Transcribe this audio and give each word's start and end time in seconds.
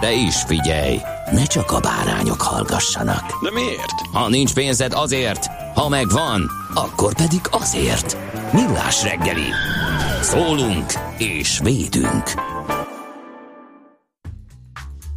De 0.00 0.12
is 0.12 0.42
figyelj, 0.46 1.00
ne 1.32 1.44
csak 1.44 1.70
a 1.70 1.80
bárányok 1.80 2.40
hallgassanak. 2.40 3.42
De 3.42 3.50
miért? 3.50 4.00
Ha 4.12 4.28
nincs 4.28 4.54
pénzed 4.54 4.92
azért, 4.92 5.46
ha 5.74 5.88
megvan, 5.88 6.50
akkor 6.74 7.14
pedig 7.14 7.40
azért. 7.50 8.16
Millás 8.52 9.02
reggeli. 9.02 9.46
Szólunk 10.22 10.92
és 11.18 11.60
védünk. 11.62 12.32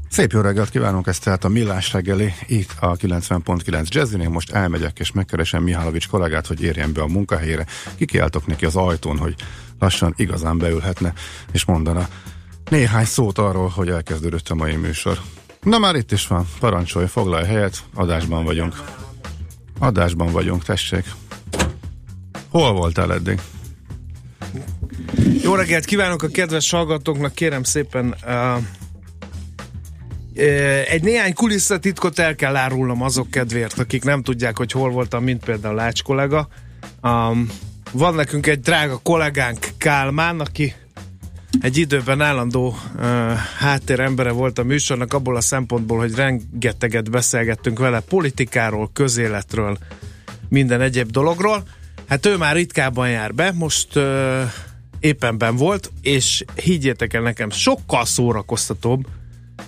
Szép 0.10 0.32
jó 0.32 0.42
reggelt 0.42 0.70
kívánunk, 0.70 1.08
ez 1.08 1.20
tehát 1.20 1.44
a 1.44 1.50
Millás 1.50 1.94
reggeli, 1.94 2.34
itt 2.48 2.72
a 2.80 2.96
90.9 2.96 3.88
Jazzin. 3.88 4.22
Én 4.22 4.30
most 4.30 4.52
elmegyek 4.52 5.00
és 5.00 5.12
megkeresem 5.12 5.64
Mihálovics 5.64 6.08
kollégát, 6.08 6.48
hogy 6.48 6.62
érjen 6.62 6.94
be 6.94 7.02
a 7.02 7.08
munkahelyére. 7.08 7.66
Kikiáltok 7.96 8.48
neki 8.48 8.66
az 8.66 8.76
ajtón, 8.76 9.18
hogy 9.18 9.36
lassan 9.80 10.14
igazán 10.18 10.58
beülhetne, 10.58 11.14
és 11.52 11.66
mondana 11.66 12.08
néhány 12.70 13.06
szót 13.06 13.38
arról, 13.38 13.68
hogy 13.68 13.90
elkezdődött 13.90 14.50
a 14.50 14.56
mai 14.56 14.76
műsor. 14.76 15.22
Na 15.62 15.78
már 15.78 15.96
itt 15.96 16.12
is 16.12 16.28
van, 16.28 16.48
parancsolj, 16.60 17.06
foglalj 17.06 17.46
helyet, 17.46 17.84
adásban 17.94 18.44
vagyunk. 18.44 18.84
Adásban 19.80 20.32
vagyunk, 20.32 20.64
tessék. 20.64 21.06
Hol 22.50 22.74
voltál 22.74 23.14
eddig? 23.14 23.42
Jó 25.44 25.56
reggelt 25.56 25.86
kívánok 25.86 26.24
a 26.24 26.28
kedves 26.28 26.72
hallgatóknak, 26.72 27.34
kérem 27.34 27.64
szépen 27.64 28.16
uh, 28.26 28.58
egy 30.90 31.04
néhány 31.04 31.34
kulisszatitkot 31.34 32.20
el 32.20 32.36
kell 32.36 32.56
árulnom 32.56 33.02
azok 33.02 33.30
kedvéért, 33.30 33.80
akik 33.80 34.04
nem 34.04 34.24
tudják, 34.24 34.58
hogy 34.58 34.72
hol 34.72 34.90
voltam, 34.90 35.24
mint 35.24 35.46
például 35.46 35.76
Lács 35.76 36.04
kollega. 36.04 36.48
Um, 37.02 37.50
van 37.92 38.16
nekünk 38.16 38.48
egy 38.48 38.60
drága 38.60 39.00
kollégánk 39.04 39.68
Kálmán, 39.78 40.40
aki 40.40 40.74
egy 41.62 41.78
időben 41.78 42.22
állandó 42.22 42.76
uh, 42.96 43.04
háttérembere 43.58 44.32
volt 44.32 44.60
a 44.60 44.64
műsornak 44.64 45.14
abból 45.14 45.36
a 45.36 45.42
szempontból, 45.42 45.98
hogy 45.98 46.16
rengeteget 46.16 47.12
beszélgettünk 47.12 47.80
vele 47.80 48.00
politikáról, 48.00 48.90
közéletről, 48.94 49.78
minden 50.50 50.82
egyéb 50.82 51.12
dologról. 51.12 51.64
Hát 52.08 52.26
ő 52.26 52.38
már 52.38 52.56
ritkában 52.56 53.10
jár 53.10 53.34
be, 53.34 53.52
most 53.52 53.96
uh, 53.96 54.42
éppen 55.00 55.38
ben 55.38 55.56
volt, 55.56 55.92
és 56.02 56.44
higgyétek 56.56 57.14
el 57.14 57.22
nekem, 57.22 57.50
sokkal 57.50 58.06
szórakoztatóbb, 58.06 59.08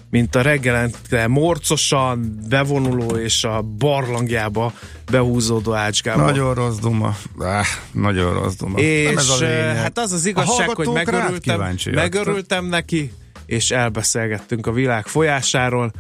mint 0.09 0.35
a 0.35 0.41
reggelente 0.41 1.27
morcosan 1.27 2.39
bevonuló 2.49 3.15
és 3.15 3.43
a 3.43 3.61
barlangjába 3.61 4.73
behúzódó 5.11 5.73
ácskába. 5.73 6.25
Nagyon 6.25 6.53
rossz 6.53 6.77
duma. 6.77 7.15
Ah, 7.37 7.65
nagyon 7.91 8.33
rossz 8.33 8.55
duma. 8.55 8.79
És 8.79 9.05
Nem 9.05 9.17
ez 9.17 9.29
a 9.29 9.45
hát 9.75 9.97
az 9.97 10.11
az 10.11 10.25
igazság, 10.25 10.69
hogy 10.69 10.87
megörültem, 10.87 11.75
megörültem 11.91 12.65
neki, 12.65 13.11
és 13.45 13.71
elbeszélgettünk 13.71 14.67
a 14.67 14.71
világ 14.71 15.07
folyásáról. 15.07 15.91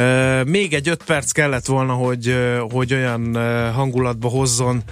Uh, 0.00 0.44
még 0.44 0.74
egy 0.74 0.88
öt 0.88 1.04
perc 1.04 1.30
kellett 1.30 1.66
volna, 1.66 1.92
hogy, 1.92 2.28
uh, 2.28 2.72
hogy 2.72 2.94
olyan 2.94 3.36
uh, 3.36 3.74
hangulatba 3.74 4.28
hozzon 4.28 4.82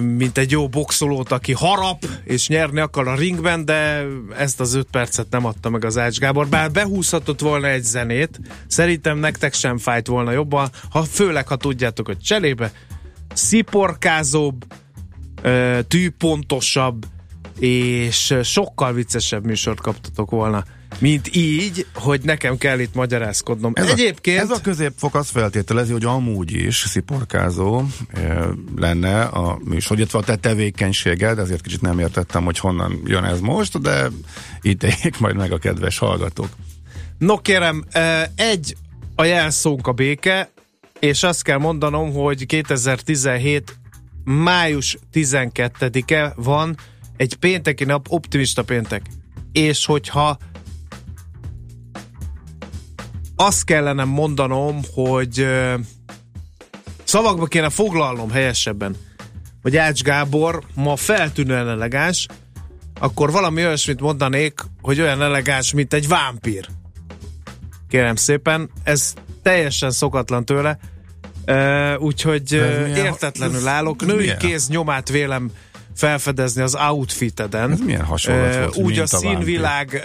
mint 0.00 0.38
egy 0.38 0.50
jó 0.50 0.68
boxolót, 0.68 1.32
aki 1.32 1.52
harap 1.52 2.04
és 2.24 2.48
nyerni 2.48 2.80
akar 2.80 3.08
a 3.08 3.14
ringben, 3.14 3.64
de 3.64 4.04
ezt 4.38 4.60
az 4.60 4.74
öt 4.74 4.88
percet 4.90 5.26
nem 5.30 5.44
adta 5.46 5.70
meg 5.70 5.84
az 5.84 5.98
Ács 5.98 6.18
Gábor. 6.18 6.48
Bár 6.48 6.70
behúzhatott 6.70 7.40
volna 7.40 7.68
egy 7.68 7.82
zenét, 7.82 8.40
szerintem 8.66 9.18
nektek 9.18 9.54
sem 9.54 9.78
fájt 9.78 10.06
volna 10.06 10.30
jobban, 10.30 10.68
ha 10.90 11.02
főleg, 11.02 11.48
ha 11.48 11.56
tudjátok, 11.56 12.06
hogy 12.06 12.18
cselébe 12.18 12.72
sziporkázóbb, 13.34 14.64
tűpontosabb 15.88 17.04
és 17.58 18.34
sokkal 18.42 18.92
viccesebb 18.92 19.44
műsort 19.44 19.80
kaptatok 19.80 20.30
volna 20.30 20.64
mint 20.98 21.36
így, 21.36 21.86
hogy 21.94 22.20
nekem 22.22 22.58
kell 22.58 22.78
itt 22.78 22.94
magyarázkodnom. 22.94 23.72
Ez 23.74 23.88
Egyébként... 23.88 24.38
A, 24.38 24.42
ez 24.42 24.50
a 24.50 24.60
középfok 24.60 25.14
azt 25.14 25.30
feltételezi, 25.30 25.92
hogy 25.92 26.04
amúgy 26.04 26.52
is 26.52 26.76
sziporkázó 26.76 27.82
e, 28.08 28.46
lenne 28.76 29.22
a 29.22 29.58
műsor, 29.64 29.96
illetve 29.96 30.18
a 30.18 30.22
te 30.22 30.36
tevékenységed, 30.36 31.38
ezért 31.38 31.62
kicsit 31.62 31.80
nem 31.80 31.98
értettem, 31.98 32.44
hogy 32.44 32.58
honnan 32.58 33.00
jön 33.04 33.24
ez 33.24 33.40
most, 33.40 33.80
de 33.80 34.08
ítéljék 34.62 35.18
majd 35.18 35.36
meg 35.36 35.52
a 35.52 35.58
kedves 35.58 35.98
hallgatók. 35.98 36.48
No 37.18 37.38
kérem, 37.38 37.84
egy 38.34 38.76
a 39.14 39.24
jelszónk 39.24 39.86
a 39.86 39.92
béke, 39.92 40.50
és 41.00 41.22
azt 41.22 41.42
kell 41.42 41.58
mondanom, 41.58 42.12
hogy 42.12 42.46
2017 42.46 43.76
május 44.24 44.98
12-e 45.12 46.32
van, 46.36 46.76
egy 47.16 47.34
pénteki 47.34 47.84
nap, 47.84 48.06
optimista 48.08 48.62
péntek. 48.62 49.02
És 49.52 49.86
hogyha 49.86 50.38
azt 53.36 53.64
kellene 53.64 54.04
mondanom, 54.04 54.80
hogy 54.94 55.46
szavakba 57.04 57.46
kéne 57.46 57.70
foglalnom 57.70 58.30
helyesebben, 58.30 58.96
hogy 59.62 59.76
Ács 59.76 60.02
Gábor 60.02 60.62
ma 60.74 60.96
feltűnően 60.96 61.68
elegáns, 61.68 62.26
akkor 63.00 63.30
valami 63.30 63.64
olyasmit 63.66 64.00
mondanék, 64.00 64.60
hogy 64.80 65.00
olyan 65.00 65.22
elegáns, 65.22 65.72
mint 65.72 65.94
egy 65.94 66.08
vámpír. 66.08 66.68
Kérem 67.88 68.16
szépen, 68.16 68.70
ez 68.84 69.14
teljesen 69.42 69.90
szokatlan 69.90 70.44
tőle, 70.44 70.78
úgyhogy 71.98 72.52
értetlenül 72.96 73.68
állok. 73.68 74.06
Női 74.06 74.36
kéz 74.36 74.68
nyomát 74.68 75.08
vélem 75.08 75.50
felfedezni 75.94 76.62
az 76.62 76.76
outfiteden. 76.90 77.70
Ez 77.70 77.80
milyen 77.80 78.04
hasonlat 78.04 78.56
volt, 78.56 78.76
Úgy 78.76 78.98
a, 78.98 79.02
a 79.02 79.06
színvilág, 79.06 80.02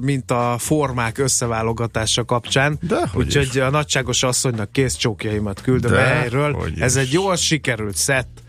mint 0.00 0.30
a 0.30 0.56
formák 0.58 1.18
összeválogatása 1.18 2.24
kapcsán. 2.24 2.78
Úgyhogy 3.14 3.58
a 3.58 3.70
nagyságos 3.70 4.22
asszonynak 4.22 4.72
kézcsókjaimat 4.72 5.60
küldöm 5.60 5.92
De, 5.92 6.00
helyről. 6.00 6.72
Ez 6.78 6.96
egy 6.96 7.12
jól 7.12 7.36
sikerült 7.36 7.96
szett. 7.96 8.42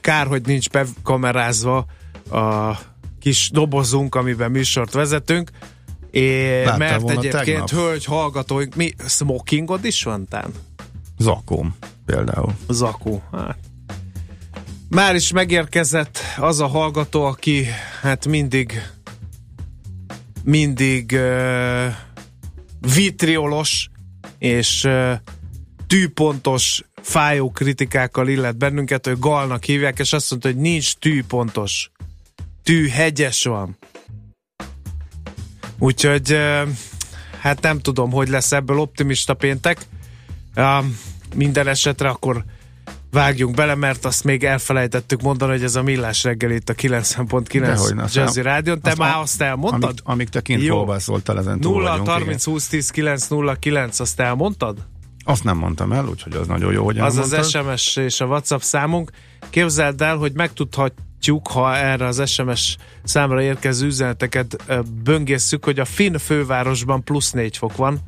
Kár, 0.00 0.26
hogy 0.26 0.42
nincs 0.46 0.70
bekamerázva 0.70 1.86
a 2.30 2.72
kis 3.20 3.50
dobozunk, 3.52 4.14
amiben 4.14 4.50
műsort 4.50 4.92
vezetünk. 4.92 5.50
É, 6.10 6.64
mert 6.64 7.10
egyébként 7.10 7.44
tegnap. 7.44 7.70
hölgy 7.70 8.04
hallgatóink, 8.04 8.74
mi 8.74 8.92
smokingod 9.06 9.84
is 9.84 10.02
van 10.02 10.26
tán? 10.28 10.50
Zakóm 11.18 11.76
például. 12.06 12.52
Zakó, 12.68 13.22
hát 13.32 13.58
már 14.94 15.14
is 15.14 15.32
megérkezett 15.32 16.18
az 16.36 16.60
a 16.60 16.66
hallgató, 16.66 17.24
aki 17.24 17.66
hát 18.00 18.26
mindig 18.26 18.82
mindig 20.44 21.12
uh, 21.12 21.86
vitriolos 22.94 23.90
és 24.38 24.84
uh, 24.84 25.12
tűpontos 25.86 26.82
fájó 27.02 27.50
kritikákkal 27.50 28.28
illet 28.28 28.56
bennünket, 28.56 29.06
hogy 29.06 29.18
galnak 29.18 29.64
hívják, 29.64 29.98
és 29.98 30.12
azt 30.12 30.30
mondta, 30.30 30.48
hogy 30.48 30.56
nincs 30.56 30.94
tűpontos. 30.94 31.90
Tű 32.62 32.88
hegyes 32.88 33.44
van. 33.44 33.76
Úgyhogy 35.78 36.32
uh, 36.32 36.68
hát 37.40 37.60
nem 37.60 37.80
tudom, 37.80 38.10
hogy 38.10 38.28
lesz 38.28 38.52
ebből 38.52 38.78
optimista 38.78 39.34
péntek. 39.34 39.86
Uh, 40.56 40.84
minden 41.34 41.68
esetre 41.68 42.08
akkor 42.08 42.44
vágjunk 43.14 43.54
bele, 43.54 43.74
mert 43.74 44.04
azt 44.04 44.24
még 44.24 44.44
elfelejtettük 44.44 45.22
mondani, 45.22 45.52
hogy 45.52 45.62
ez 45.62 45.74
a 45.76 45.82
millás 45.82 46.24
reggel 46.24 46.50
itt 46.50 46.68
a 46.68 46.74
90.9 46.74 48.14
Jazzy 48.14 48.42
Rádion. 48.42 48.80
Te 48.80 48.94
már 48.98 49.16
azt 49.16 49.40
elmondtad? 49.42 49.82
Amíg, 49.82 50.00
amíg 50.04 50.28
te 50.28 50.40
kint 50.40 50.62
Jó. 50.62 50.74
próbálszoltál 50.74 51.38
ezen 51.38 51.60
túl 51.60 51.72
0 51.72 51.90
vagyunk, 51.90 52.08
30 52.08 52.42
igen. 52.42 52.54
20 52.54 52.68
10 52.68 52.90
9 52.90 53.26
0 53.26 53.54
9, 53.54 54.00
azt 54.00 54.20
elmondtad? 54.20 54.78
Azt 55.24 55.44
nem 55.44 55.56
mondtam 55.56 55.92
el, 55.92 56.06
úgyhogy 56.06 56.34
az 56.34 56.46
nagyon 56.46 56.72
jó, 56.72 56.84
hogy 56.84 56.98
Az 56.98 57.14
elmondtad. 57.14 57.38
az 57.38 57.48
SMS 57.50 57.96
és 57.96 58.20
a 58.20 58.24
WhatsApp 58.26 58.60
számunk. 58.60 59.10
Képzeld 59.50 60.00
el, 60.02 60.16
hogy 60.16 60.32
megtudhatjuk, 60.32 61.48
ha 61.48 61.76
erre 61.76 62.06
az 62.06 62.30
SMS 62.30 62.76
számra 63.04 63.42
érkező 63.42 63.86
üzeneteket 63.86 64.56
böngészük, 65.04 65.64
hogy 65.64 65.78
a 65.78 65.84
Finn 65.84 66.16
fővárosban 66.16 67.04
plusz 67.04 67.30
4 67.30 67.56
fok 67.56 67.76
van, 67.76 68.00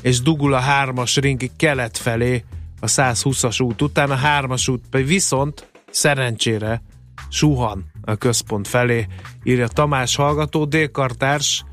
és 0.00 0.20
dugul 0.20 0.54
a 0.54 0.62
3-as 0.62 1.16
ring 1.20 1.42
kelet 1.56 1.98
felé 1.98 2.44
a 2.84 2.86
120-as 2.86 3.62
út 3.62 3.82
után, 3.82 4.10
a 4.10 4.18
3-as 4.24 4.70
út 4.70 4.84
viszont 4.90 5.68
szerencsére 5.90 6.82
suhan 7.28 7.84
a 8.02 8.14
központ 8.14 8.68
felé, 8.68 9.06
írja 9.42 9.68
Tamás 9.68 10.16
hallgató, 10.16 10.64
délkartárs 10.64 11.64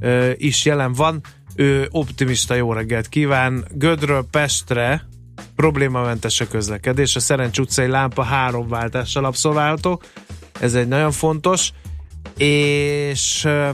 ö, 0.00 0.30
is 0.36 0.64
jelen 0.64 0.92
van, 0.92 1.20
ő 1.54 1.88
optimista 1.90 2.54
jó 2.54 2.72
reggelt 2.72 3.08
kíván, 3.08 3.64
Gödről 3.70 4.26
Pestre 4.30 5.08
problémamentes 5.56 6.40
a 6.40 6.48
közlekedés, 6.48 7.16
a 7.16 7.20
Szerencs 7.20 7.58
utcai 7.58 7.86
lámpa 7.86 8.22
három 8.22 8.68
váltással 8.68 9.24
abszolválható, 9.24 10.02
ez 10.60 10.74
egy 10.74 10.88
nagyon 10.88 11.12
fontos, 11.12 11.72
és 12.36 13.44
ö, 13.44 13.68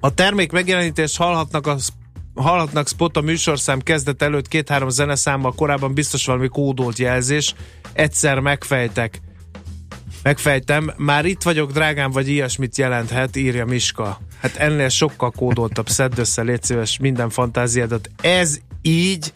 a 0.00 0.14
termék 0.14 0.52
megjelenítést 0.52 1.16
hallhatnak 1.16 1.66
a 1.66 1.76
hallhatnak 2.38 2.88
spot 2.88 3.16
a 3.16 3.20
műsorszám 3.20 3.80
kezdet 3.80 4.22
előtt 4.22 4.48
két-három 4.48 4.88
zeneszámmal, 4.88 5.52
korábban 5.52 5.94
biztos 5.94 6.26
valami 6.26 6.48
kódolt 6.48 6.98
jelzés. 6.98 7.54
Egyszer 7.92 8.38
megfejtek. 8.38 9.20
Megfejtem, 10.22 10.92
már 10.96 11.24
itt 11.24 11.42
vagyok, 11.42 11.72
drágám, 11.72 12.10
vagy 12.10 12.28
ilyesmit 12.28 12.78
jelenthet, 12.78 13.36
írja 13.36 13.64
Miska. 13.64 14.20
Hát 14.40 14.56
ennél 14.56 14.88
sokkal 14.88 15.30
kódoltabb, 15.30 15.88
szedd 15.88 16.12
össze, 16.16 16.42
légy 16.42 16.62
szíves, 16.62 16.98
minden 16.98 17.30
fantáziádat. 17.30 18.10
Ez 18.22 18.58
így 18.82 19.32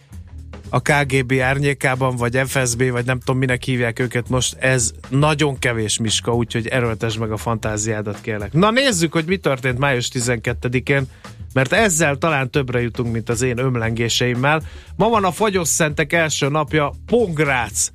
a 0.68 0.80
KGB 0.80 1.32
árnyékában, 1.40 2.16
vagy 2.16 2.40
FSB, 2.46 2.90
vagy 2.90 3.04
nem 3.04 3.18
tudom, 3.18 3.38
minek 3.38 3.62
hívják 3.62 3.98
őket 3.98 4.28
most, 4.28 4.54
ez 4.54 4.92
nagyon 5.08 5.58
kevés 5.58 5.98
Miska, 5.98 6.34
úgyhogy 6.34 6.66
erőltesd 6.66 7.18
meg 7.18 7.32
a 7.32 7.36
fantáziádat, 7.36 8.20
kérlek. 8.20 8.52
Na 8.52 8.70
nézzük, 8.70 9.12
hogy 9.12 9.24
mi 9.24 9.36
történt 9.36 9.78
május 9.78 10.08
12-én, 10.12 11.06
mert 11.52 11.72
ezzel 11.72 12.16
talán 12.16 12.50
többre 12.50 12.80
jutunk, 12.80 13.12
mint 13.12 13.28
az 13.28 13.42
én 13.42 13.58
ömlengéseimmel. 13.58 14.62
Ma 14.96 15.08
van 15.08 15.24
a 15.24 15.30
Fagyosszentek 15.30 16.12
első 16.12 16.48
napja, 16.48 16.92
Pongrác 17.06 17.90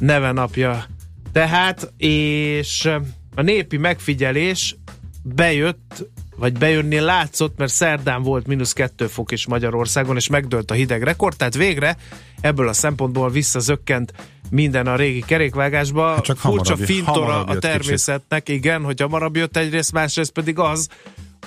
neve 0.00 0.32
napja. 0.32 0.84
Tehát, 1.32 1.92
és 1.96 2.90
a 3.34 3.42
népi 3.42 3.76
megfigyelés 3.76 4.76
bejött, 5.22 6.08
vagy 6.36 6.52
bejönni 6.52 6.98
látszott, 7.00 7.58
mert 7.58 7.72
szerdán 7.72 8.22
volt 8.22 8.46
mínusz 8.46 8.72
2 8.72 9.06
fok 9.06 9.32
is 9.32 9.46
Magyarországon, 9.46 10.16
és 10.16 10.28
megdőlt 10.28 10.70
a 10.70 10.74
hideg 10.74 11.02
rekord, 11.02 11.36
tehát 11.36 11.54
végre 11.54 11.96
ebből 12.40 12.68
a 12.68 12.72
szempontból 12.72 13.30
visszazökkent 13.30 14.12
minden 14.50 14.86
a 14.86 14.96
régi 14.96 15.22
kerékvágásba. 15.26 16.06
Hát 16.14 16.24
csak 16.24 16.38
Furcsa 16.38 16.70
hamarabb- 16.70 16.90
fintora 16.90 17.32
hamarabb 17.32 17.48
a 17.48 17.58
természetnek, 17.58 18.48
igen, 18.48 18.82
hogy 18.84 19.00
hamarabb 19.00 19.36
jött 19.36 19.56
egyrészt, 19.56 19.92
másrészt 19.92 20.32
pedig 20.32 20.58
az, 20.58 20.88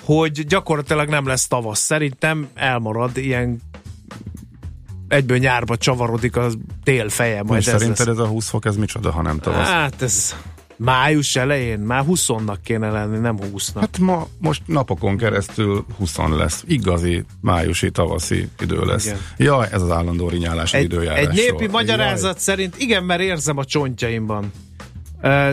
hogy 0.07 0.45
gyakorlatilag 0.45 1.09
nem 1.09 1.27
lesz 1.27 1.47
tavasz. 1.47 1.79
Szerintem 1.79 2.47
elmarad 2.53 3.17
ilyen 3.17 3.61
egyből 5.07 5.37
nyárba 5.37 5.77
csavarodik 5.77 6.35
a 6.35 6.49
tél 6.83 7.09
feje, 7.09 7.43
majd 7.43 7.61
És 7.61 7.67
ez 7.67 7.73
szerinted 7.73 8.07
lesz. 8.07 8.15
ez 8.17 8.23
a 8.23 8.27
20 8.27 8.49
fok, 8.49 8.65
ez 8.65 8.75
micsoda, 8.75 9.11
ha 9.11 9.21
nem 9.21 9.39
tavasz? 9.39 9.67
Hát 9.67 10.01
ez 10.01 10.35
május 10.75 11.35
elején, 11.35 11.79
már 11.79 12.03
20-nak 12.07 12.57
kéne 12.63 12.89
lenni, 12.91 13.17
nem 13.17 13.37
20-nak. 13.41 13.79
Hát 13.79 13.97
ma 13.97 14.27
most 14.39 14.61
napokon 14.65 15.17
keresztül 15.17 15.85
20 15.97 16.17
lesz. 16.17 16.63
Igazi 16.67 17.25
májusi, 17.41 17.91
tavaszi 17.91 18.49
idő 18.59 18.85
lesz. 18.85 19.05
Igen. 19.05 19.17
Jaj, 19.37 19.67
ez 19.71 19.81
az 19.81 19.91
állandó 19.91 20.29
rinyálás 20.29 20.73
Egy, 20.73 20.83
időjárás. 20.83 21.25
egy 21.25 21.33
népi 21.33 21.67
magyarázat 21.67 22.39
szerint, 22.39 22.75
igen, 22.77 23.03
mert 23.03 23.21
érzem 23.21 23.57
a 23.57 23.65
csontjaimban. 23.65 24.51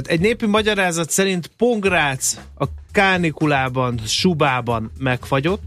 Egy 0.03 0.21
népi 0.21 0.47
magyarázat 0.47 1.11
szerint 1.11 1.47
Pongrác 1.47 2.41
a 2.59 2.65
kánikulában, 2.93 3.99
Subában 4.07 4.91
megfagyott, 4.99 5.63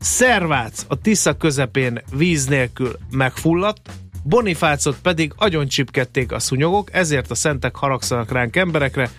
Szervác 0.00 0.84
a 0.88 1.00
Tisza 1.00 1.36
közepén 1.36 2.02
víz 2.12 2.46
nélkül 2.46 2.98
megfulladt, 3.10 3.90
Bonifácot 4.22 4.96
pedig 5.02 5.32
agyoncsipkedték 5.36 6.32
a 6.32 6.38
szúnyogok, 6.38 6.92
ezért 6.92 7.30
a 7.30 7.34
szentek 7.34 7.76
haragszanak 7.76 8.32
ránk 8.32 8.56
emberekre, 8.56 9.10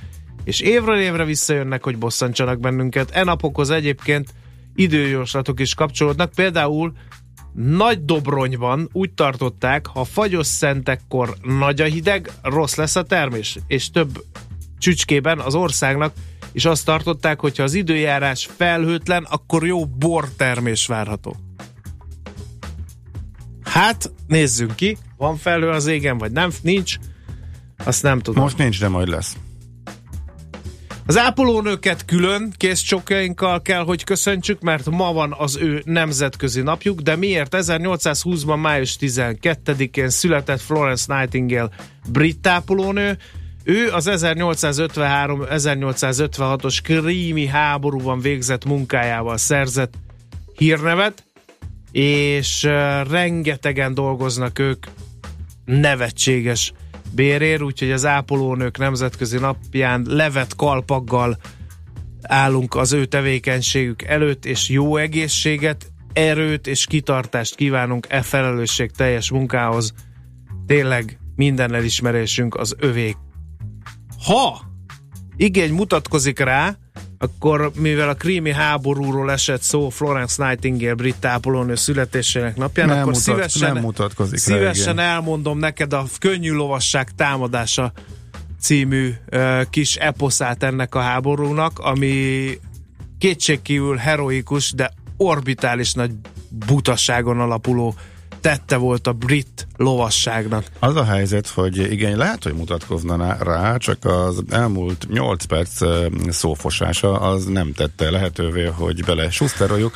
és 0.44 0.60
évről 0.60 1.00
évre 1.00 1.26
visszajönnek, 1.26 1.84
hogy 1.84 1.98
bosszantsanak 1.98 2.60
bennünket. 2.60 3.12
E 3.12 3.24
napokhoz 3.24 3.70
egyébként 3.70 4.30
időjóslatok 4.76 5.60
is 5.60 5.74
kapcsolódnak, 5.74 6.32
például 6.32 6.94
nagy 7.64 8.06
Dobronyban 8.06 8.90
úgy 8.92 9.12
tartották, 9.12 9.88
ha 9.88 10.04
fagyos 10.04 10.48
szentekkor 10.48 11.36
nagy 11.42 11.82
a 11.82 11.86
hideg, 11.86 12.32
rossz 12.42 12.76
lesz 12.76 12.96
a 12.96 13.04
termés, 13.04 13.58
és 13.68 13.92
több 13.92 14.24
csücskében 14.78 15.40
az 15.40 15.56
országnak 15.56 16.14
és 16.52 16.66
azt 16.66 16.86
tartották, 16.86 17.40
hogy 17.40 17.58
ha 17.58 17.64
az 17.64 17.74
időjárás 17.74 18.50
felhőtlen, 18.58 19.24
akkor 19.24 19.66
jó 19.66 19.86
bortermés 19.86 20.88
várható. 20.88 21.36
Hát, 23.64 24.12
nézzünk 24.28 24.76
ki, 24.76 24.98
van 25.18 25.38
felhő 25.38 25.70
az 25.70 25.88
égen, 25.88 26.18
vagy 26.18 26.32
nem, 26.32 26.52
nincs, 26.62 26.96
azt 27.78 28.04
nem 28.04 28.20
tudom. 28.20 28.44
Most 28.44 28.58
nincs, 28.58 28.80
de 28.80 28.88
majd 28.88 29.08
lesz. 29.08 29.38
Az 31.10 31.18
ápolónőket 31.18 32.06
külön 32.06 32.54
készcsokjainkkal 32.58 33.62
kell, 33.62 33.84
hogy 33.84 34.04
köszöntsük, 34.04 34.62
mert 34.62 34.90
ma 34.90 35.14
van 35.14 35.36
az 35.38 35.58
ő 35.58 35.82
nemzetközi 35.86 36.62
napjuk, 36.62 37.00
de 37.00 37.16
miért? 37.16 37.56
1820-ban 37.58 38.62
május 38.62 38.98
12-én 39.00 40.10
született 40.10 40.62
Florence 40.62 41.16
Nightingale 41.16 41.70
brit 42.10 42.48
ápolónő, 42.48 43.18
ő 43.64 43.90
az 43.92 44.10
1853-1856-os 44.12 46.78
krími 46.84 47.46
háborúban 47.46 48.20
végzett 48.20 48.66
munkájával 48.66 49.38
szerzett 49.38 49.94
hírnevet, 50.58 51.24
és 51.92 52.64
rengetegen 53.10 53.94
dolgoznak 53.94 54.60
ők 54.60 54.86
nevetséges 55.66 56.74
bérér, 57.12 57.64
úgyhogy 57.64 57.92
az 57.92 58.06
ápolónők 58.06 58.78
nemzetközi 58.78 59.38
napján 59.38 60.06
levet 60.08 60.56
kalpaggal 60.56 61.38
állunk 62.22 62.76
az 62.76 62.94
ő 62.94 63.06
tevékenységük 63.06 64.02
előtt, 64.02 64.46
és 64.46 64.70
jó 64.70 64.98
egészséget, 64.98 65.92
erőt 66.14 66.68
és 66.68 66.86
kitartást 66.86 67.56
kívánunk 67.56 68.06
e 68.10 68.22
felelősség 68.22 68.92
teljes 68.92 69.32
munkához. 69.32 69.94
Tényleg 70.66 71.20
minden 71.36 71.74
elismerésünk 71.74 72.56
az 72.56 72.76
övék. 72.78 73.18
Ha 74.26 74.62
igény 75.36 75.74
mutatkozik 75.74 76.40
rá, 76.40 76.78
akkor 77.22 77.72
mivel 77.76 78.10
a 78.10 78.14
krími 78.14 78.52
háborúról 78.52 79.32
esett 79.32 79.62
szó 79.62 79.90
Florence 79.90 80.46
Nightingale 80.46 80.94
brit 80.94 81.26
ápolónő 81.26 81.76
születésének 81.76 82.56
napján, 82.56 82.88
Nem, 82.88 82.98
akkor 82.98 83.12
mutat, 83.12 83.24
szívesen, 83.24 83.74
nem 83.74 83.84
mutatkozik 83.84 84.48
rá, 84.48 84.56
szívesen 84.56 84.94
igen. 84.94 85.06
elmondom 85.06 85.58
neked 85.58 85.94
a 85.94 86.06
Könnyű 86.20 86.52
lovasság 86.52 87.10
támadása 87.16 87.92
című 88.60 89.14
uh, 89.32 89.62
kis 89.70 89.96
eposzát 89.96 90.64
ennek 90.64 90.96
a 90.96 91.00
háborúnak, 91.00 91.80
ami 91.80 92.48
kétségkívül 93.18 93.96
heroikus, 93.96 94.72
de 94.72 94.94
orbitális 95.18 95.94
nagy 95.94 96.12
butaságon 96.50 97.40
alapuló 97.40 97.96
tette 98.42 98.76
volt 98.78 99.08
a 99.08 99.14
brit 99.14 99.68
lovasságnak. 99.78 100.66
Az 100.80 100.96
a 100.96 101.04
helyzet, 101.04 101.48
hogy 101.48 101.78
igen, 101.92 102.18
lehet, 102.18 102.44
hogy 102.44 102.54
mutatkozna 102.54 103.38
rá, 103.44 103.78
csak 103.78 104.06
az 104.06 104.44
elmúlt 104.50 105.08
8 105.10 105.44
perc 105.46 105.82
szófosása 106.30 107.20
az 107.20 107.46
nem 107.46 107.74
tette 107.74 108.10
lehetővé, 108.10 108.66
hogy 108.66 109.04
bele 109.06 109.30
suszteroljuk 109.30 109.96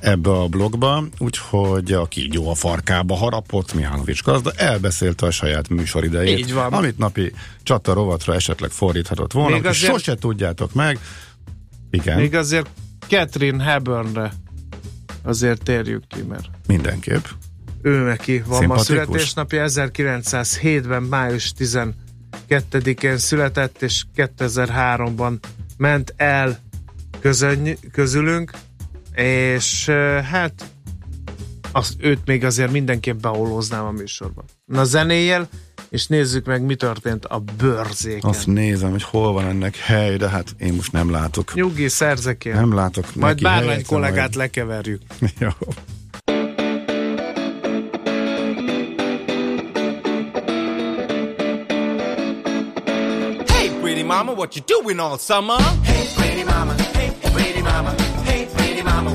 ebbe 0.00 0.30
a 0.30 0.46
blogba, 0.48 1.04
úgyhogy 1.18 1.92
a 1.92 2.06
kígyó 2.06 2.50
a 2.50 2.54
farkába 2.54 3.14
harapott, 3.14 3.74
Mihálovics 3.74 4.22
gazda 4.22 4.52
elbeszélte 4.56 5.26
a 5.26 5.30
saját 5.30 5.68
műsoridejét, 5.68 6.38
Így 6.38 6.52
van. 6.52 6.72
amit 6.72 6.98
napi 6.98 7.32
csata 7.62 7.92
rovatra 7.92 8.34
esetleg 8.34 8.70
fordíthatott 8.70 9.32
volna, 9.32 9.54
Még 9.54 9.66
azért- 9.66 9.92
sose 9.92 10.14
tudjátok 10.14 10.72
meg. 10.74 10.98
Igen, 11.90 12.18
Még 12.18 12.34
azért 12.34 12.66
Catherine 13.08 13.64
Hepburnre 13.64 14.32
azért 15.22 15.62
térjük 15.62 16.02
ki, 16.08 16.22
mert 16.22 16.44
mindenképp. 16.66 17.24
Ő 17.82 17.98
neki 17.98 18.42
van 18.46 18.64
ma 18.64 18.78
születésnapja, 18.78 19.64
1907-ben 19.68 21.02
május 21.02 21.52
12-én 21.58 23.18
született, 23.18 23.82
és 23.82 24.04
2003-ban 24.16 25.38
ment 25.76 26.14
el 26.16 26.58
közöny, 27.20 27.78
közülünk, 27.92 28.50
és 29.14 29.88
hát 30.30 30.64
azt, 31.72 31.94
őt 31.98 32.26
még 32.26 32.44
azért 32.44 32.70
mindenképp 32.70 33.20
beolóznám 33.20 33.84
a 33.84 33.90
műsorban. 33.90 34.44
Na 34.64 34.84
zenéjel, 34.84 35.48
és 35.88 36.06
nézzük 36.06 36.46
meg, 36.46 36.62
mi 36.62 36.74
történt 36.74 37.24
a 37.24 37.38
bőrzéken. 37.58 38.30
Azt 38.30 38.46
nézem, 38.46 38.90
hogy 38.90 39.02
hol 39.02 39.32
van 39.32 39.44
ennek 39.44 39.76
hely, 39.76 40.16
de 40.16 40.28
hát 40.28 40.54
én 40.58 40.72
most 40.72 40.92
nem 40.92 41.10
látok. 41.10 41.54
Nyugi, 41.54 41.88
szerzekén. 41.88 42.54
Nem 42.54 42.74
látok 42.74 43.14
Majd 43.14 43.46
helyet, 43.46 43.86
kollégát 43.86 44.14
majd- 44.14 44.34
lekeverjük. 44.34 45.02
Jó. 45.38 45.48
Mama, 54.10 54.32
what 54.32 54.56
you 54.56 54.62
doing 54.62 54.98
all 54.98 55.16
summer? 55.18 55.56
Hey, 55.84 56.04
pretty 56.16 56.42
mama. 56.42 56.74
Hey, 56.98 57.30
pretty 57.30 57.62
mama. 57.62 57.92
Hey, 58.26 58.44
pretty 58.56 58.82
mama, 58.82 59.14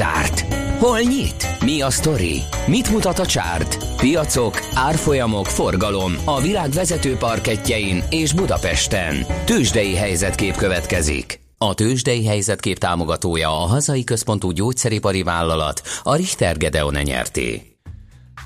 zárt? 0.00 0.54
Hol 0.78 1.00
nyit? 1.00 1.46
Mi 1.64 1.80
a 1.80 1.90
sztori? 1.90 2.40
Mit 2.66 2.90
mutat 2.90 3.18
a 3.18 3.26
csárt? 3.26 3.96
Piacok, 3.96 4.60
árfolyamok, 4.74 5.46
forgalom 5.46 6.12
a 6.24 6.40
világ 6.40 6.70
vezető 6.70 7.16
parketjein 7.16 8.02
és 8.10 8.32
Budapesten. 8.32 9.26
Tősdei 9.44 9.94
helyzetkép 9.94 10.56
következik. 10.56 11.40
A 11.58 11.74
Tősdei 11.74 12.26
helyzetkép 12.26 12.78
támogatója 12.78 13.48
a 13.48 13.66
hazai 13.66 14.04
központú 14.04 14.50
gyógyszeripari 14.50 15.22
vállalat, 15.22 15.82
a 16.02 16.14
Richter 16.14 16.56
Gedeon 16.56 16.96
nyerté. 17.02 17.76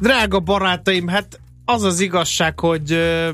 Drága 0.00 0.40
barátaim, 0.40 1.08
hát 1.08 1.40
az 1.64 1.82
az 1.82 2.00
igazság, 2.00 2.60
hogy 2.60 2.92
ö, 2.92 3.30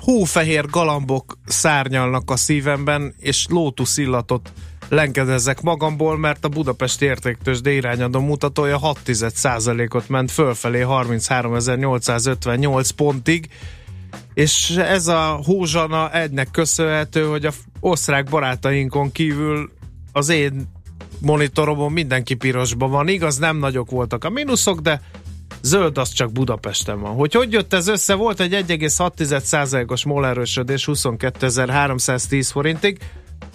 hófehér 0.00 0.66
galambok 0.70 1.38
szárnyalnak 1.46 2.30
a 2.30 2.36
szívemben, 2.36 3.14
és 3.18 3.46
lótusz 3.48 3.96
illatot 3.96 4.52
lenkedezzek 4.94 5.62
magamból, 5.62 6.18
mert 6.18 6.44
a 6.44 6.48
Budapest 6.48 7.02
értéktős 7.02 7.58
irányadó 7.62 8.20
mutatója 8.20 8.78
6% 8.82 9.94
ot 9.94 10.08
ment 10.08 10.30
fölfelé 10.30 10.84
33.858 10.88 12.88
pontig, 12.96 13.48
és 14.34 14.70
ez 14.70 15.06
a 15.06 15.40
hózsana 15.44 16.12
egynek 16.12 16.50
köszönhető, 16.50 17.26
hogy 17.26 17.46
a 17.46 17.52
osztrák 17.80 18.28
barátainkon 18.28 19.12
kívül 19.12 19.70
az 20.12 20.28
én 20.28 20.72
monitoromon 21.20 21.92
mindenki 21.92 22.34
pirosban 22.34 22.90
van. 22.90 23.08
Igaz, 23.08 23.36
nem 23.36 23.56
nagyok 23.56 23.90
voltak 23.90 24.24
a 24.24 24.30
mínuszok, 24.30 24.80
de 24.80 25.00
zöld 25.62 25.98
az 25.98 26.12
csak 26.12 26.32
Budapesten 26.32 27.00
van. 27.00 27.14
Hogy 27.14 27.34
hogy 27.34 27.52
jött 27.52 27.72
ez 27.72 27.88
össze? 27.88 28.14
Volt 28.14 28.40
egy 28.40 28.52
1,6%-os 28.52 30.04
MOL 30.04 30.26
erősödés 30.26 30.88
22.310 30.92 32.48
forintig, 32.52 32.98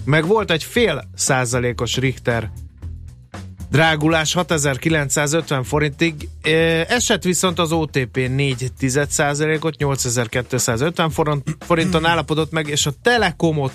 meg 0.04 0.28
volt 0.28 0.52
egy 0.52 0.64
fél 0.64 1.10
százalékos 1.16 1.98
Richter 1.98 2.52
drágulás 3.70 4.34
6950 4.34 5.64
forintig. 5.64 6.30
Esett 6.88 7.24
viszont 7.24 7.60
az 7.60 7.72
OTP 7.72 8.18
4 8.28 8.72
ot 9.62 9.78
8250 9.78 11.10
forint, 11.10 11.58
forinton 11.60 12.06
állapodott 12.12 12.52
meg, 12.52 12.68
és 12.68 12.86
a 12.86 12.92
Telekomot 13.02 13.74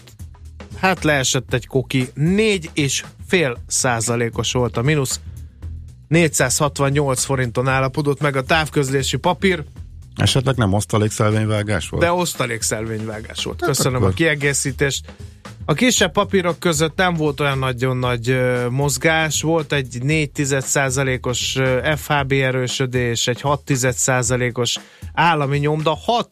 hát 0.76 1.04
leesett 1.04 1.54
egy 1.54 1.66
koki, 1.66 2.08
4 2.14 2.70
és 2.74 3.04
fél 3.26 3.58
százalékos 3.66 4.52
volt 4.52 4.76
a 4.76 4.82
mínusz. 4.82 5.20
468 6.08 7.24
forinton 7.24 7.68
állapodott 7.68 8.20
meg 8.20 8.36
a 8.36 8.42
távközlési 8.42 9.16
papír, 9.16 9.64
Esetleg 10.16 10.56
nem 10.56 10.72
osztalékszelvényvágás 10.72 11.88
volt? 11.88 12.02
de 12.04 12.12
osztalékszelvényvágás 12.12 13.44
volt. 13.44 13.62
Köszönöm 13.62 13.98
akkor- 13.98 14.12
a 14.12 14.14
kiegészítést. 14.14 15.12
A 15.66 15.74
kisebb 15.74 16.12
papírok 16.12 16.58
között 16.58 16.96
nem 16.96 17.14
volt 17.14 17.40
olyan 17.40 17.58
nagyon 17.58 17.96
nagy 17.96 18.40
mozgás, 18.70 19.42
volt 19.42 19.72
egy 19.72 20.02
4 20.02 20.30
os 21.20 21.58
FHB 21.96 22.32
erősödés, 22.32 23.26
egy 23.26 23.40
6 23.40 23.70
os 24.52 24.78
állami 25.12 25.58
nyomda, 25.58 25.94
6 25.94 26.28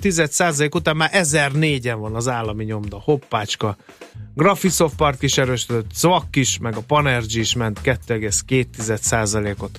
után 0.70 0.96
már 0.96 1.10
1004-en 1.12 1.96
van 1.98 2.14
az 2.14 2.28
állami 2.28 2.64
nyomda, 2.64 3.00
hoppácska. 3.04 3.76
Graphisoft 4.34 4.96
Park 4.96 5.22
is 5.22 5.38
erősödött, 5.38 5.90
Zwack 5.94 6.36
is, 6.36 6.58
meg 6.58 6.76
a 6.76 6.80
Panergy 6.80 7.36
is 7.36 7.54
ment 7.54 7.80
2,2%-ot. 7.82 9.78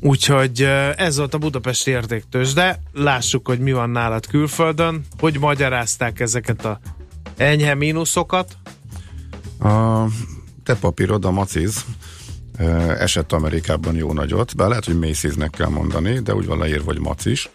Úgyhogy 0.00 0.62
ez 0.96 1.16
volt 1.16 1.34
a 1.34 1.38
budapesti 1.38 1.90
értéktős, 1.90 2.52
de 2.52 2.80
lássuk, 2.92 3.46
hogy 3.46 3.58
mi 3.58 3.72
van 3.72 3.90
nálad 3.90 4.26
külföldön, 4.26 5.04
hogy 5.18 5.38
magyarázták 5.38 6.20
ezeket 6.20 6.64
a 6.64 6.80
enyhe 7.36 7.74
mínuszokat. 7.74 8.56
A 9.60 10.04
te 10.64 10.74
papírod, 10.74 11.24
a 11.24 11.30
Maciz 11.30 11.84
esett 12.98 13.32
Amerikában 13.32 13.94
jó 13.94 14.12
nagyot, 14.12 14.56
bár 14.56 14.68
lehet, 14.68 14.84
hogy 14.84 14.98
Macy's-nek 15.00 15.50
kell 15.50 15.68
mondani, 15.68 16.18
de 16.18 16.34
úgy 16.34 16.46
van 16.46 16.58
leírva, 16.58 16.84
hogy 16.84 17.00
Macis, 17.00 17.50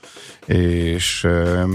és 0.46 1.27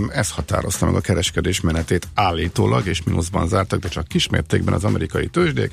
ez 0.08 0.30
határozta 0.30 0.86
meg 0.86 0.94
a 0.94 1.00
kereskedés 1.00 1.60
menetét 1.60 2.08
állítólag, 2.14 2.86
és 2.86 3.02
mínuszban 3.02 3.48
zártak, 3.48 3.80
de 3.80 3.88
csak 3.88 4.08
kismértékben 4.08 4.74
az 4.74 4.84
amerikai 4.84 5.26
tőzsdék. 5.26 5.72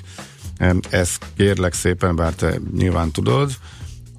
Ez 0.89 1.17
kérlek 1.37 1.73
szépen, 1.73 2.15
bár 2.15 2.33
te 2.33 2.59
nyilván 2.75 3.11
tudod, 3.11 3.51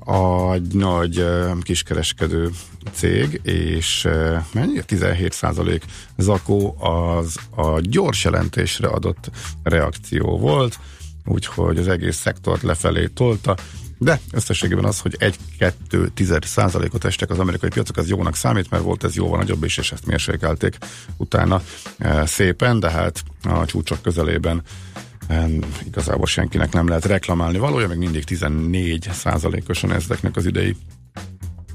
a 0.05 0.57
nagy 0.73 1.25
kiskereskedő 1.61 2.51
cég, 2.93 3.41
és 3.43 4.09
mennyi? 4.53 4.83
17 4.85 5.33
százalék 5.33 5.85
zakó 6.17 6.77
az 6.83 7.37
a 7.51 7.81
gyors 7.81 8.25
jelentésre 8.25 8.89
adott 8.89 9.31
reakció 9.63 10.39
volt, 10.39 10.79
úgyhogy 11.25 11.79
az 11.79 11.89
egész 11.89 12.17
szektort 12.17 12.63
lefelé 12.63 13.07
tolta, 13.07 13.57
de 13.99 14.21
összességében 14.33 14.85
az, 14.85 15.01
hogy 15.01 15.17
1-2 15.61 16.45
százalékot 16.45 17.05
estek 17.05 17.31
az 17.31 17.39
amerikai 17.39 17.71
piacok, 17.71 17.97
az 17.97 18.09
jónak 18.09 18.37
számít, 18.37 18.71
mert 18.71 18.83
volt 18.83 19.05
ez 19.05 19.15
jóval 19.15 19.39
nagyobb 19.39 19.65
is, 19.65 19.79
és 19.79 19.93
ezt 19.93 20.07
mérsékelték 20.07 20.77
utána 21.17 21.63
szépen, 22.25 22.81
de 22.81 22.91
hát 22.91 23.23
a 23.43 23.65
csúcsok 23.65 24.03
közelében 24.03 24.63
igazából 25.85 26.27
senkinek 26.27 26.73
nem 26.73 26.89
lehet 26.89 27.05
reklamálni 27.05 27.59
valója, 27.59 27.89
még 27.89 27.99
mindig 27.99 28.25
14 28.25 29.09
százalékosan 29.13 29.93
ezeknek 29.93 30.37
az 30.37 30.47
idei 30.47 30.77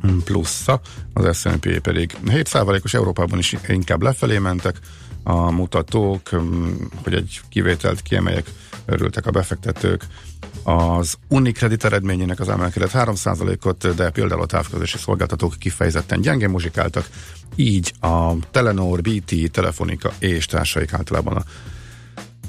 mm, 0.08 0.18
plusza, 0.18 0.82
az 1.14 1.38
S&P 1.38 1.80
pedig 1.80 2.16
7 2.30 2.48
százalékos 2.48 2.94
Európában 2.94 3.40
is 3.40 3.56
inkább 3.68 4.02
lefelé 4.02 4.38
mentek. 4.38 4.80
A 5.24 5.52
mutatók, 5.52 6.36
mm, 6.36 6.74
hogy 7.04 7.14
egy 7.14 7.42
kivételt 7.50 8.02
kiemeljek, 8.02 8.52
örültek 8.86 9.26
a 9.26 9.32
befektetők. 9.32 10.06
Az 10.64 11.16
Unicredit 11.28 11.84
eredményének 11.84 12.40
az 12.40 12.50
emelkedett 12.50 12.92
3%-ot, 12.94 13.96
de 13.96 14.10
például 14.10 14.42
a 14.42 14.46
távközlési 14.46 14.98
szolgáltatók 14.98 15.56
kifejezetten 15.60 16.22
gyengén 16.22 16.50
muzsikáltak, 16.50 17.10
így 17.56 17.94
a 18.00 18.32
Telenor, 18.52 19.02
BT, 19.02 19.52
Telefonika 19.52 20.14
és 20.20 20.46
társaik 20.46 20.94
általában 20.94 21.36
a 21.36 21.44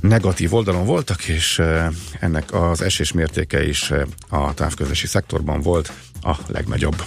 negatív 0.01 0.55
oldalon 0.55 0.85
voltak, 0.85 1.25
és 1.25 1.59
eh, 1.59 1.87
ennek 2.21 2.53
az 2.53 2.83
esés 2.83 3.13
mértéke 3.13 3.67
is 3.67 3.91
eh, 3.91 4.03
a 4.29 4.55
távközlési 4.55 5.07
szektorban 5.07 5.61
volt 5.61 5.93
a 6.23 6.37
legnagyobb. 6.47 7.05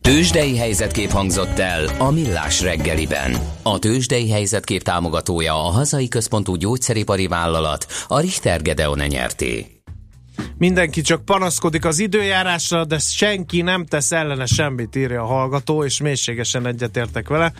Tőzsdei 0.00 0.56
helyzetkép 0.56 1.10
hangzott 1.10 1.58
el 1.58 1.88
a 1.98 2.10
Millás 2.10 2.60
reggeliben. 2.60 3.36
A 3.62 3.78
Tőzsdei 3.78 4.30
helyzetkép 4.30 4.82
támogatója 4.82 5.54
a 5.54 5.70
hazai 5.70 6.08
központú 6.08 6.54
gyógyszeripari 6.54 7.26
vállalat, 7.26 7.86
a 8.06 8.20
Richter 8.20 8.62
Gedeon 8.62 8.98
nyerté. 8.98 9.66
Mindenki 10.58 11.00
csak 11.00 11.24
panaszkodik 11.24 11.84
az 11.84 11.98
időjárásra, 11.98 12.84
de 12.84 12.98
senki 12.98 13.62
nem 13.62 13.86
tesz 13.86 14.12
ellene 14.12 14.46
semmit, 14.46 14.96
írja 14.96 15.22
a 15.22 15.26
hallgató, 15.26 15.84
és 15.84 16.00
mélységesen 16.00 16.66
egyetértek 16.66 17.28
vele. 17.28 17.52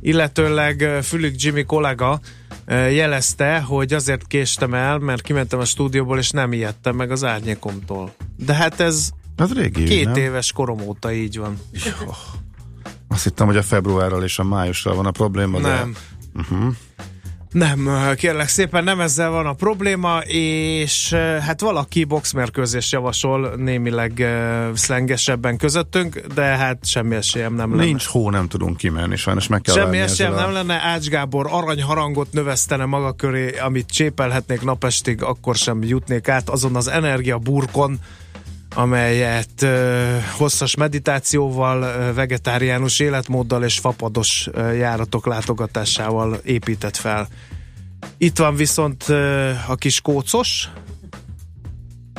Illetőleg 0.00 0.80
ö, 0.80 0.98
Fülük 1.02 1.34
Jimmy 1.42 1.64
kollega 1.64 2.20
jelezte, 2.68 3.60
hogy 3.60 3.92
azért 3.92 4.26
késtem 4.26 4.74
el, 4.74 4.98
mert 4.98 5.22
kimentem 5.22 5.58
a 5.58 5.64
stúdióból, 5.64 6.18
és 6.18 6.30
nem 6.30 6.52
ijedtem 6.52 6.96
meg 6.96 7.10
az 7.10 7.24
árnyékomtól. 7.24 8.12
De 8.36 8.54
hát 8.54 8.80
ez 8.80 9.10
Ez 9.36 9.52
régi, 9.52 9.84
két 9.84 10.04
nem? 10.04 10.14
éves 10.16 10.52
korom 10.52 10.80
óta 10.80 11.12
így 11.12 11.38
van. 11.38 11.58
Azt 13.08 13.24
hittem, 13.24 13.46
hogy 13.46 13.56
a 13.56 13.62
februárral 13.62 14.22
és 14.24 14.38
a 14.38 14.44
májussal 14.44 14.94
van 14.94 15.06
a 15.06 15.10
probléma, 15.10 15.60
de 15.60 15.68
Nem. 15.68 15.96
Nem, 17.56 17.90
kérlek 18.16 18.48
szépen, 18.48 18.84
nem 18.84 19.00
ezzel 19.00 19.30
van 19.30 19.46
a 19.46 19.52
probléma, 19.52 20.18
és 20.26 21.12
ö, 21.12 21.16
hát 21.18 21.60
valaki 21.60 22.04
boxmerkőzést 22.04 22.92
javasol 22.92 23.54
némileg 23.56 24.12
uh, 24.18 24.74
szlengesebben 24.74 25.56
közöttünk, 25.56 26.20
de 26.34 26.42
hát 26.42 26.78
semmi 26.82 27.14
esélyem 27.14 27.54
nem 27.54 27.70
lenne. 27.70 27.84
nincs 27.84 28.04
hó, 28.04 28.30
nem 28.30 28.48
tudunk 28.48 28.76
kimenni, 28.76 29.16
sajnos 29.16 29.46
meg 29.46 29.60
kell 29.60 29.74
Semmi 29.74 29.98
esélyem 29.98 30.34
nem 30.34 30.52
lenne, 30.52 30.80
Ács 30.82 31.08
Gábor 31.08 31.46
aranyharangot 31.50 32.32
növesztene 32.32 32.84
maga 32.84 33.12
köré, 33.12 33.58
amit 33.58 33.90
csépelhetnék 33.90 34.62
napestig, 34.62 35.22
akkor 35.22 35.54
sem 35.54 35.82
jutnék 35.82 36.28
át 36.28 36.48
azon 36.48 36.76
az 36.76 36.88
energiaburkon, 36.88 37.98
amelyet 38.76 39.62
ö, 39.62 40.16
hosszas 40.36 40.74
meditációval, 40.74 41.82
ö, 41.82 42.14
vegetáriánus 42.14 43.00
életmóddal 43.00 43.64
és 43.64 43.78
fapados 43.78 44.48
ö, 44.52 44.72
járatok 44.72 45.26
látogatásával 45.26 46.40
épített 46.44 46.96
fel. 46.96 47.28
Itt 48.18 48.38
van 48.38 48.54
viszont 48.54 49.08
ö, 49.08 49.50
a 49.66 49.74
kis 49.74 50.00
kócos, 50.00 50.68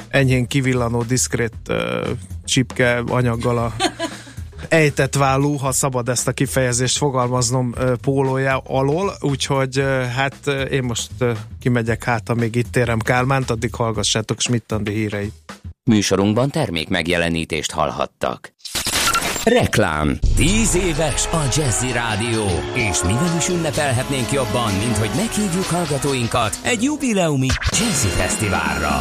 enyhén 0.09 0.47
kivillanó, 0.47 1.03
diszkrét 1.03 1.53
ö, 1.67 2.09
csipke 2.45 3.03
anyaggal 3.07 3.57
a 3.57 3.73
ejtett 4.69 5.15
vállú, 5.15 5.55
ha 5.55 5.71
szabad 5.71 6.09
ezt 6.09 6.27
a 6.27 6.31
kifejezést 6.31 6.97
fogalmaznom 6.97 7.73
pólója 8.01 8.57
alól, 8.57 9.13
úgyhogy 9.19 9.83
hát 10.15 10.47
én 10.69 10.83
most 10.83 11.11
kimegyek 11.59 12.03
hát, 12.03 12.29
amíg 12.29 12.55
itt 12.55 12.75
érem 12.75 12.99
Kálmánt, 12.99 13.49
addig 13.49 13.73
hallgassátok 13.73 14.39
Schmidt-Andi 14.39 14.93
híreit. 14.93 15.33
Műsorunkban 15.87 16.49
termék 16.49 16.89
megjelenítést 16.89 17.71
hallhattak. 17.71 18.53
Reklám. 19.43 20.19
Tíz 20.35 20.75
éves 20.75 21.27
a 21.27 21.43
Jazzy 21.55 21.91
Rádió, 21.91 22.45
és 22.73 23.01
mivel 23.01 23.35
is 23.37 23.49
ünnepelhetnénk 23.49 24.31
jobban, 24.31 24.73
mint 24.73 24.97
hogy 24.97 25.11
meghívjuk 25.15 25.65
hallgatóinkat 25.65 26.59
egy 26.63 26.83
jubileumi 26.83 27.47
Jazzy 27.71 28.07
Fesztiválra. 28.07 28.95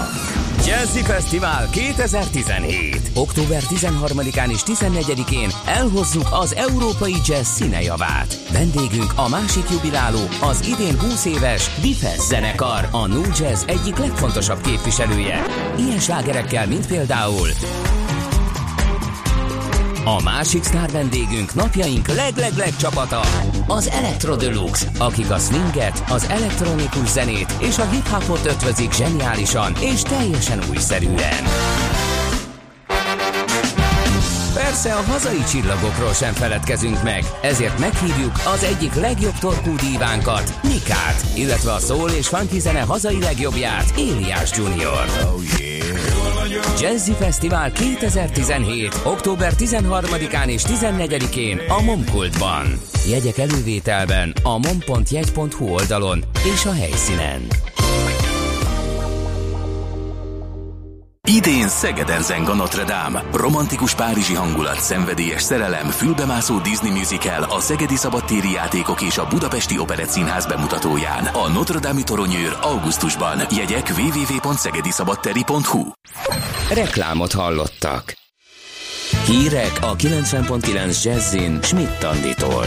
Jazzy 0.66 1.02
Fesztivál 1.02 1.68
2017. 1.70 3.10
Október 3.14 3.62
13-án 3.62 4.50
és 4.50 4.62
14-én 4.64 5.50
elhozzuk 5.66 6.28
az 6.30 6.54
európai 6.54 7.14
jazz 7.26 7.48
színejavát. 7.48 8.38
Vendégünk 8.52 9.12
a 9.16 9.28
másik 9.28 9.70
jubiláló, 9.70 10.20
az 10.40 10.66
idén 10.66 10.98
20 10.98 11.24
éves 11.24 11.80
Difesz 11.80 12.26
zenekar, 12.26 12.88
a 12.90 13.06
New 13.06 13.24
Jazz 13.38 13.64
egyik 13.66 13.96
legfontosabb 13.96 14.60
képviselője. 14.60 15.42
Ilyen 15.78 15.98
slágerekkel, 15.98 16.66
mint 16.66 16.86
például 16.86 17.48
a 20.08 20.22
másik 20.22 20.62
sztár 20.62 20.90
vendégünk 20.90 21.54
napjaink 21.54 22.08
leglegleg 22.08 22.76
csapata, 22.76 23.20
az 23.66 23.88
Electro 23.88 24.36
Deluxe, 24.36 24.88
akik 24.98 25.30
a 25.30 25.38
swinget, 25.38 26.04
az 26.08 26.26
elektronikus 26.28 27.08
zenét 27.08 27.54
és 27.60 27.78
a 27.78 27.88
hip-hopot 27.88 28.46
ötvözik 28.46 28.92
zseniálisan 28.92 29.72
és 29.80 30.02
teljesen 30.02 30.60
újszerűen. 30.70 31.44
Persze 34.76 34.94
a 34.94 35.02
hazai 35.02 35.44
csillagokról 35.44 36.12
sem 36.12 36.32
feledkezünk 36.32 37.02
meg, 37.02 37.24
ezért 37.42 37.78
meghívjuk 37.78 38.32
az 38.54 38.62
egyik 38.62 38.94
legjobb 38.94 39.38
torkú 39.38 39.76
dívánkat, 39.76 40.58
Nikát, 40.62 41.24
illetve 41.34 41.72
a 41.72 41.78
szól 41.78 42.10
és 42.10 42.28
funky 42.28 42.58
zene 42.58 42.80
hazai 42.80 43.20
legjobbját, 43.20 43.92
Éliás 43.98 44.50
Junior. 44.56 45.04
Oh 45.24 45.58
yeah. 45.58 45.76
Jazzy 46.80 47.12
Fesztivál 47.12 47.72
2017. 47.72 49.00
október 49.04 49.52
13-án 49.58 50.46
és 50.46 50.62
14-én 50.62 51.60
a 51.68 51.82
Momkultban. 51.82 52.80
Jegyek 53.08 53.38
elővételben 53.38 54.34
a 54.42 54.58
mom.jegy.hu 54.58 55.68
oldalon 55.68 56.24
és 56.54 56.64
a 56.64 56.72
helyszínen. 56.72 57.46
Idén 61.28 61.68
Szegeden 61.68 62.22
zeng 62.22 62.48
a 62.48 62.54
Notre 62.54 62.84
Dame. 62.84 63.24
Romantikus 63.32 63.94
párizsi 63.94 64.34
hangulat, 64.34 64.80
szenvedélyes 64.80 65.42
szerelem, 65.42 65.86
fülbemászó 65.86 66.58
Disney 66.58 66.90
musical, 66.90 67.42
a 67.42 67.60
Szegedi 67.60 67.96
Szabadtéri 67.96 68.52
Játékok 68.52 69.00
és 69.00 69.18
a 69.18 69.26
Budapesti 69.26 69.78
Operett 69.78 70.08
Színház 70.08 70.46
bemutatóján. 70.46 71.24
A 71.24 71.48
Notre 71.48 71.78
Dame 71.78 72.02
toronyőr 72.02 72.56
augusztusban. 72.60 73.38
Jegyek 73.50 73.92
www.szegediszabadteri.hu 73.96 75.90
Reklámot 76.70 77.32
hallottak. 77.32 78.14
Hírek 79.24 79.78
a 79.80 79.96
90.9 79.96 81.02
Jazzin 81.02 81.58
Schmidt 81.62 82.04
Anditól. 82.04 82.66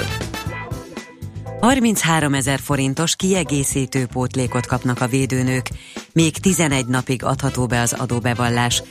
33 1.62 2.34
ezer 2.34 2.60
forintos 2.60 3.16
kiegészítő 3.16 4.06
pótlékot 4.06 4.66
kapnak 4.66 5.02
a 5.02 5.08
védőnők, 5.08 5.70
még 6.14 6.38
11 6.38 6.86
napig 6.86 7.24
adható 7.24 7.66
be 7.66 7.82
az 7.82 7.94
adóbevallás, 7.94 8.84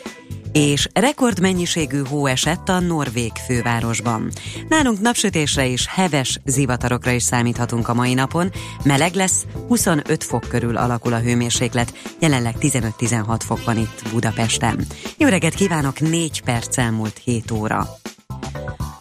és 0.53 0.89
rekordmennyiségű 0.93 2.03
hó 2.05 2.27
esett 2.27 2.69
a 2.69 2.81
Norvég 2.81 3.33
fővárosban. 3.47 4.31
Nálunk 4.69 5.01
napsütésre 5.01 5.69
és 5.69 5.87
heves 5.89 6.41
zivatarokra 6.45 7.11
is 7.11 7.23
számíthatunk 7.23 7.89
a 7.89 7.95
mai 7.95 8.15
napon, 8.15 8.51
meleg 8.83 9.15
lesz, 9.15 9.47
25 9.69 10.25
fok 10.25 10.49
körül 10.49 10.77
alakul 10.77 11.13
a 11.13 11.21
hőmérséklet, 11.21 11.93
jelenleg 12.21 12.55
15-16 12.61 13.41
fok 13.45 13.65
van 13.65 13.79
itt 13.79 14.03
Budapesten. 14.13 14.87
Jó 15.17 15.29
reggelt 15.29 15.55
kívánok, 15.55 16.01
4 16.01 16.43
perc 16.43 16.79
elmúlt 16.79 17.21
7 17.25 17.51
óra. 17.51 17.89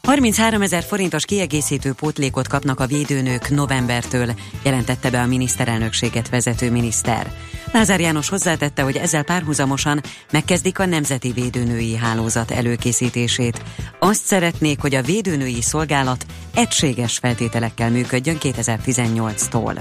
33 0.08 0.62
ezer 0.62 0.84
forintos 0.84 1.26
kiegészítő 1.26 1.94
pótlékot 1.94 2.48
kapnak 2.48 2.80
a 2.80 2.86
védőnők 2.86 3.50
novembertől, 3.50 4.34
jelentette 4.64 5.10
be 5.10 5.22
a 5.22 5.26
miniszterelnökséget 5.26 6.30
vezető 6.30 6.72
miniszter. 6.72 7.32
Lázár 7.72 8.00
János 8.00 8.30
hozzátette, 8.30 8.82
hogy 8.82 8.96
ezzel 8.96 9.24
párhuzamosan 9.24 10.02
megkezdik 10.32 10.80
a 10.80 10.86
Nemzeti 10.86 11.32
Védőnői 11.32 11.96
Hálózat 11.96 12.52
előkészítését. 12.52 13.62
Azt 14.00 14.24
szeretnék, 14.24 14.82
hogy 14.82 14.96
a 14.96 15.02
védőnői 15.02 15.62
szolgálat 15.62 16.26
egységes 16.56 17.18
feltételekkel 17.18 17.92
működjön 17.92 18.38
2018-tól. 18.40 19.80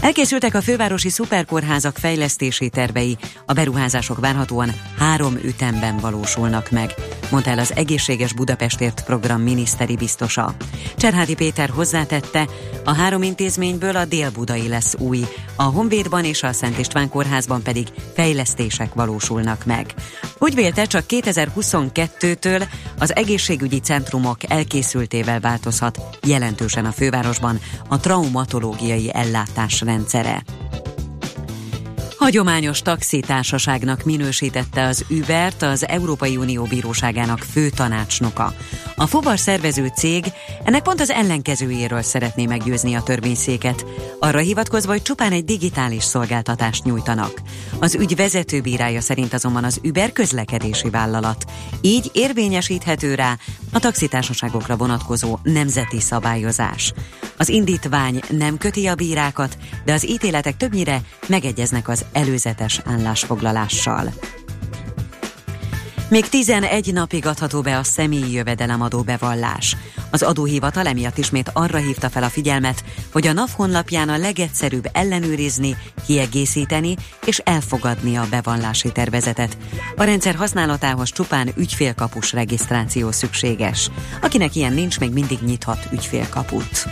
Elkészültek 0.00 0.54
a 0.54 0.62
fővárosi 0.62 1.08
szuperkórházak 1.08 1.96
fejlesztési 1.96 2.68
tervei, 2.68 3.16
a 3.46 3.52
beruházások 3.52 4.20
várhatóan 4.20 4.72
három 4.98 5.34
ütemben 5.44 5.98
valósulnak 5.98 6.70
meg, 6.70 6.94
mondta 7.30 7.50
el 7.50 7.58
az 7.58 7.74
Egészséges 7.74 8.32
Budapestért 8.32 9.04
program 9.04 9.40
miniszteri 9.40 9.96
biztosa. 9.96 10.54
Cserhádi 10.96 11.34
Péter 11.34 11.68
hozzátette, 11.68 12.48
a 12.84 12.94
három 12.94 13.22
intézményből 13.22 13.96
a 13.96 14.04
Dél-Budai 14.04 14.68
lesz 14.68 14.94
új, 14.98 15.24
a 15.56 15.62
Honvédban 15.62 16.24
és 16.24 16.42
a 16.42 16.52
Szent 16.52 16.78
István 16.78 17.08
kórházban 17.08 17.62
pedig 17.62 17.86
fejlesztések 18.14 18.94
valósulnak 18.94 19.64
meg. 19.64 19.94
Úgy 20.38 20.54
vélte, 20.54 20.84
csak 20.84 21.04
2022-től 21.08 22.68
az 22.98 23.16
egészségügyi 23.16 23.80
centrumok 23.80 24.50
elkészültével 24.50 25.40
változhat 25.40 26.00
jelentősen 26.26 26.84
a 26.84 26.92
fővárosban 26.92 27.60
a 27.88 28.00
traumatológiai 28.00 29.10
ellátás 29.14 29.82
rendszere. 29.86 30.65
Hagyományos 32.26 32.82
taxitársaságnak 32.82 34.04
minősítette 34.04 34.84
az 34.86 35.04
Ubert 35.10 35.62
az 35.62 35.88
Európai 35.88 36.36
Unió 36.36 36.62
Bíróságának 36.62 37.38
fő 37.38 37.68
tanácsnoka. 37.68 38.54
A 38.96 39.06
fuvar 39.06 39.38
szervező 39.38 39.90
cég 39.96 40.24
ennek 40.64 40.82
pont 40.82 41.00
az 41.00 41.10
ellenkezőjéről 41.10 42.02
szeretné 42.02 42.46
meggyőzni 42.46 42.94
a 42.94 43.02
törvényszéket, 43.02 43.86
arra 44.18 44.38
hivatkozva, 44.38 44.92
hogy 44.92 45.02
csupán 45.02 45.32
egy 45.32 45.44
digitális 45.44 46.04
szolgáltatást 46.04 46.84
nyújtanak. 46.84 47.40
Az 47.78 47.94
ügy 47.94 48.16
vezetőbírája 48.16 49.00
szerint 49.00 49.34
azonban 49.34 49.64
az 49.64 49.80
Uber 49.82 50.12
közlekedési 50.12 50.90
vállalat, 50.90 51.44
így 51.80 52.10
érvényesíthető 52.12 53.14
rá 53.14 53.38
a 53.72 53.78
taxitársaságokra 53.78 54.76
vonatkozó 54.76 55.38
nemzeti 55.42 56.00
szabályozás. 56.00 56.92
Az 57.36 57.48
indítvány 57.48 58.20
nem 58.30 58.58
köti 58.58 58.86
a 58.86 58.94
bírákat, 58.94 59.58
de 59.84 59.92
az 59.92 60.08
ítéletek 60.08 60.56
többnyire 60.56 61.00
megegyeznek 61.28 61.88
az 61.88 62.04
előzetes 62.16 62.80
állásfoglalással. 62.84 64.12
Még 66.08 66.28
11 66.28 66.92
napig 66.92 67.26
adható 67.26 67.60
be 67.60 67.78
a 67.78 67.82
személyi 67.82 68.32
jövedelemadó 68.32 69.02
bevallás. 69.02 69.76
Az 70.10 70.22
adóhivatal 70.22 70.86
emiatt 70.86 71.18
ismét 71.18 71.50
arra 71.52 71.78
hívta 71.78 72.10
fel 72.10 72.22
a 72.22 72.28
figyelmet, 72.28 72.84
hogy 73.12 73.26
a 73.26 73.32
NAV 73.32 73.50
honlapján 73.56 74.08
a 74.08 74.16
legegyszerűbb 74.16 74.88
ellenőrizni, 74.92 75.76
kiegészíteni 76.06 76.96
és 77.26 77.38
elfogadni 77.38 78.16
a 78.16 78.26
bevallási 78.30 78.92
tervezetet. 78.92 79.56
A 79.96 80.04
rendszer 80.04 80.34
használatához 80.34 81.12
csupán 81.12 81.48
ügyfélkapus 81.56 82.32
regisztráció 82.32 83.10
szükséges. 83.10 83.90
Akinek 84.20 84.54
ilyen 84.54 84.72
nincs, 84.72 85.00
még 85.00 85.12
mindig 85.12 85.38
nyithat 85.40 85.88
ügyfélkaput. 85.92 86.86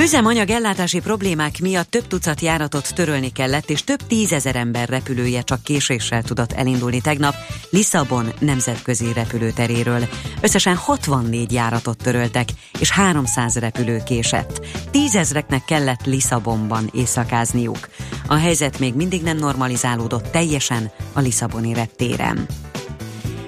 Üzemanyag 0.00 0.50
ellátási 0.50 1.00
problémák 1.00 1.58
miatt 1.60 1.90
több 1.90 2.06
tucat 2.06 2.40
járatot 2.40 2.94
törölni 2.94 3.32
kellett, 3.32 3.70
és 3.70 3.82
több 3.82 4.06
tízezer 4.06 4.56
ember 4.56 4.88
repülője 4.88 5.42
csak 5.42 5.62
késéssel 5.62 6.22
tudott 6.22 6.52
elindulni 6.52 7.00
tegnap 7.00 7.34
Lisszabon 7.70 8.32
nemzetközi 8.38 9.12
repülőteréről. 9.12 10.08
Összesen 10.40 10.76
64 10.76 11.52
járatot 11.52 11.96
töröltek, 11.96 12.48
és 12.78 12.90
300 12.90 13.56
repülő 13.56 14.02
késett. 14.04 14.66
Tízezreknek 14.90 15.64
kellett 15.64 16.04
Lisszabonban 16.04 16.90
éjszakázniuk. 16.92 17.88
A 18.26 18.34
helyzet 18.34 18.78
még 18.78 18.94
mindig 18.94 19.22
nem 19.22 19.36
normalizálódott 19.36 20.30
teljesen 20.30 20.90
a 21.12 21.20
Lisszaboni 21.20 21.74
reptéren. 21.74 22.46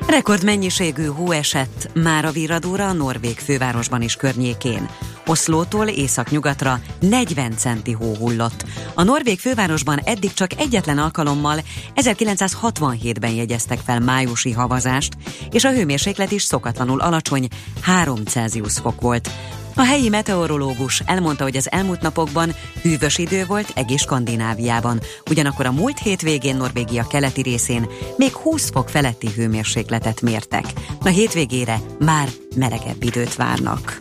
Rekordmennyiségű 0.06 1.04
hó 1.04 1.30
esett 1.30 1.90
már 1.94 2.24
a 2.24 2.30
virradóra 2.30 2.88
a 2.88 2.92
Norvég 2.92 3.38
fővárosban 3.38 4.02
is 4.02 4.16
környékén. 4.16 4.88
Oszlótól 5.26 5.86
északnyugatra 5.86 6.80
40 7.00 7.56
centi 7.56 7.92
hó 7.92 8.14
hullott. 8.14 8.64
A 8.94 9.02
Norvég 9.02 9.38
fővárosban 9.38 10.00
eddig 10.04 10.32
csak 10.32 10.58
egyetlen 10.58 10.98
alkalommal 10.98 11.60
1967-ben 11.96 13.32
jegyeztek 13.32 13.78
fel 13.84 14.00
májusi 14.00 14.52
havazást, 14.52 15.16
és 15.50 15.64
a 15.64 15.72
hőmérséklet 15.72 16.30
is 16.30 16.42
szokatlanul 16.42 17.00
alacsony, 17.00 17.48
3 17.80 18.24
Celsius 18.24 18.78
fok 18.78 19.00
volt. 19.00 19.30
A 19.74 19.82
helyi 19.82 20.08
meteorológus 20.08 21.02
elmondta, 21.06 21.42
hogy 21.42 21.56
az 21.56 21.70
elmúlt 21.70 22.00
napokban 22.00 22.54
hűvös 22.82 23.18
idő 23.18 23.44
volt 23.44 23.72
egész 23.74 24.00
Skandináviában, 24.00 25.00
ugyanakkor 25.30 25.66
a 25.66 25.72
múlt 25.72 25.98
hétvégén 25.98 26.56
Norvégia 26.56 27.06
keleti 27.06 27.42
részén 27.42 27.88
még 28.16 28.32
20 28.32 28.70
fok 28.70 28.88
feletti 28.88 29.28
hőmérsékletet 29.36 30.20
mértek. 30.20 30.64
A 31.02 31.08
hétvégére 31.08 31.80
már 31.98 32.28
melegebb 32.56 33.02
időt 33.02 33.34
várnak. 33.34 33.98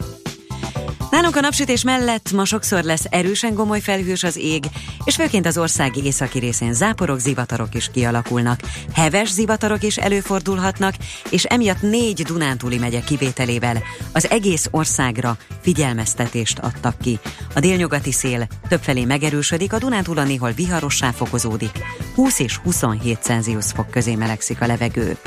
Nálunk 1.29 1.47
a 1.47 1.49
napsütés 1.49 1.83
mellett 1.83 2.31
ma 2.31 2.45
sokszor 2.45 2.83
lesz 2.83 3.05
erősen 3.09 3.53
gomoly 3.53 3.79
felhős 3.79 4.23
az 4.23 4.37
ég, 4.37 4.63
és 5.03 5.15
főként 5.15 5.45
az 5.45 5.57
ország 5.57 5.97
északi 5.97 6.39
részén 6.39 6.73
záporok, 6.73 7.19
zivatarok 7.19 7.75
is 7.75 7.89
kialakulnak. 7.93 8.59
Heves 8.93 9.31
zivatarok 9.31 9.83
is 9.83 9.97
előfordulhatnak, 9.97 10.93
és 11.29 11.43
emiatt 11.43 11.81
négy 11.81 12.21
Dunántúli 12.21 12.77
megye 12.77 12.99
kivételével 12.99 13.83
az 14.11 14.29
egész 14.29 14.67
országra 14.71 15.37
figyelmeztetést 15.61 16.59
adtak 16.59 16.97
ki. 16.97 17.19
A 17.55 17.59
délnyugati 17.59 18.11
szél 18.11 18.47
többfelé 18.69 19.05
megerősödik, 19.05 19.73
a 19.73 19.77
Dunántúla 19.79 20.23
néhol 20.23 20.51
viharossá 20.51 21.11
fokozódik. 21.11 21.83
20 22.15 22.39
és 22.39 22.57
27 22.57 23.21
Celsius 23.21 23.65
fok 23.65 23.89
közé 23.89 24.15
melegszik 24.15 24.61
a 24.61 24.67
levegő. 24.67 25.17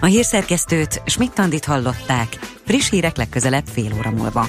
A 0.00 0.06
hírszerkesztőt 0.06 1.02
Schmidt-Tandit 1.06 1.64
hallották, 1.64 2.38
friss 2.64 2.90
hírek 2.90 3.16
legközelebb 3.16 3.64
fél 3.72 3.94
óra 3.98 4.10
múlva. 4.10 4.48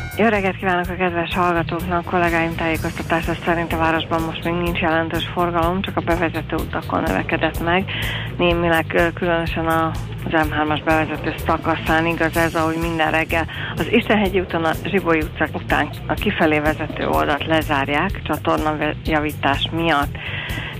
Jó 0.21 0.27
reggelt 0.27 0.57
kívánok 0.57 0.89
a 0.89 0.95
kedves 0.95 1.33
hallgatóknak! 1.33 2.05
Kollégáim 2.05 2.55
tájékoztatása 2.55 3.33
szerint 3.45 3.73
a 3.73 3.77
városban 3.77 4.21
most 4.21 4.43
még 4.43 4.53
nincs 4.53 4.79
jelentős 4.79 5.29
forgalom, 5.33 5.81
csak 5.81 5.97
a 5.97 6.01
bevezető 6.01 6.55
utakon 6.55 7.01
növekedett 7.01 7.63
meg. 7.63 7.91
Némileg 8.37 9.11
különösen 9.13 9.67
a 9.67 9.91
az 10.25 10.31
M3-as 10.31 10.81
bevezető 10.85 11.33
szakaszán 11.45 12.05
igaz 12.05 12.37
ez, 12.37 12.55
ahogy 12.55 12.77
minden 12.81 13.11
reggel. 13.11 13.47
Az 13.75 13.87
Istenhegyi 13.91 14.39
úton 14.39 14.63
a 14.63 14.71
Zsiboly 14.85 15.19
utca 15.19 15.47
után 15.53 15.89
a 16.07 16.13
kifelé 16.13 16.59
vezető 16.59 17.07
oldalt 17.07 17.45
lezárják 17.45 18.21
csatornajavítás 18.23 19.69
miatt. 19.71 20.15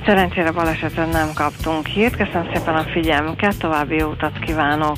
Szerencsére 0.05 0.51
baleseten 0.51 1.09
nem 1.09 1.27
kaptunk 1.35 1.85
hírt. 1.85 2.15
Köszönöm 2.15 2.49
szépen 2.53 2.75
a 2.75 2.83
figyelmüket, 2.83 3.59
további 3.59 3.95
jó 3.95 4.09
utat 4.09 4.39
kívánok! 4.39 4.97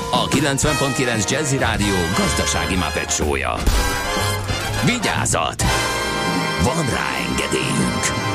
a 0.11 0.27
90.9 0.27 1.29
Jazzy 1.29 1.57
Rádió 1.57 1.95
gazdasági 2.17 2.75
mapetsója. 2.75 3.55
Vigyázat! 4.85 5.63
Van 6.63 6.85
rá 6.89 7.07
engedélyünk! 7.29 8.29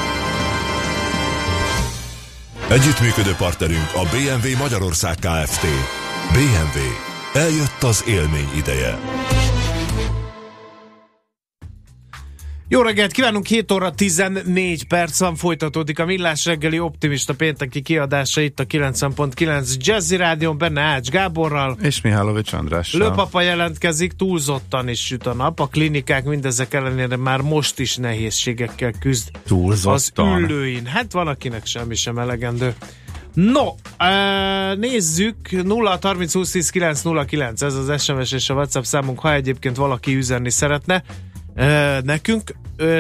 Együttműködő 2.68 3.34
partnerünk 3.34 3.90
a 3.94 4.02
BMW 4.02 4.56
Magyarország 4.58 5.14
Kft. 5.14 5.66
BMW. 6.32 6.80
Eljött 7.32 7.82
az 7.82 8.04
élmény 8.06 8.50
ideje. 8.56 8.98
Jó 12.68 12.82
reggelt 12.82 13.12
kívánunk, 13.12 13.46
7 13.46 13.72
óra 13.72 13.90
14 13.90 14.86
perc 14.86 15.18
van, 15.18 15.34
folytatódik 15.34 15.98
a 15.98 16.04
Millás 16.04 16.44
reggeli 16.44 16.78
optimista 16.78 17.34
pénteki 17.34 17.82
kiadása 17.82 18.40
itt 18.40 18.60
a 18.60 18.64
90.9 18.64 19.76
Jazzy 19.76 20.16
Rádion, 20.16 20.58
benne 20.58 20.80
Ács 20.80 21.08
Gáborral. 21.08 21.76
És 21.82 22.00
Mihálovics 22.00 22.52
Andrással. 22.52 23.00
Lőpapa 23.00 23.40
jelentkezik, 23.40 24.12
túlzottan 24.12 24.88
is 24.88 25.04
süt 25.04 25.26
a 25.26 25.34
nap, 25.34 25.60
a 25.60 25.66
klinikák 25.66 26.24
mindezek 26.24 26.74
ellenére 26.74 27.16
már 27.16 27.40
most 27.40 27.78
is 27.78 27.96
nehézségekkel 27.96 28.92
küzd 29.00 29.28
az 29.32 29.40
Túlzottan. 29.46 30.42
ülőin. 30.42 30.86
Hát 30.86 31.12
van, 31.12 31.26
akinek 31.26 31.66
semmi 31.66 31.94
sem 31.94 32.18
elegendő. 32.18 32.74
No, 33.34 33.66
uh, 33.66 34.76
nézzük, 34.78 35.62
0 35.62 35.98
30 36.02 36.32
20 36.32 36.50
10 36.50 36.70
9 36.70 37.02
0 37.02 37.24
9, 37.24 37.62
ez 37.62 37.74
az 37.74 38.02
SMS 38.02 38.32
és 38.32 38.50
a 38.50 38.54
WhatsApp 38.54 38.82
számunk, 38.82 39.18
ha 39.18 39.32
egyébként 39.32 39.76
valaki 39.76 40.14
üzenni 40.14 40.50
szeretne 40.50 41.02
nekünk, 42.02 42.54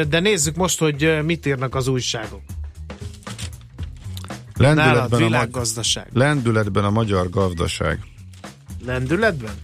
de 0.08 0.20
nézzük 0.20 0.56
most, 0.56 0.78
hogy 0.78 1.18
mit 1.24 1.46
írnak 1.46 1.74
az 1.74 1.88
újságok. 1.88 2.40
Nálad 4.54 4.76
Lendületben 4.76 5.20
a, 5.20 5.24
világgazdaság. 5.24 6.08
lendületben 6.12 6.84
a 6.84 6.90
magyar 6.90 7.30
gazdaság. 7.30 7.98
Lendületben? 8.84 9.54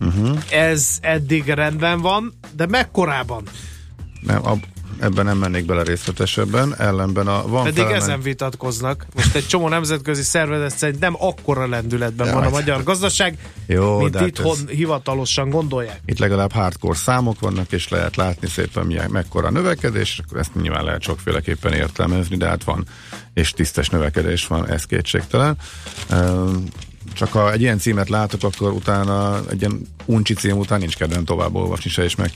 Uh-huh. 0.00 0.38
Ez 0.50 0.98
eddig 1.00 1.48
rendben 1.48 2.00
van, 2.00 2.32
de 2.56 2.66
mekkorában? 2.66 3.44
Nem, 4.20 4.46
ab, 4.46 4.64
ebben 4.98 5.24
nem 5.24 5.38
mennék 5.38 5.64
bele 5.66 5.82
részletesebben, 5.82 6.74
ellenben 6.78 7.26
a 7.26 7.46
van 7.46 7.62
Pedig 7.62 7.76
felemen- 7.78 8.02
ezen 8.02 8.20
vitatkoznak. 8.22 9.06
Most 9.14 9.34
egy 9.34 9.46
csomó 9.46 9.68
nemzetközi 9.68 10.22
szervezet 10.22 10.76
szerint 10.78 11.00
nem 11.00 11.14
akkora 11.18 11.66
lendületben 11.66 12.26
Ja, 12.26 12.32
van 12.32 12.40
a 12.42 12.44
hát- 12.44 12.52
magyar 12.54 12.82
gazdaság, 12.82 13.38
Jó, 13.66 13.98
mint 13.98 14.10
de 14.10 14.18
hát 14.18 14.28
itthon 14.28 14.56
ez- 14.56 14.74
hivatalosan 14.74 15.50
gondolják. 15.50 16.00
Itt 16.04 16.18
legalább 16.18 16.52
hardcore 16.52 16.96
számok 16.98 17.40
vannak, 17.40 17.72
és 17.72 17.88
lehet 17.88 18.16
látni 18.16 18.48
szépen 18.48 18.86
milyen, 18.86 19.10
mekkora 19.10 19.46
a 19.46 19.50
növekedés, 19.50 20.20
akkor 20.24 20.38
ezt 20.38 20.54
nyilván 20.54 20.84
lehet 20.84 21.02
sokféleképpen 21.02 21.72
értelmezni, 21.72 22.36
de 22.36 22.46
hát 22.46 22.64
van, 22.64 22.84
és 23.34 23.50
tisztes 23.50 23.88
növekedés 23.88 24.46
van, 24.46 24.68
ez 24.68 24.84
kétségtelen. 24.84 25.56
Ehm, 26.10 26.54
Csak 27.14 27.32
ha 27.32 27.52
egy 27.52 27.60
ilyen 27.60 27.78
címet 27.78 28.08
látok, 28.08 28.42
akkor 28.42 28.70
utána 28.72 29.40
egy 29.50 29.60
ilyen 29.60 29.80
uncsi 30.04 30.34
cím 30.34 30.56
után 30.58 30.78
nincs 30.78 30.96
kedvem 30.96 31.24
tovább 31.24 31.54
olvasni 31.54 31.90
se, 31.90 32.02
és 32.04 32.14
meg 32.14 32.30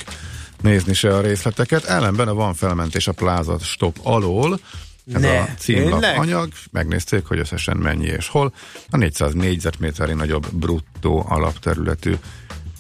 nézni 0.61 0.95
se 0.95 1.17
a 1.17 1.21
részleteket. 1.21 1.85
Ellenben 1.85 2.29
a 2.29 2.35
van 2.35 2.55
felmentés 2.55 3.07
a 3.09 3.13
Plaza 3.13 3.59
Stop 3.59 3.99
alól, 4.03 4.61
ez 5.15 5.21
Ne, 5.21 5.41
a 5.41 5.49
címlap 5.59 6.01
tényleg? 6.01 6.19
anyag, 6.19 6.53
megnézték, 6.71 7.25
hogy 7.25 7.39
összesen 7.39 7.77
mennyi 7.77 8.07
és 8.07 8.29
hol. 8.29 8.53
A 8.91 8.97
400 8.97 9.33
négyzetméteri 9.35 10.13
nagyobb 10.13 10.47
bruttó 10.53 11.27
alapterületű 11.29 12.15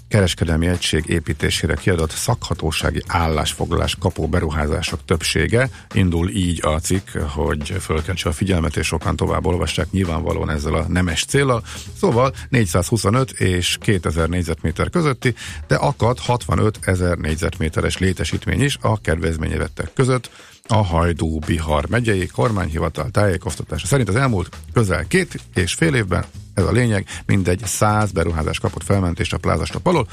kereskedelmi 0.08 0.66
egység 0.66 1.04
építésére 1.08 1.74
kiadott 1.74 2.10
szakhatósági 2.10 3.02
állásfoglalás 3.06 3.96
kapó 4.00 4.28
beruházások 4.28 5.04
többsége. 5.04 5.68
Indul 5.94 6.30
így 6.30 6.64
a 6.64 6.78
cikk, 6.78 7.10
hogy 7.10 7.74
fölkentse 7.80 8.28
a 8.28 8.32
figyelmet, 8.32 8.76
és 8.76 8.86
sokan 8.86 9.16
tovább 9.16 9.46
olvassák 9.46 9.90
nyilvánvalóan 9.90 10.50
ezzel 10.50 10.74
a 10.74 10.86
nemes 10.88 11.24
célral. 11.24 11.62
Szóval 11.98 12.34
425 12.48 13.30
és 13.30 13.78
2000 13.80 14.28
négyzetméter 14.28 14.90
közötti, 14.90 15.34
de 15.66 15.74
akad 15.74 16.18
65 16.18 16.78
ezer 16.80 17.16
négyzetméteres 17.16 17.98
létesítmény 17.98 18.62
is 18.62 18.78
a 18.80 19.00
kedvezményevettek 19.00 19.92
között. 19.92 20.30
A 20.68 20.84
Hajdú 20.84 21.38
Bihar 21.38 21.88
megyei 21.88 22.26
kormányhivatal 22.26 23.10
tájékoztatása 23.10 23.86
szerint 23.86 24.08
az 24.08 24.16
elmúlt 24.16 24.56
közel 24.72 25.06
két 25.06 25.40
és 25.54 25.74
fél 25.74 25.94
évben 25.94 26.24
ez 26.56 26.64
a 26.64 26.72
lényeg, 26.72 27.06
mindegy 27.26 27.64
100 27.64 28.12
beruházás 28.12 28.58
kapott 28.58 28.82
felmentést 28.84 29.32
a 29.32 29.38
plázastop 29.38 29.86
alól. 29.86 30.08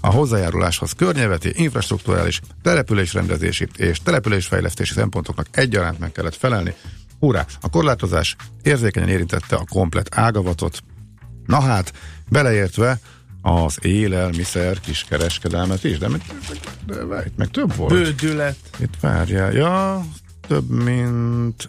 A 0.00 0.10
hozzájáruláshoz 0.10 0.92
környeveti, 0.92 1.52
infrastruktúrális, 1.54 2.40
településrendezési 2.62 3.68
és 3.76 3.98
településfejlesztési 4.02 4.92
szempontoknak 4.92 5.46
egyaránt 5.50 5.98
meg 5.98 6.12
kellett 6.12 6.36
felelni. 6.36 6.74
Hurrá! 7.20 7.46
A 7.60 7.70
korlátozás 7.70 8.36
érzékenyen 8.62 9.08
érintette 9.08 9.56
a 9.56 9.64
komplet 9.68 10.18
ágavatot. 10.18 10.82
Na 11.46 11.60
hát, 11.60 11.92
beleértve 12.28 13.00
az 13.42 13.78
élelmiszer 13.82 14.80
kiskereskedelmet 14.80 15.84
is, 15.84 15.98
de, 15.98 16.08
de, 16.08 16.16
de, 16.86 17.04
de 17.04 17.22
itt 17.26 17.36
meg 17.36 17.48
több 17.48 17.76
volt. 17.76 17.92
Bődület. 17.92 18.56
Itt 18.78 18.94
várjál, 19.00 19.52
ja, 19.52 20.04
több 20.46 20.70
mint 20.70 21.68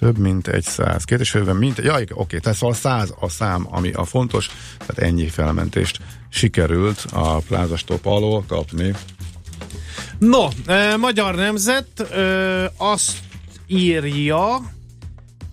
több 0.00 0.18
mint 0.18 0.48
egy 0.48 0.62
száz. 0.62 1.04
Két 1.04 1.20
és 1.20 1.30
félben 1.30 1.56
mint, 1.56 1.78
ja, 1.78 1.98
igen, 1.98 2.16
oké, 2.16 2.38
tehát 2.38 2.58
szóval 2.58 2.74
száz 2.74 3.14
a 3.20 3.28
szám, 3.28 3.66
ami 3.70 3.92
a 3.92 4.04
fontos, 4.04 4.50
tehát 4.78 4.98
ennyi 4.98 5.28
felmentést 5.28 5.98
sikerült 6.28 7.04
a 7.12 7.36
plázastop 7.38 8.06
alól 8.06 8.44
kapni. 8.48 8.94
No, 10.18 10.48
Magyar 10.98 11.34
Nemzet 11.34 12.14
azt 12.76 13.18
írja, 13.66 14.60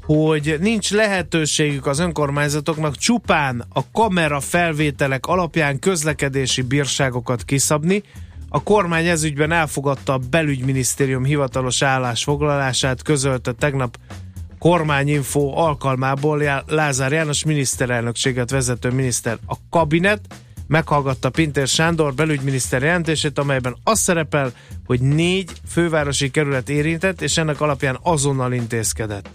hogy 0.04 0.58
nincs 0.60 0.92
lehetőségük 0.92 1.86
az 1.86 2.00
önkormányzatoknak 2.00 2.98
csupán 2.98 3.66
a 3.70 3.92
kamera 3.92 4.40
felvételek 4.40 5.26
alapján 5.26 5.80
közlekedési 5.80 6.62
bírságokat 6.62 7.44
kiszabni. 7.44 8.04
A 8.50 8.64
kormány 8.64 9.08
ezügyben 9.08 9.52
elfogadta 9.52 10.14
a 10.14 10.20
belügyminisztérium 10.30 11.24
hivatalos 11.24 11.82
állásfoglalását, 11.82 13.02
közölte 13.02 13.52
tegnap 13.52 13.98
kormányinfo 14.60 15.52
alkalmából 15.56 16.63
Lázár 16.67 17.12
János 17.12 17.46
miniszterelnökséget 17.46 18.50
vezető 18.50 18.91
miniszter. 18.91 19.38
A 19.46 19.56
kabinet 19.70 20.22
meghallgatta 20.67 21.30
Pintér 21.30 21.67
Sándor 21.67 22.13
belügyminiszter 22.13 22.82
jelentését, 22.82 23.39
amelyben 23.39 23.76
az 23.84 24.00
szerepel, 24.00 24.52
hogy 24.86 25.00
négy 25.00 25.52
fővárosi 25.67 26.32
kerület 26.32 26.70
érintett, 26.70 27.22
és 27.22 27.38
ennek 27.38 27.62
alapján 27.62 28.00
azonnal 28.02 28.54
intézkedett. 28.54 29.30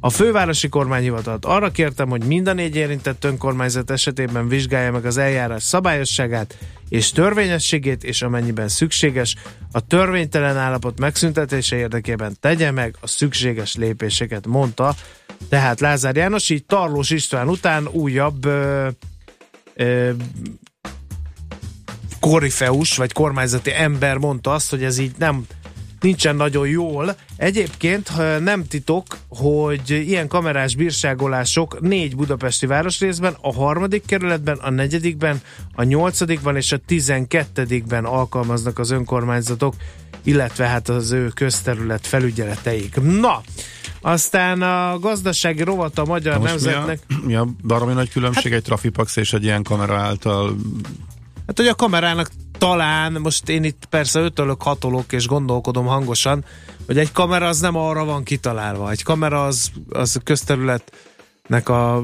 A 0.00 0.10
fővárosi 0.10 0.68
kormányhivatalt 0.68 1.44
arra 1.44 1.70
kértem, 1.70 2.08
hogy 2.08 2.24
mind 2.24 2.46
a 2.46 2.52
négy 2.52 2.76
érintett 2.76 3.24
önkormányzat 3.24 3.90
esetében 3.90 4.48
vizsgálja 4.48 4.92
meg 4.92 5.04
az 5.04 5.16
eljárás 5.16 5.62
szabályosságát 5.62 6.58
és 6.88 7.10
törvényességét, 7.10 8.04
és 8.04 8.22
amennyiben 8.22 8.68
szükséges, 8.68 9.34
a 9.72 9.86
törvénytelen 9.86 10.56
állapot 10.56 10.98
megszüntetése 10.98 11.76
érdekében 11.76 12.36
tegye 12.40 12.70
meg 12.70 12.96
a 13.00 13.06
szükséges 13.06 13.74
lépéseket, 13.74 14.46
mondta. 14.46 14.94
Tehát 15.48 15.80
Lázár 15.80 16.16
János 16.16 16.50
így 16.50 16.64
Tarlós 16.64 17.10
István 17.10 17.48
után 17.48 17.88
újabb 17.88 18.44
ö, 18.44 18.88
ö, 19.74 20.10
korifeus, 22.20 22.96
vagy 22.96 23.12
kormányzati 23.12 23.72
ember 23.74 24.16
mondta 24.16 24.52
azt, 24.52 24.70
hogy 24.70 24.84
ez 24.84 24.98
így 24.98 25.12
nem 25.18 25.46
nincsen 26.06 26.36
nagyon 26.36 26.68
jól. 26.68 27.16
Egyébként 27.36 28.10
nem 28.40 28.66
titok, 28.66 29.04
hogy 29.28 29.90
ilyen 29.90 30.28
kamerás 30.28 30.74
bírságolások 30.74 31.80
négy 31.80 32.16
budapesti 32.16 32.66
városrészben, 32.66 33.36
a 33.40 33.52
harmadik 33.52 34.06
kerületben, 34.06 34.56
a 34.56 34.70
negyedikben, 34.70 35.40
a 35.74 35.82
nyolcadikban 35.82 36.56
és 36.56 36.72
a 36.72 36.78
tizenketedikben 36.86 38.04
alkalmaznak 38.04 38.78
az 38.78 38.90
önkormányzatok, 38.90 39.74
illetve 40.22 40.66
hát 40.66 40.88
az 40.88 41.10
ő 41.12 41.28
közterület 41.28 42.06
felügyeleteik. 42.06 43.00
Na, 43.00 43.42
aztán 44.00 44.62
a 44.62 44.98
gazdasági 44.98 45.62
rovata 45.62 46.02
a 46.02 46.06
Magyar 46.06 46.34
Na 46.34 46.40
most 46.40 46.64
mi 46.64 46.72
a, 46.72 46.78
Nemzetnek... 46.78 47.22
mi 47.24 47.34
a 47.34 47.46
baromi 47.62 47.92
nagy 47.92 48.10
különbség 48.10 48.52
egy 48.52 48.62
trafipax 48.62 49.16
és 49.16 49.32
egy 49.32 49.44
ilyen 49.44 49.62
kamera 49.62 49.96
által 49.96 50.56
Hát, 51.46 51.56
hogy 51.56 51.66
a 51.66 51.74
kamerának 51.74 52.30
talán, 52.66 53.12
most 53.12 53.48
én 53.48 53.64
itt 53.64 53.84
persze 53.90 54.20
ötölök, 54.20 54.62
hatolok 54.62 55.12
és 55.12 55.26
gondolkodom 55.26 55.86
hangosan, 55.86 56.44
hogy 56.86 56.98
egy 56.98 57.12
kamera 57.12 57.46
az 57.46 57.60
nem 57.60 57.76
arra 57.76 58.04
van 58.04 58.22
kitalálva. 58.22 58.90
Egy 58.90 59.02
kamera 59.02 59.44
az, 59.44 59.70
az 59.88 60.20
közterület 60.24 60.92
nek 61.46 61.68
a 61.68 62.02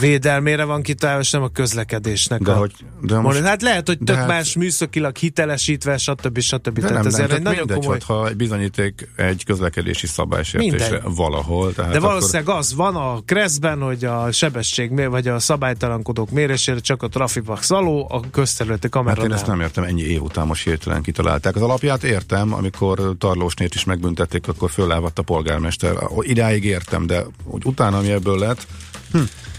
védelmére 0.00 0.64
van 0.64 0.82
kitalálva, 0.82 1.20
és 1.22 1.30
nem 1.30 1.42
a 1.42 1.48
közlekedésnek. 1.48 2.40
De 2.40 2.50
a, 2.52 2.56
hogy, 2.56 2.72
de 3.02 3.18
most, 3.18 3.40
hát 3.40 3.62
lehet, 3.62 3.86
hogy 3.86 3.98
tök 4.04 4.16
hát- 4.16 4.26
más 4.28 4.56
műszakilag 4.56 5.16
hitelesítve, 5.16 5.96
stb. 5.96 6.38
stb. 6.40 6.78
de 6.78 6.80
Tehát 6.80 7.02
nem, 7.02 7.02
nem, 7.02 7.06
ezért 7.06 7.20
egy 7.22 7.28
tehát 7.28 7.42
nagyon 7.42 7.58
mindegy, 7.58 7.76
komoly... 7.78 7.96
hogyha 7.98 8.28
egy 8.28 8.36
bizonyíték 8.36 9.08
egy 9.16 9.44
közlekedési 9.44 10.06
szabálysértésre 10.06 10.90
Mindegy. 10.90 11.14
valahol. 11.16 11.72
Tehát 11.72 11.90
De 11.90 11.96
akkor- 11.98 12.10
valószínűleg 12.10 12.48
az 12.56 12.74
van 12.74 12.96
a 12.96 13.20
Kreszben, 13.24 13.80
hogy 13.80 14.04
a 14.04 14.32
sebesség 14.32 15.08
vagy 15.08 15.28
a 15.28 15.38
szabálytalankodók 15.38 16.30
mérésére 16.30 16.78
csak 16.78 17.02
a 17.02 17.08
Trafipax 17.08 17.70
aló, 17.70 18.06
a 18.10 18.20
közterületi 18.30 18.88
kamera 18.88 19.16
Hát 19.16 19.24
én 19.24 19.32
ezt 19.32 19.46
nem 19.46 19.60
értem, 19.60 19.84
ennyi 19.84 20.02
év 20.02 20.22
után 20.22 20.46
most 20.46 20.64
hirtelen 20.64 21.02
kitalálták. 21.02 21.56
Az 21.56 21.62
alapját 21.62 22.04
értem, 22.04 22.54
amikor 22.54 23.14
Tarlósnét 23.18 23.74
is 23.74 23.84
megbüntették, 23.84 24.48
akkor 24.48 24.70
föllávadt 24.70 25.18
a 25.18 25.22
polgármester. 25.22 25.96
Idáig 26.20 26.64
értem, 26.64 27.06
de 27.06 27.24
úgy 27.44 27.62
utána, 27.64 28.00
ami 28.08 28.16
ebből 28.16 28.38
lett, 28.38 28.66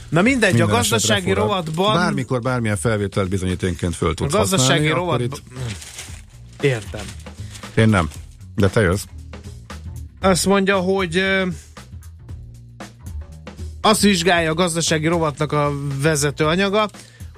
Na 0.10 0.22
mindegy, 0.22 0.54
minden 0.54 0.70
a 0.70 0.72
gazdasági 0.72 1.32
rovatban... 1.32 1.94
Bármikor 1.94 2.42
bármilyen 2.42 2.78
felvételt 2.78 3.30
bizonyíténként 3.30 3.96
föl 3.96 4.10
a 4.10 4.14
tudsz 4.14 4.32
gazdasági 4.32 4.88
használni, 4.88 4.90
akkor 4.90 5.02
rovatban... 5.02 5.40
Értem. 6.62 7.06
itt 7.70 7.78
én 7.78 7.90
nem. 7.90 8.10
De 8.56 8.68
te 8.68 8.82
jössz. 8.82 9.04
Azt 10.22 10.46
mondja, 10.46 10.78
hogy 10.78 11.24
azt 13.82 14.02
vizsgálja 14.02 14.52
a 14.52 14.54
gazdasági 14.54 15.08
rovatnak 15.08 15.52
a 15.52 15.72
vezető 16.02 16.46
anyaga, 16.46 16.90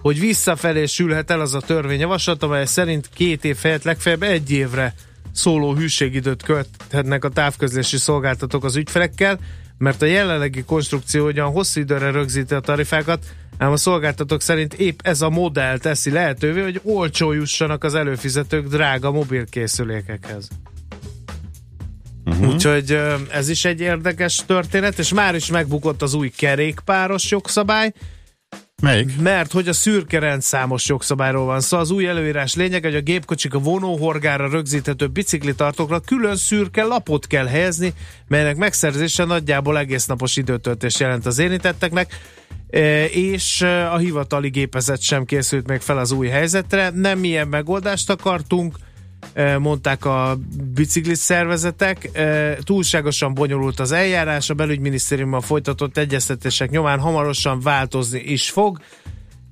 hogy 0.01 0.19
visszafelé 0.19 0.85
sülhet 0.85 1.31
el 1.31 1.41
az 1.41 1.53
a 1.53 1.59
törvényjavaslat, 1.59 2.43
amely 2.43 2.65
szerint 2.65 3.09
két 3.13 3.45
év 3.45 3.57
helyett 3.61 3.83
legfeljebb 3.83 4.23
egy 4.23 4.51
évre 4.51 4.93
szóló 5.33 5.75
hűségidőt 5.75 6.43
követhetnek 6.43 7.23
a 7.23 7.29
távközlési 7.29 7.97
szolgáltatók 7.97 8.63
az 8.63 8.75
ügyfelekkel, 8.75 9.39
mert 9.81 10.01
a 10.01 10.05
jelenlegi 10.05 10.63
konstrukció 10.63 11.25
ugyan 11.25 11.51
hosszú 11.51 11.79
időre 11.79 12.11
rögzíti 12.11 12.53
a 12.53 12.59
tarifákat, 12.59 13.25
ám 13.57 13.71
a 13.71 13.77
szolgáltatók 13.77 14.41
szerint 14.41 14.73
épp 14.73 14.99
ez 15.03 15.21
a 15.21 15.29
modell 15.29 15.77
teszi 15.77 16.11
lehetővé, 16.11 16.61
hogy 16.61 16.81
olcsó 16.83 17.31
jussanak 17.31 17.83
az 17.83 17.95
előfizetők 17.95 18.67
drága 18.67 19.11
mobilkészülékekhez. 19.11 20.47
Uh-huh. 22.25 22.47
Úgyhogy 22.47 22.99
ez 23.31 23.49
is 23.49 23.65
egy 23.65 23.79
érdekes 23.79 24.43
történet, 24.45 24.99
és 24.99 25.13
már 25.13 25.35
is 25.35 25.51
megbukott 25.51 26.01
az 26.01 26.13
új 26.13 26.29
kerékpáros 26.29 27.31
jogszabály, 27.31 27.93
Melyik? 28.81 29.19
mert 29.21 29.51
hogy 29.51 29.67
a 29.67 29.73
szürke 29.73 30.19
rendszámos 30.19 30.87
jogszabályról 30.87 31.45
van 31.45 31.59
szó. 31.59 31.67
Szóval 31.67 31.85
az 31.85 31.91
új 31.91 32.07
előírás 32.07 32.55
lényeg, 32.55 32.83
hogy 32.83 32.95
a 32.95 33.01
gépkocsik 33.01 33.53
a 33.53 33.59
vonóhorgára 33.59 34.49
rögzíthető 34.49 35.07
biciklitartókra 35.07 35.99
külön 35.99 36.35
szürke 36.35 36.83
lapot 36.83 37.27
kell 37.27 37.45
helyezni, 37.45 37.93
melynek 38.27 38.55
megszerzése 38.55 39.25
nagyjából 39.25 39.77
egész 39.77 40.05
napos 40.05 40.37
időtöltés 40.37 40.99
jelent 40.99 41.25
az 41.25 41.39
érintetteknek, 41.39 42.19
E, 42.71 43.05
és 43.05 43.61
e, 43.61 43.91
a 43.91 43.97
hivatali 43.97 44.49
gépezet 44.49 45.01
sem 45.01 45.25
készült 45.25 45.67
még 45.67 45.79
fel 45.79 45.97
az 45.97 46.11
új 46.11 46.27
helyzetre. 46.27 46.89
Nem 46.89 47.23
ilyen 47.23 47.47
megoldást 47.47 48.09
akartunk, 48.09 48.75
mondták 49.59 50.05
a 50.05 50.37
biciklis 50.73 51.17
szervezetek. 51.17 52.09
Túlságosan 52.63 53.33
bonyolult 53.33 53.79
az 53.79 53.91
eljárás, 53.91 54.49
a 54.49 54.53
belügyminisztériummal 54.53 55.41
folytatott 55.41 55.97
egyeztetések 55.97 56.69
nyomán 56.69 56.99
hamarosan 56.99 57.61
változni 57.61 58.19
is 58.19 58.49
fog. 58.49 58.79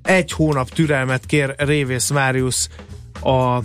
Egy 0.03 0.31
hónap 0.31 0.69
türelmet 0.69 1.25
kér 1.25 1.55
Révész 1.57 2.09
Máriusz 2.09 2.69
a 3.21 3.59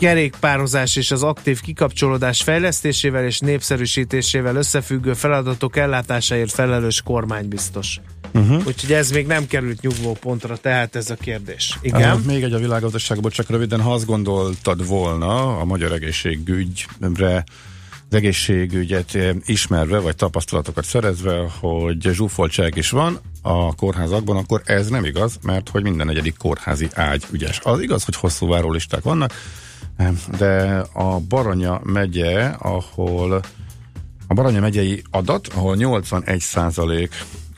kerékpározás 0.00 0.96
és 0.96 1.10
az 1.10 1.22
aktív 1.22 1.60
kikapcsolódás 1.60 2.42
fejlesztésével 2.42 3.24
és 3.24 3.38
népszerűsítésével 3.38 4.56
összefüggő 4.56 5.14
feladatok 5.14 5.76
ellátásáért 5.76 6.52
felelős 6.52 7.02
kormánybiztos. 7.02 8.00
Uh-huh. 8.34 8.66
Úgyhogy 8.66 8.92
ez 8.92 9.10
még 9.10 9.26
nem 9.26 9.46
került 9.46 9.80
nyugvó 9.80 10.12
pontra, 10.12 10.56
tehát 10.56 10.96
ez 10.96 11.10
a 11.10 11.14
kérdés. 11.14 11.78
Igen? 11.82 12.16
Uh, 12.16 12.24
még 12.24 12.42
egy 12.42 12.52
a 12.52 12.58
világgazdaságból, 12.58 13.30
csak 13.30 13.50
röviden, 13.50 13.80
ha 13.80 13.92
azt 13.92 14.06
gondoltad 14.06 14.86
volna 14.86 15.58
a 15.58 15.64
magyar 15.64 15.92
egészségügyre, 15.92 17.44
az 18.08 18.16
egészségügyet 18.16 19.18
ismerve, 19.44 19.98
vagy 19.98 20.16
tapasztalatokat 20.16 20.84
szerezve, 20.84 21.50
hogy 21.60 22.08
zsúfoltság 22.12 22.76
is 22.76 22.90
van 22.90 23.18
a 23.42 23.74
kórházakban, 23.74 24.36
akkor 24.36 24.62
ez 24.64 24.88
nem 24.88 25.04
igaz, 25.04 25.38
mert 25.42 25.68
hogy 25.68 25.82
minden 25.82 26.06
negyedik 26.06 26.36
kórházi 26.36 26.88
ágy 26.94 27.24
ügyes. 27.30 27.60
Az 27.62 27.80
igaz, 27.80 28.04
hogy 28.04 28.16
hosszú 28.16 28.48
várólisták 28.48 29.02
vannak, 29.02 29.32
de 30.38 30.84
a 30.92 31.18
Baranya 31.28 31.80
megye, 31.84 32.44
ahol 32.58 33.40
a 34.28 34.34
Baranya 34.34 34.60
megyei 34.60 35.02
adat, 35.10 35.46
ahol 35.54 35.76
81% 35.78 37.10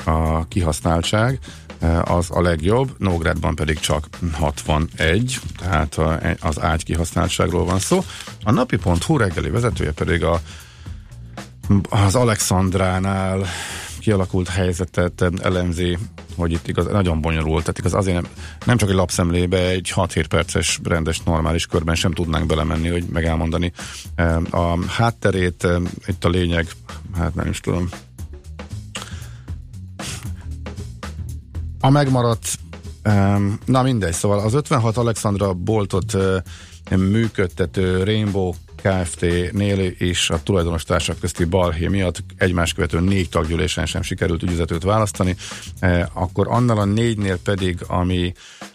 a 0.05 0.49
kihasználtság, 0.49 1.38
eh, 1.78 2.11
az 2.16 2.26
a 2.30 2.40
legjobb, 2.40 2.95
Nógrádban 2.99 3.55
pedig 3.55 3.78
csak 3.78 4.09
61, 4.32 5.38
tehát 5.59 5.95
a- 5.95 6.18
az 6.40 6.61
ágy 6.61 6.84
kihasználtságról 6.84 7.64
van 7.64 7.78
szó. 7.78 8.05
A 8.45 8.51
napi.hu 8.51 9.16
reggeli 9.16 9.51
vezetője 9.51 9.93
pedig 9.93 10.24
a, 10.24 10.40
az 11.88 12.14
Alexandránál 12.14 13.47
kialakult 14.03 14.48
helyzetet 14.48 15.24
elemzi, 15.42 15.98
hogy 16.36 16.53
itt 16.53 16.68
igaz, 16.68 16.86
nagyon 16.86 17.20
bonyolult, 17.20 17.61
tehát 17.61 17.78
igaz 17.78 17.94
azért 17.94 18.22
nem, 18.22 18.30
nem 18.66 18.76
csak 18.76 18.88
egy 18.88 18.94
lapszemlébe, 18.94 19.68
egy 19.68 19.92
6-7 19.94 20.24
perces 20.28 20.80
rendes, 20.84 21.20
normális 21.22 21.66
körben 21.66 21.94
sem 21.94 22.12
tudnánk 22.12 22.46
belemenni, 22.46 22.88
hogy 22.88 23.05
meg 23.05 23.24
elmondani 23.24 23.72
eh, 24.14 24.55
a 24.55 24.78
hátterét, 24.86 25.64
eh, 25.64 25.80
itt 26.07 26.24
a 26.24 26.28
lényeg, 26.28 26.66
hát 27.16 27.34
nem 27.34 27.48
is 27.48 27.61
tudom, 27.61 27.88
A 31.84 31.90
megmaradt, 31.90 32.59
um, 33.05 33.59
na 33.64 33.82
mindegy, 33.82 34.12
szóval 34.12 34.38
az 34.38 34.55
56 34.55 34.96
Alexandra 34.96 35.53
boltot 35.53 36.16
működtető 36.90 38.03
Rainbow 38.03 38.53
Kft-nél 38.83 39.78
és 39.80 40.30
a 40.30 40.43
tulajdonos 40.43 40.85
társak 40.85 41.18
közti 41.18 41.45
balhé 41.45 41.87
miatt 41.87 42.24
egymás 42.37 42.72
követő 42.72 43.01
négy 43.01 43.28
taggyűlésen 43.28 43.87
sem 43.87 44.03
sikerült 44.03 44.43
ügyvezetőt 44.43 44.83
választani, 44.83 45.37
eh, 45.78 46.07
akkor 46.12 46.47
annál 46.49 46.78
a 46.78 46.85
négynél 46.85 47.39
pedig, 47.39 47.78
ami 47.87 48.33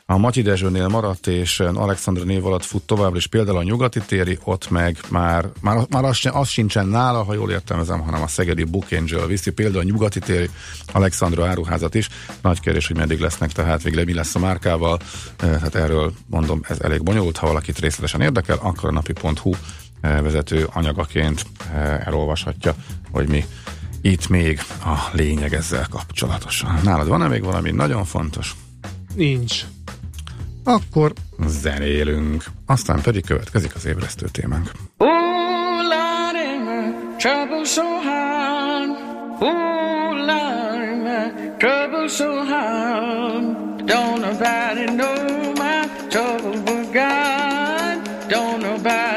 a 0.10 0.18
Matyi 0.18 0.42
Dezsőnél 0.42 0.88
maradt, 0.88 1.28
és 1.28 1.60
Alexandra 1.60 2.24
név 2.24 2.46
alatt 2.46 2.66
fut 2.66 2.84
továbbra 2.84 3.18
is 3.18 3.28
például 3.28 3.58
a 3.58 3.64
nyugati 3.64 4.00
téri, 4.00 4.40
ott 4.44 4.70
meg 4.70 4.98
már, 5.10 5.50
már, 5.62 5.86
már 5.90 6.04
az, 6.04 6.20
az 6.32 6.48
sincsen 6.48 6.88
nála, 6.88 7.24
ha 7.24 7.34
jól 7.34 7.52
értelmezem, 7.52 8.00
hanem 8.00 8.22
a 8.22 8.28
szegedi 8.28 8.64
Book 8.64 8.86
Angel 8.92 9.26
viszi 9.26 9.52
például 9.52 9.80
a 9.80 9.84
nyugati 9.84 10.20
téri 10.20 10.50
Alexandra 10.94 11.48
áruházat 11.48 11.96
is. 11.96 12.10
Nagy 12.42 12.60
kérdés, 12.60 12.88
hogy 12.88 12.96
meddig 12.96 13.20
lesznek, 13.20 13.52
tehát 13.52 13.84
végre 13.84 14.04
mi 14.04 14.14
lesz 14.14 14.36
a 14.36 14.40
márkával. 14.40 15.00
Eh, 15.38 15.60
Hát 15.62 15.76
erről 15.76 16.14
mondom, 16.26 16.62
ez 16.68 16.80
elég 16.80 17.04
bonyolult, 17.04 17.38
ha 17.38 17.48
valakit 17.48 17.80
részletesen 17.80 18.22
érdekel, 18.22 18.58
akkor 18.62 18.90
a 18.90 18.92
napi.hu 18.92 19.54
eh, 20.02 20.22
vezető 20.22 20.68
anyagaként 20.74 21.46
eh, 21.74 22.08
elolvashatja, 22.08 22.76
hogy 23.12 23.28
mi 23.28 23.46
itt 24.02 24.28
még 24.28 24.60
a 24.86 25.10
lényeg 25.12 25.54
ezzel 25.54 25.88
kapcsolatosan. 25.90 26.80
Nálad 26.84 27.08
van-e 27.08 27.28
még 27.28 27.44
valami 27.44 27.72
nagyon 27.72 28.06
fontos? 28.06 28.56
Nincs. 29.16 29.64
Akkor 30.68 31.14
zenélünk. 31.46 32.44
Aztán 32.66 33.02
pedig 33.02 33.26
következik 33.26 33.76
az 33.76 33.86
ébresztő 33.86 34.28
témánk. 34.32 34.72
Don't 43.86 44.20
nobody 44.20 44.86
know 45.00 45.54
my 45.54 45.88
trouble 46.10 46.62
but 46.66 46.92
God. 46.92 47.96
Don't 48.28 48.60
nobody 48.62 49.17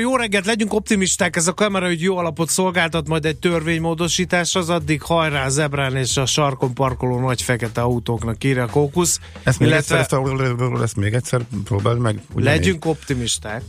jó 0.00 0.16
reggelt, 0.16 0.46
legyünk 0.46 0.72
optimisták, 0.72 1.36
ez 1.36 1.46
a 1.46 1.54
kamera, 1.54 1.86
hogy 1.86 2.00
jó 2.00 2.16
alapot 2.16 2.48
szolgáltat 2.48 3.08
majd 3.08 3.24
egy 3.24 3.36
törvénymódosítás, 3.36 4.54
az 4.54 4.68
addig 4.70 5.02
hajrá 5.02 5.44
a 5.44 5.48
zebrán 5.48 5.96
és 5.96 6.16
a 6.16 6.26
sarkon 6.26 6.74
parkoló 6.74 7.20
nagy 7.20 7.42
fekete 7.42 7.80
autóknak 7.80 8.44
írja 8.44 8.62
a 8.62 8.66
kókusz. 8.66 9.20
Ezt 9.42 9.58
még, 9.58 9.68
Illetve- 9.68 9.98
egyszer, 9.98 10.20
ezt, 10.20 10.82
ezt 10.82 10.96
még 10.96 11.14
egyszer 11.14 11.40
próbáld 11.64 11.98
meg. 11.98 12.20
ugyanígy. 12.34 12.44
Legyünk 12.44 12.84
optimisták. 12.84 13.62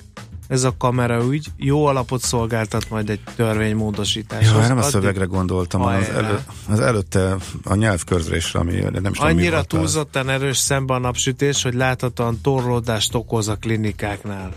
Ez 0.47 0.63
a 0.63 0.73
kamera 0.77 1.25
úgy 1.25 1.47
jó 1.57 1.85
alapot 1.85 2.21
szolgáltat 2.21 2.89
majd 2.89 3.09
egy 3.09 3.19
törvénymódosítás. 3.35 4.45
Ja, 4.45 4.67
nem 4.67 4.77
a 4.77 4.81
szövegre 4.81 5.25
gondoltam, 5.25 5.81
az, 5.81 6.09
elő, 6.09 6.39
az 6.69 6.79
előtte 6.79 7.35
a 7.63 7.75
nyelvkörzésre, 7.75 8.59
ami 8.59 8.71
nem 8.71 8.91
is 8.93 9.17
tudom, 9.17 9.17
Annyira 9.17 9.63
túlzottan 9.63 10.29
erős 10.29 10.57
szemben 10.57 10.97
a 10.97 10.99
napsütés, 10.99 11.63
hogy 11.63 11.73
láthatóan 11.73 12.41
torlódást 12.41 13.15
okoz 13.15 13.47
a 13.47 13.55
klinikáknál. 13.55 14.53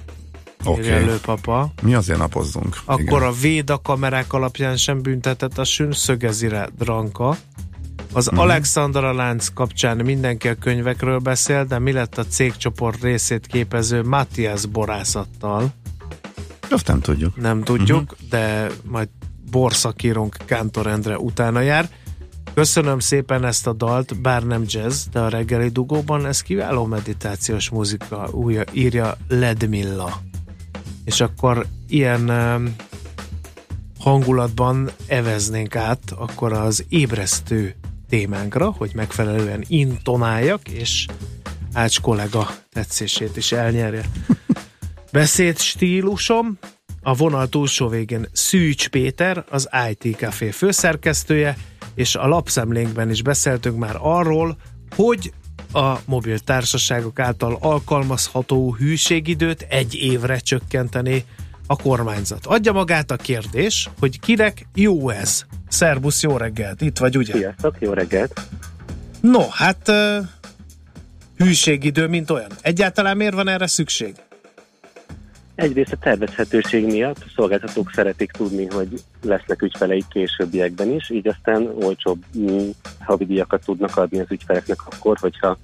Írja 0.78 0.94
előpapa. 0.94 1.72
Mi 1.82 1.94
azért 1.94 2.18
napozzunk. 2.18 2.76
Akkor 2.84 3.22
a 3.22 3.32
véda 3.32 3.78
kamerák 3.82 4.32
alapján 4.32 4.76
sem 4.76 5.02
büntetett 5.02 5.58
a 5.58 5.64
sűn, 5.64 5.92
szögezi 5.92 6.48
rá 6.48 6.68
Dranka. 6.78 7.36
Az 8.12 8.26
Mhm. 8.26 8.34
uh-huh. 8.34 8.50
Alexandra 8.50 9.12
lánc 9.12 9.48
kapcsán 9.48 9.96
mindenki 9.96 10.48
a 10.48 10.54
könyvekről 10.54 11.18
beszél, 11.18 11.64
de 11.64 11.78
mi 11.78 11.92
lett 11.92 12.18
a 12.18 12.24
cégcsoport 12.24 13.02
részét 13.02 13.46
képező 13.46 14.02
Matthias 14.02 14.66
borászattal? 14.66 15.68
Azt 16.70 16.86
nem 16.86 17.00
tudjuk. 17.00 17.36
Nem 17.40 17.62
tudjuk, 17.62 18.00
Mhm. 18.02 18.12
uh-huh. 18.12 18.28
de 18.28 18.66
majd 18.82 19.08
borszakírónk 19.50 20.36
Kántor 20.44 20.86
Endre 20.86 21.18
utána 21.18 21.60
jár. 21.60 21.88
Köszönöm 22.54 22.98
szépen 22.98 23.44
ezt 23.44 23.66
a 23.66 23.72
dalt, 23.72 24.20
bár 24.20 24.42
nem 24.42 24.62
jazz, 24.66 25.04
de 25.12 25.20
a 25.20 25.28
reggeli 25.28 25.68
dugóban 25.68 26.26
ez 26.26 26.42
kiváló 26.42 26.84
meditációs 26.84 27.70
muzika, 27.70 28.28
újja, 28.32 28.62
írja 28.72 29.16
Ledmilla. 29.28 30.20
És 31.06 31.20
akkor 31.20 31.66
ilyen 31.88 32.30
hangulatban 33.98 34.90
eveznénk 35.06 35.76
át 35.76 36.10
akkor 36.16 36.52
az 36.52 36.84
ébresztő 36.88 37.74
témánkra, 38.08 38.70
hogy 38.70 38.90
megfelelően 38.94 39.64
intonáljak, 39.66 40.68
és 40.68 41.06
Ács 41.72 42.00
kollega 42.00 42.50
tetszését 42.72 43.36
is 43.36 43.52
elnyerje. 43.52 44.04
Beszéd 45.12 45.58
stílusom, 45.58 46.58
a 47.02 47.14
vonal 47.14 47.48
túlsó 47.48 47.88
végén 47.88 48.28
Szűcs 48.32 48.88
Péter, 48.88 49.44
az 49.50 49.68
IT 49.90 50.16
Café 50.16 50.50
főszerkesztője, 50.50 51.56
és 51.94 52.14
a 52.14 52.26
lapszemlénkben 52.26 53.10
is 53.10 53.22
beszéltünk 53.22 53.78
már 53.78 53.96
arról, 54.00 54.56
hogy 54.96 55.32
a 55.72 55.98
mobil 56.04 56.38
társaságok 56.38 57.18
által 57.18 57.58
alkalmazható 57.60 58.74
hűségidőt 58.74 59.66
egy 59.68 59.94
évre 59.94 60.38
csökkenteni 60.38 61.24
a 61.66 61.76
kormányzat. 61.76 62.46
Adja 62.46 62.72
magát 62.72 63.10
a 63.10 63.16
kérdés, 63.16 63.90
hogy 63.98 64.20
kinek 64.20 64.66
jó 64.74 65.10
ez. 65.10 65.44
Szerbusz, 65.68 66.22
jó 66.22 66.36
reggelt, 66.36 66.80
itt 66.80 66.98
vagy 66.98 67.16
ugye? 67.16 67.32
Sziasztok, 67.32 67.76
jó 67.78 67.92
reggelt! 67.92 68.40
No, 69.20 69.48
hát 69.48 69.92
hűségidő, 71.36 72.06
mint 72.06 72.30
olyan. 72.30 72.50
Egyáltalán 72.60 73.16
miért 73.16 73.34
van 73.34 73.48
erre 73.48 73.66
szükség? 73.66 74.14
Egyrészt 75.56 75.92
a 75.92 75.96
tervezhetőség 75.96 76.86
miatt 76.86 77.18
a 77.18 77.30
szolgáltatók 77.34 77.90
szeretik 77.94 78.30
tudni, 78.30 78.66
hogy 78.66 78.88
lesznek 79.22 79.62
ügyfeleik 79.62 80.04
későbbiekben 80.08 80.90
is, 80.90 81.10
így 81.10 81.28
aztán 81.28 81.68
olcsóbb 81.82 82.24
mm, 82.38 82.68
havidíjakat 83.00 83.64
tudnak 83.64 83.96
adni 83.96 84.20
az 84.20 84.30
ügyfeleknek 84.30 84.78
akkor, 84.86 85.16
hogyha 85.20 85.58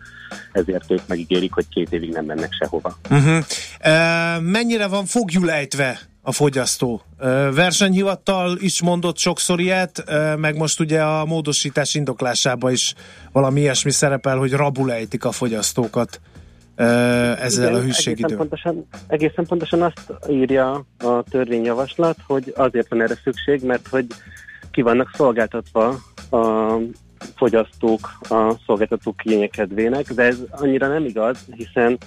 ezért 0.53 0.90
ők 0.90 1.07
megígérik, 1.07 1.53
hogy 1.53 1.68
két 1.68 1.93
évig 1.93 2.12
nem 2.12 2.24
mennek 2.24 2.53
sehova. 2.53 2.99
Uh-huh. 3.11 3.36
Uh, 3.36 4.43
mennyire 4.43 4.86
van 4.86 5.05
fogjulejtve 5.05 5.99
a 6.22 6.32
fogyasztó? 6.32 7.03
Uh, 7.18 7.55
versenyhivattal 7.55 8.57
is 8.61 8.82
mondott 8.82 9.18
sokszor 9.18 9.61
ilyet, 9.61 10.05
uh, 10.07 10.36
meg 10.36 10.57
most 10.57 10.80
ugye 10.80 11.03
a 11.03 11.24
módosítás 11.24 11.95
indoklásában 11.95 12.72
is 12.72 12.95
valami 13.32 13.61
ilyesmi 13.61 13.90
szerepel, 13.90 14.36
hogy 14.36 14.53
rabulejtik 14.53 15.24
a 15.24 15.32
fogyasztókat 15.32 16.20
ezzel 16.75 17.62
Igen, 17.62 17.75
a 17.75 17.79
egészen 17.79 17.83
hűségidőn. 17.83 18.37
pontosan, 18.37 18.87
egészen 19.07 19.47
pontosan 19.47 19.83
azt 19.83 20.12
írja 20.29 20.85
a 20.99 21.23
törvényjavaslat, 21.31 22.16
hogy 22.27 22.53
azért 22.57 22.89
van 22.89 23.03
erre 23.03 23.14
szükség, 23.25 23.62
mert 23.64 23.89
hogy 23.89 24.07
ki 24.70 24.83
vannak 24.83 25.11
szolgáltatva 25.14 25.99
a 26.31 26.77
fogyasztók 27.37 28.18
a 28.29 28.55
szolgáltatók 28.66 29.16
kényekedvének, 29.16 30.12
de 30.12 30.23
ez 30.23 30.39
annyira 30.51 30.89
nem 30.89 31.05
igaz, 31.05 31.39
hiszen 31.57 31.99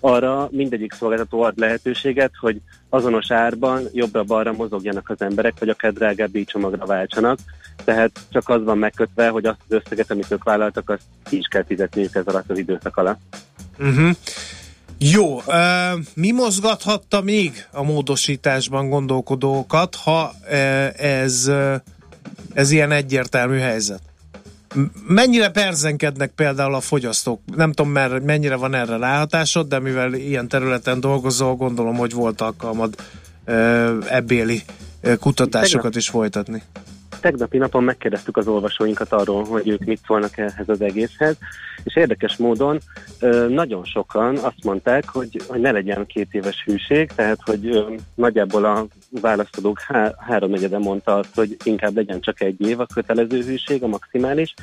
arra 0.00 0.48
mindegyik 0.50 0.92
szolgáltató 0.92 1.42
ad 1.42 1.58
lehetőséget, 1.58 2.32
hogy 2.40 2.60
azonos 2.88 3.30
árban 3.30 3.82
jobbra-balra 3.92 4.52
mozogjanak 4.52 5.08
az 5.08 5.20
emberek, 5.20 5.58
vagy 5.58 5.68
akár 5.68 5.92
drágább 5.92 6.30
díjcsomagra 6.30 6.86
váltsanak. 6.86 7.38
Tehát 7.84 8.10
csak 8.30 8.48
az 8.48 8.64
van 8.64 8.78
megkötve, 8.78 9.28
hogy 9.28 9.46
azt 9.46 9.60
az 9.68 9.76
összeget, 9.84 10.10
amit 10.10 10.30
ők 10.30 10.44
vállaltak, 10.44 10.90
azt 10.90 11.02
ki 11.24 11.36
is 11.36 11.46
kell 11.46 11.64
fizetniük 11.64 12.14
ez 12.14 12.26
alatt 12.26 12.50
az 12.50 12.58
időszak 12.58 12.96
alatt. 12.96 13.20
Uh-huh. 13.78 14.10
Jó, 14.98 15.42
mi 16.14 16.30
mozgathatta 16.30 17.20
még 17.20 17.66
a 17.70 17.82
módosításban 17.82 18.88
gondolkodókat, 18.88 19.94
ha 19.94 20.34
ez, 20.96 21.50
ez 22.54 22.70
ilyen 22.70 22.90
egyértelmű 22.90 23.58
helyzet? 23.58 24.00
Mennyire 25.06 25.50
perzenkednek 25.50 26.30
például 26.30 26.74
a 26.74 26.80
fogyasztók? 26.80 27.40
Nem 27.56 27.72
tudom, 27.72 27.92
mer- 27.92 28.22
mennyire 28.22 28.56
van 28.56 28.74
erre 28.74 28.96
ráhatásod, 28.96 29.68
de 29.68 29.78
mivel 29.78 30.14
ilyen 30.14 30.48
területen 30.48 31.00
dolgozol, 31.00 31.54
gondolom, 31.54 31.96
hogy 31.96 32.12
volt 32.12 32.40
alkalmad 32.40 32.94
ebbéli 34.08 34.62
kutatásokat 35.20 35.96
is 35.96 36.08
folytatni. 36.08 36.62
Tegnapi 37.22 37.58
napon 37.58 37.84
megkérdeztük 37.84 38.36
az 38.36 38.46
olvasóinkat 38.46 39.12
arról, 39.12 39.44
hogy 39.44 39.68
ők 39.68 39.84
mit 39.84 40.00
szólnak 40.06 40.38
ehhez 40.38 40.68
az 40.68 40.80
egészhez, 40.80 41.36
és 41.84 41.96
érdekes 41.96 42.36
módon 42.36 42.78
nagyon 43.48 43.84
sokan 43.84 44.36
azt 44.36 44.64
mondták, 44.64 45.08
hogy, 45.08 45.40
hogy 45.48 45.60
ne 45.60 45.70
legyen 45.70 46.06
két 46.06 46.28
éves 46.30 46.62
hűség, 46.64 47.10
tehát 47.14 47.38
hogy 47.44 47.84
nagyjából 48.14 48.64
a 48.64 48.86
választodók 49.20 49.80
há- 49.80 50.16
háromnegyede 50.18 50.78
mondta 50.78 51.16
azt, 51.16 51.34
hogy 51.34 51.56
inkább 51.64 51.94
legyen 51.94 52.20
csak 52.20 52.40
egy 52.40 52.60
év 52.60 52.80
a 52.80 52.86
kötelező 52.94 53.42
hűség, 53.42 53.82
a 53.82 53.86
maximális, 53.86 54.54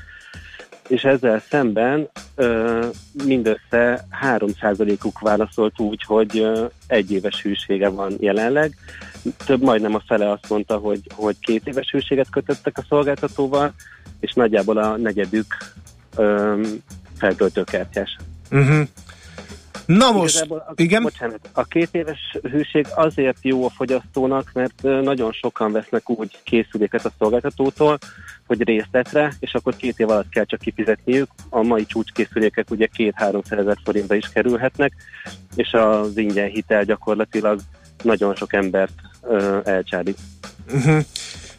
és 0.89 1.03
ezzel 1.03 1.41
szemben 1.49 2.09
ö, 2.35 2.85
mindössze 3.25 4.07
3%-uk 4.21 5.19
válaszolt 5.19 5.79
úgy, 5.79 6.03
hogy 6.03 6.39
ö, 6.39 6.65
egy 6.87 7.11
éves 7.11 7.41
hűsége 7.41 7.89
van 7.89 8.13
jelenleg. 8.19 8.75
Több 9.45 9.61
majdnem 9.61 9.95
a 9.95 10.03
fele 10.07 10.31
azt 10.31 10.49
mondta, 10.49 10.77
hogy, 10.77 11.01
hogy 11.15 11.35
két 11.39 11.67
éves 11.67 11.89
hűséget 11.91 12.29
kötöttek 12.29 12.77
a 12.77 12.85
szolgáltatóval, 12.89 13.73
és 14.19 14.33
nagyjából 14.33 14.77
a 14.77 14.97
negyedük 14.97 15.57
ö, 16.15 16.61
feltöltőkártyás. 17.17 18.17
Uh-huh. 18.51 18.87
Na 19.85 20.11
most, 20.11 20.35
Igazából 20.35 20.65
a, 20.67 20.73
igen? 20.75 21.03
Bocsánat, 21.03 21.49
a 21.53 21.63
két 21.63 21.89
éves 21.91 22.37
hűség 22.51 22.87
azért 22.95 23.37
jó 23.41 23.65
a 23.65 23.69
fogyasztónak, 23.69 24.51
mert 24.53 24.81
nagyon 24.81 25.31
sokan 25.31 25.71
vesznek 25.71 26.09
úgy 26.09 26.39
készüléket 26.43 27.05
a 27.05 27.11
szolgáltatótól, 27.17 27.97
hogy 28.49 28.63
részletre, 28.63 29.33
és 29.39 29.53
akkor 29.53 29.75
két 29.75 29.99
év 29.99 30.09
alatt 30.09 30.29
kell 30.29 30.45
csak 30.45 30.59
kifizetniük. 30.59 31.27
A 31.49 31.61
mai 31.61 31.85
csúcskészülékek 31.85 32.71
ugye 32.71 32.85
két-háromszáz 32.85 33.59
ezer 33.59 33.77
forintba 33.83 34.15
is 34.15 34.29
kerülhetnek, 34.33 34.93
és 35.55 35.71
az 35.71 36.17
ingyen 36.17 36.47
hitel 36.47 36.83
gyakorlatilag 36.83 37.59
nagyon 38.03 38.35
sok 38.35 38.53
embert 38.53 38.93
ö, 39.21 39.59
elcsábít. 39.63 40.17
Uh-huh. 40.73 41.03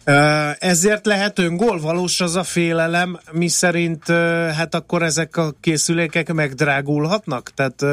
Uh, 0.06 0.50
ezért 0.58 1.06
lehet 1.06 1.38
öngól 1.38 1.80
valós 1.80 2.20
az 2.20 2.36
a 2.36 2.42
félelem, 2.42 3.18
mi 3.32 3.48
szerint 3.48 4.06
hát 4.56 4.74
akkor 4.74 5.02
ezek 5.02 5.36
a 5.36 5.52
készülékek 5.60 6.32
megdrágulhatnak? 6.32 7.50
Tehát 7.54 7.84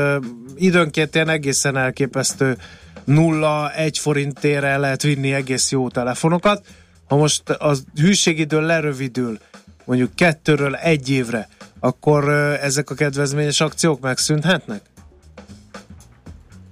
időnként 0.56 1.16
ilyen 1.16 1.30
egészen 1.30 1.78
elképesztő 1.78 2.58
nulla, 3.04 3.74
egy 3.74 3.98
forintére 3.98 4.78
lehet 4.78 5.02
vinni 5.02 5.34
egész 5.34 5.72
jó 5.72 5.90
telefonokat. 5.90 6.66
Ha 7.08 7.16
most 7.16 7.50
a 7.50 7.76
hűségidő 7.96 8.62
lerövidül, 8.62 9.38
mondjuk 9.86 10.16
kettőről 10.16 10.76
egy 10.76 11.10
évre, 11.10 11.48
akkor 11.80 12.30
ezek 12.62 12.90
a 12.90 12.96
kedvezményes 12.96 13.62
akciók 13.62 14.00
megszűnhetnek? 14.00 14.82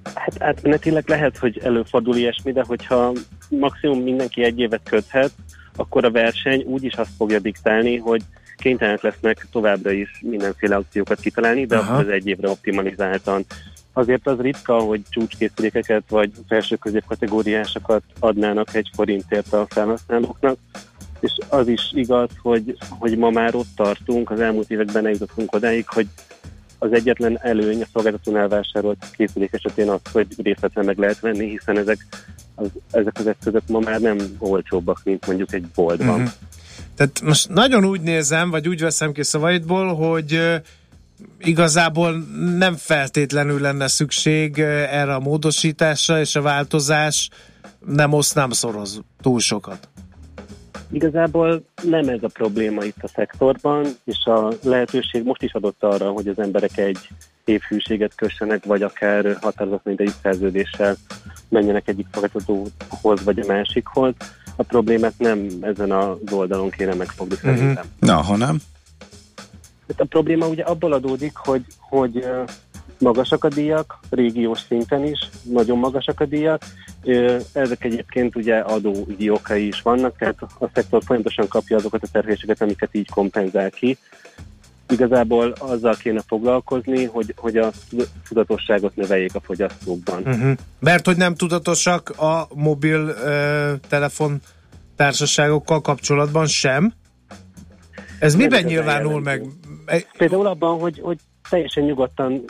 Hát 0.03 0.43
átmenetileg 0.43 1.09
lehet, 1.09 1.37
hogy 1.37 1.59
előfordul 1.63 2.15
ilyesmi, 2.15 2.51
de 2.51 2.63
hogyha 2.67 3.13
maximum 3.49 4.03
mindenki 4.03 4.43
egy 4.43 4.59
évet 4.59 4.89
köthet, 4.89 5.31
akkor 5.75 6.05
a 6.05 6.11
verseny 6.11 6.61
úgyis 6.61 6.93
azt 6.93 7.11
fogja 7.17 7.39
diktálni, 7.39 7.97
hogy 7.97 8.21
kénytelenek 8.57 9.01
lesznek 9.01 9.47
továbbra 9.51 9.91
is 9.91 10.09
mindenféle 10.21 10.75
akciókat 10.75 11.19
kitalálni, 11.19 11.65
de 11.65 11.77
Aha. 11.77 11.93
akkor 11.93 12.05
az 12.05 12.11
egy 12.11 12.27
évre 12.27 12.49
optimalizáltan. 12.49 13.45
Azért 13.97 14.27
az 14.27 14.39
ritka, 14.39 14.79
hogy 14.79 15.01
csúcskészülékeket 15.09 16.03
vagy 16.09 16.31
felső 16.47 16.79
kategóriásokat 17.07 18.03
adnának 18.19 18.75
egy 18.75 18.89
forintért 18.93 19.53
a 19.53 19.65
felhasználóknak, 19.69 20.57
és 21.19 21.31
az 21.49 21.67
is 21.67 21.81
igaz, 21.93 22.29
hogy, 22.41 22.77
hogy 22.89 23.17
ma 23.17 23.29
már 23.29 23.55
ott 23.55 23.75
tartunk, 23.75 24.29
az 24.29 24.39
elmúlt 24.39 24.71
években 24.71 25.05
eljutottunk 25.05 25.53
odáig, 25.53 25.85
hogy 25.87 26.07
az 26.79 26.93
egyetlen 26.93 27.39
előny 27.41 27.81
a 27.81 27.85
szolgáltatónál 27.93 28.47
vásárolt 28.47 29.05
készülék 29.11 29.53
esetén 29.53 29.89
az, 29.89 29.99
hogy 30.11 30.27
részletre 30.43 30.83
meg 30.83 30.97
lehet 30.97 31.19
venni, 31.19 31.49
hiszen 31.49 31.77
ezek 31.77 31.97
az, 32.55 32.67
ezek 32.91 33.19
az 33.19 33.27
eszközök 33.27 33.63
ma 33.67 33.79
már 33.79 33.99
nem 33.99 34.17
olcsóbbak, 34.39 35.01
mint 35.03 35.27
mondjuk 35.27 35.53
egy 35.53 35.65
boltban. 35.75 36.19
Mhm. 36.19 36.29
Tehát 36.95 37.21
most 37.21 37.49
nagyon 37.49 37.85
úgy 37.85 38.01
nézem, 38.01 38.49
vagy 38.49 38.67
úgy 38.67 38.81
veszem 38.81 39.11
ki 39.11 39.23
szavaidból, 39.23 39.95
hogy 39.95 40.61
igazából 41.39 42.23
nem 42.57 42.75
feltétlenül 42.75 43.59
lenne 43.61 43.87
szükség 43.87 44.59
erre 44.59 45.13
a 45.15 45.19
módosításra, 45.19 46.19
és 46.19 46.35
a 46.35 46.41
változás 46.41 47.29
nem 47.85 48.13
oszt, 48.13 48.35
nem 48.35 48.49
szoroz 48.51 49.01
túl 49.21 49.39
sokat. 49.39 49.89
Igazából 50.91 51.63
nem 51.83 52.07
ez 52.07 52.19
a 52.23 52.27
probléma 52.27 52.83
itt 52.83 52.97
a 53.03 53.07
szektorban, 53.07 53.85
és 54.03 54.25
a 54.25 54.53
lehetőség 54.63 55.23
most 55.23 55.41
is 55.43 55.53
adott 55.53 55.83
arra, 55.83 56.09
hogy 56.09 56.27
az 56.27 56.39
emberek 56.39 56.77
egy 56.77 56.97
évhűséget 57.45 58.15
kössenek, 58.15 58.65
vagy 58.65 58.81
akár 58.81 59.37
határozatlan 59.41 59.93
idejű 59.93 60.09
szerződéssel 60.21 60.95
menjenek 61.49 61.87
egyik 61.87 62.07
szolgáltatóhoz, 62.11 63.23
vagy 63.23 63.39
a 63.39 63.45
másikhoz. 63.47 64.13
A 64.55 64.63
problémát 64.63 65.13
nem 65.17 65.47
ezen 65.61 65.91
az 65.91 66.17
oldalon 66.31 66.69
kéne 66.69 66.93
megfogni 66.93 67.35
Mhm. 67.41 67.55
szerintem. 67.55 67.85
Na, 67.99 68.15
ha 68.15 68.37
nem? 68.37 68.49
Hát 68.49 68.74
a 69.97 70.05
probléma 70.05 70.47
ugye 70.47 70.63
abból 70.63 70.93
adódik, 70.93 71.35
hogy, 71.35 71.65
hogy 71.79 72.27
magasak 72.99 73.43
a 73.43 73.47
díjak, 73.47 73.99
régiós 74.09 74.59
szinten 74.67 75.05
is, 75.05 75.29
nagyon 75.43 75.77
magasak 75.77 76.19
a 76.19 76.25
díjak. 76.25 76.63
Ezek 77.53 77.83
egyébként 77.83 78.35
ugye 78.35 78.57
adóügyi 78.57 79.29
okai 79.29 79.67
is 79.67 79.81
vannak, 79.81 80.17
tehát 80.17 80.41
a 80.41 80.69
szektor 80.73 81.03
folyamatosan 81.05 81.47
kapja 81.47 81.75
azokat 81.75 82.03
a 82.03 82.07
terhéseket, 82.11 82.61
amiket 82.61 82.89
így 82.91 83.09
kompenzál 83.09 83.69
ki. 83.69 83.97
Igazából 84.89 85.53
azzal 85.59 85.95
kéne 85.95 86.21
foglalkozni, 86.27 87.05
hogy, 87.05 87.33
hogy 87.37 87.57
a 87.57 87.71
tudatosságot 88.27 88.95
növeljék 88.95 89.35
a 89.35 89.39
fogyasztókban. 89.39 90.21
Uh-huh. 90.25 90.51
Mert 90.79 91.05
hogy 91.05 91.17
nem 91.17 91.35
tudatosak 91.35 92.09
a 92.09 92.47
mobil 92.53 93.07
ö, 93.07 93.73
telefon 93.89 94.41
társaságokkal 94.95 95.81
kapcsolatban 95.81 96.45
sem? 96.47 96.93
Ez 98.19 98.35
miben 98.35 98.63
nyilvánul 98.63 99.21
meg? 99.21 99.43
Például 100.17 100.45
abban, 100.45 100.79
hogy, 100.79 100.99
hogy 100.99 101.17
teljesen 101.49 101.83
nyugodtan 101.83 102.43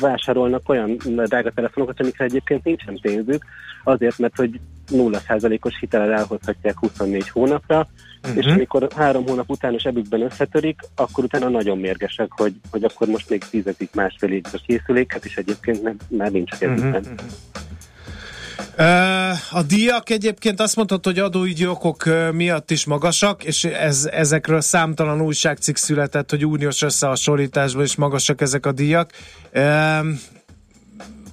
vásárolnak 0.00 0.68
olyan 0.68 0.96
drága 1.04 1.50
telefonokat, 1.50 2.00
amikre 2.00 2.24
egyébként 2.24 2.64
nincsen 2.64 2.98
pénzük, 3.02 3.44
azért, 3.84 4.18
mert 4.18 4.36
hogy 4.36 4.60
0%-os 4.90 5.78
hitellel 5.78 6.12
elhozhatják 6.12 6.78
24 6.78 7.28
hónapra, 7.28 7.86
uh-huh. 8.22 8.38
és 8.38 8.46
amikor 8.46 8.88
három 8.96 9.26
hónap 9.26 9.50
után 9.50 9.74
a 9.74 9.78
zsebükben 9.78 10.22
összetörik, 10.22 10.80
akkor 10.94 11.24
utána 11.24 11.48
nagyon 11.48 11.78
mérgesek, 11.78 12.30
hogy, 12.32 12.54
hogy 12.70 12.84
akkor 12.84 13.08
most 13.08 13.30
még 13.30 13.42
fizetik 13.42 13.94
másfél 13.94 14.30
évre 14.30 14.50
a 14.52 14.60
készüléket, 14.66 15.24
és 15.24 15.36
egyébként 15.36 15.82
nem, 15.82 15.96
már 16.08 16.30
nincs 16.30 16.52
a 16.52 16.56
kezükben. 16.56 17.02
Uh-huh. 17.02 17.18
A 19.50 19.62
díjak 19.62 20.10
egyébként 20.10 20.60
azt 20.60 20.76
mondhatod, 20.76 21.14
hogy 21.14 21.22
adóügyi 21.22 21.66
okok 21.66 22.04
miatt 22.32 22.70
is 22.70 22.84
magasak, 22.84 23.44
és 23.44 23.64
ez, 23.64 24.08
ezekről 24.12 24.60
számtalan 24.60 25.20
újságcikk 25.20 25.76
született, 25.76 26.30
hogy 26.30 26.46
uniós 26.46 26.82
összehasonlításban 26.82 27.84
is 27.84 27.96
magasak 27.96 28.40
ezek 28.40 28.66
a 28.66 28.72
díjak. 28.72 29.12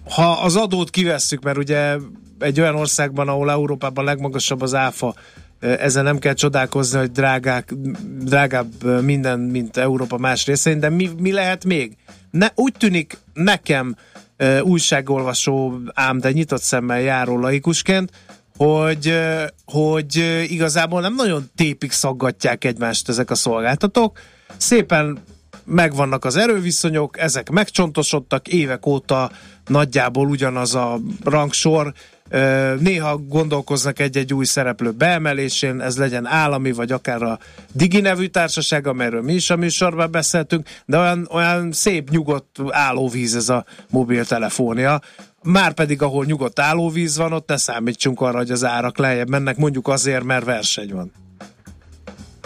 Ha 0.09 0.31
az 0.31 0.55
adót 0.55 0.89
kivesszük, 0.89 1.43
mert 1.43 1.57
ugye 1.57 1.95
egy 2.39 2.59
olyan 2.59 2.75
országban, 2.75 3.27
ahol 3.27 3.51
Európában 3.51 4.05
legmagasabb 4.05 4.61
az 4.61 4.75
áfa, 4.75 5.15
ezzel 5.59 6.03
nem 6.03 6.19
kell 6.19 6.33
csodálkozni, 6.33 6.99
hogy 6.99 7.11
drágák, 7.11 7.73
drágább 8.19 9.01
minden, 9.01 9.39
mint 9.39 9.77
Európa 9.77 10.17
más 10.17 10.45
részein, 10.45 10.79
de 10.79 10.89
mi, 10.89 11.09
mi 11.17 11.31
lehet 11.31 11.65
még? 11.65 11.97
Ne, 12.31 12.47
úgy 12.55 12.73
tűnik 12.77 13.17
nekem, 13.33 13.95
újságolvasó, 14.61 15.79
ám 15.93 16.19
de 16.19 16.31
nyitott 16.31 16.61
szemmel 16.61 16.99
járó 16.99 17.39
laikusként, 17.39 18.11
hogy, 18.57 19.19
hogy 19.65 20.15
igazából 20.47 21.01
nem 21.01 21.15
nagyon 21.15 21.49
tépik 21.55 21.91
szaggatják 21.91 22.63
egymást 22.63 23.09
ezek 23.09 23.31
a 23.31 23.35
szolgáltatók. 23.35 24.19
Szépen 24.57 25.19
megvannak 25.65 26.25
az 26.25 26.35
erőviszonyok, 26.35 27.19
ezek 27.19 27.49
megcsontosodtak, 27.49 28.47
évek 28.47 28.85
óta 28.85 29.31
nagyjából 29.65 30.27
ugyanaz 30.27 30.75
a 30.75 30.99
rangsor, 31.23 31.93
Néha 32.79 33.17
gondolkoznak 33.17 33.99
egy-egy 33.99 34.33
új 34.33 34.45
szereplő 34.45 34.91
beemelésén, 34.91 35.81
ez 35.81 35.97
legyen 35.97 36.25
állami, 36.25 36.71
vagy 36.71 36.91
akár 36.91 37.21
a 37.21 37.39
Digi 37.73 37.99
nevű 37.99 38.25
társaság, 38.25 38.87
amelyről 38.87 39.21
mi 39.21 39.33
is 39.33 39.49
a 39.49 39.55
műsorban 39.55 40.11
beszéltünk, 40.11 40.67
de 40.85 40.97
olyan, 40.97 41.27
olyan 41.31 41.71
szép, 41.71 42.09
nyugodt 42.09 42.57
állóvíz 42.69 43.35
ez 43.35 43.49
a 43.49 43.65
mobiltelefonia. 43.89 45.01
Már 45.43 45.73
pedig, 45.73 46.01
ahol 46.01 46.25
nyugodt 46.25 46.59
állóvíz 46.59 47.17
van, 47.17 47.33
ott 47.33 47.47
ne 47.47 47.57
számítsunk 47.57 48.21
arra, 48.21 48.37
hogy 48.37 48.51
az 48.51 48.65
árak 48.65 48.97
lejjebb 48.97 49.29
mennek, 49.29 49.57
mondjuk 49.57 49.87
azért, 49.87 50.23
mert 50.23 50.45
verseny 50.45 50.93
van. 50.93 51.11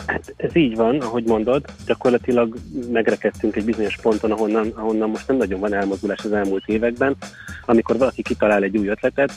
Hát 0.05 0.34
ez 0.38 0.55
így 0.55 0.75
van, 0.75 0.99
ahogy 0.99 1.23
mondod, 1.23 1.65
gyakorlatilag 1.86 2.57
megrekedtünk 2.91 3.55
egy 3.55 3.65
bizonyos 3.65 3.97
ponton, 4.01 4.32
ahonnan, 4.32 4.71
ahonnan 4.75 5.09
most 5.09 5.27
nem 5.27 5.38
nagyon 5.38 5.59
van 5.59 5.73
elmozdulás 5.73 6.23
az 6.23 6.32
elmúlt 6.32 6.63
években. 6.65 7.15
Amikor 7.65 7.97
valaki 7.97 8.21
kitalál 8.21 8.63
egy 8.63 8.77
új 8.77 8.88
ötletet, 8.88 9.32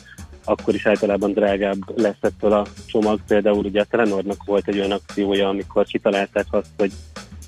akkor 0.44 0.74
is 0.74 0.86
általában 0.86 1.32
drágább 1.32 1.98
lesz 1.98 2.20
ettől 2.20 2.52
a 2.52 2.66
csomag. 2.86 3.20
Például 3.26 3.64
ugye 3.64 3.80
a 3.80 3.84
Telenornak 3.84 4.44
volt 4.44 4.68
egy 4.68 4.78
olyan 4.78 4.90
akciója, 4.90 5.48
amikor 5.48 5.86
kitalálták 5.86 6.46
azt, 6.50 6.70
hogy 6.76 6.92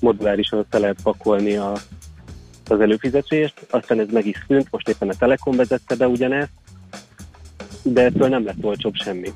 modulárisan 0.01 0.59
össze 0.59 0.79
lehet 0.79 1.01
pakolni 1.03 1.55
a, 1.55 1.71
az 2.67 2.79
előfizetést, 2.79 3.65
aztán 3.69 3.99
ez 3.99 4.07
meg 4.11 4.25
is 4.25 4.45
szűnt, 4.47 4.67
most 4.71 4.89
éppen 4.89 5.09
a 5.09 5.13
Telekom 5.19 5.55
vezette 5.55 5.95
be 5.95 6.07
ugyanezt, 6.07 6.51
de 7.81 8.03
ettől 8.03 8.27
nem 8.27 8.45
lett 8.45 8.63
olcsóbb 8.63 8.95
semmi. 8.95 9.31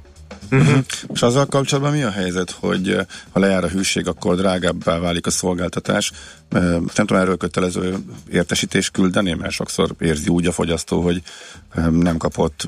Uh-huh. 0.52 0.78
És 1.14 1.22
azzal 1.22 1.46
kapcsolatban 1.46 1.94
mi 1.94 2.04
a 2.04 2.10
helyzet, 2.12 2.52
hogy 2.52 2.90
eh, 2.90 3.06
ha 3.32 3.40
lejár 3.40 3.64
a 3.64 3.68
hűség, 3.68 4.08
akkor 4.08 4.36
drágábbá 4.36 5.00
válik 5.00 5.26
a 5.26 5.32
szolgáltatás? 5.32 6.12
Eh, 6.50 6.62
Nem 6.62 6.86
tudom, 6.96 7.18
erről 7.18 7.38
kötelező 7.38 7.98
értesítés 8.32 8.90
küldeni, 8.90 9.34
mert 9.34 9.52
sokszor 9.52 9.96
érzi 10.00 10.28
úgy 10.28 10.46
a 10.46 10.52
fogyasztó, 10.52 11.02
hogy 11.02 11.22
eh, 11.76 11.86
nem 11.86 12.18
kapott 12.18 12.68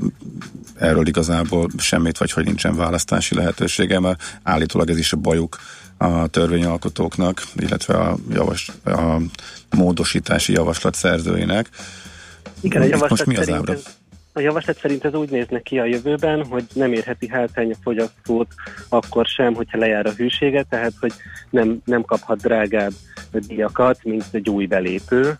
erről 0.75 1.07
igazából 1.07 1.69
semmit, 1.77 2.17
vagy 2.17 2.31
hogy 2.31 2.45
nincsen 2.45 2.75
választási 2.75 3.35
lehetősége, 3.35 3.99
mert 3.99 4.39
állítólag 4.43 4.89
ez 4.89 4.97
is 4.97 5.13
a 5.13 5.17
bajuk 5.17 5.57
a 5.97 6.27
törvényalkotóknak, 6.27 7.43
illetve 7.55 7.97
a, 7.97 8.17
javas, 8.31 8.71
a 8.85 9.17
módosítási 9.69 10.53
javaslat 10.53 10.95
szerzőinek. 10.95 11.69
Igen, 12.61 12.81
a 12.81 12.85
Itt 12.85 12.91
javaslat, 12.91 13.09
most 13.09 13.25
mi 13.25 13.37
az 13.37 13.49
ábra? 13.49 13.73
ez, 13.73 13.83
a 14.33 14.39
javaslat 14.39 14.77
szerint 14.79 15.05
ez 15.05 15.13
úgy 15.13 15.29
nézne 15.29 15.59
ki 15.61 15.79
a 15.79 15.85
jövőben, 15.85 16.45
hogy 16.45 16.63
nem 16.73 16.93
érheti 16.93 17.27
hátrány 17.27 17.71
a 17.71 17.75
fogyasztót 17.83 18.47
akkor 18.89 19.25
sem, 19.25 19.53
hogyha 19.53 19.77
lejár 19.77 20.05
a 20.05 20.11
hűsége, 20.11 20.63
tehát 20.69 20.93
hogy 20.99 21.13
nem, 21.49 21.81
nem 21.85 22.01
kaphat 22.03 22.41
drágább 22.41 22.91
díjakat, 23.47 23.99
mint 24.03 24.25
egy 24.31 24.49
új 24.49 24.65
belépő. 24.65 25.35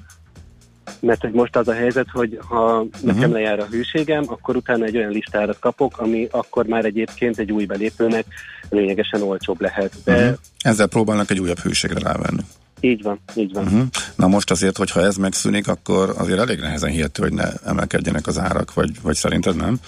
Mert 1.00 1.22
hogy 1.22 1.32
most 1.32 1.56
az 1.56 1.68
a 1.68 1.74
helyzet, 1.74 2.08
hogy 2.12 2.40
ha 2.48 2.86
nekem 3.02 3.22
Mhm. 3.22 3.32
lejár 3.32 3.60
a 3.60 3.66
hűségem, 3.66 4.24
akkor 4.28 4.56
utána 4.56 4.86
egy 4.86 4.98
olyan 4.98 5.12
listárat 5.12 5.60
kapok, 5.60 5.98
ami 5.98 6.28
akkor 6.32 6.66
már 6.66 6.86
egyébként 6.86 7.38
egy 7.38 7.52
új 7.52 7.66
belépőnek 7.66 8.26
lényegesen 8.70 9.22
olcsóbb 9.22 9.62
lehet. 9.62 9.94
De 10.04 10.16
Uh-huh. 10.22 10.38
Ezzel 10.60 10.88
próbálnak 10.88 11.30
egy 11.32 11.40
újabb 11.40 11.60
hűségre 11.60 12.00
rávenni. 12.00 12.42
Így 12.84 13.02
van, 13.02 13.20
így 13.36 13.54
van. 13.54 13.64
Uh-huh. 13.64 13.84
Na 14.16 14.28
most 14.28 14.52
azért, 14.52 14.78
hogyha 14.78 15.02
ez 15.02 15.16
megszűnik, 15.16 15.68
akkor 15.68 16.14
azért 16.18 16.40
elég 16.40 16.60
nehezen 16.60 16.90
hihető, 16.90 17.24
hogy 17.24 17.34
ne 17.34 17.50
emelkedjenek 17.66 18.28
az 18.28 18.40
árak, 18.40 18.74
vagy, 18.74 19.02
vagy 19.02 19.16
szerinted 19.16 19.56
nem? 19.56 19.80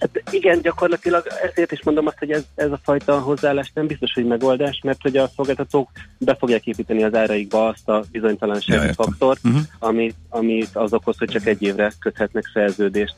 Hát 0.00 0.22
igen, 0.30 0.60
gyakorlatilag 0.60 1.26
ezért 1.50 1.72
is 1.72 1.82
mondom 1.82 2.06
azt, 2.06 2.18
hogy 2.18 2.30
ez, 2.30 2.42
ez 2.54 2.70
a 2.70 2.80
fajta 2.82 3.18
hozzáállás 3.18 3.70
nem 3.74 3.86
biztos, 3.86 4.12
hogy 4.12 4.24
megoldás, 4.26 4.80
mert 4.84 5.02
hogy 5.02 5.16
a 5.16 5.30
szolgáltatók 5.36 5.90
be 6.18 6.36
fogják 6.38 6.66
építeni 6.66 7.02
az 7.02 7.14
áraikba 7.14 7.66
azt 7.68 7.88
a 7.88 8.04
bizonytalansági 8.10 8.86
Ja, 8.86 8.92
faktort, 8.92 9.42
Mhm. 9.42 9.56
ami, 9.78 10.14
amit 10.28 10.70
az 10.72 10.92
okoz, 10.92 11.18
hogy 11.18 11.28
csak 11.28 11.46
egy 11.46 11.62
évre 11.62 11.92
köthetnek 11.98 12.50
szerződést. 12.52 13.14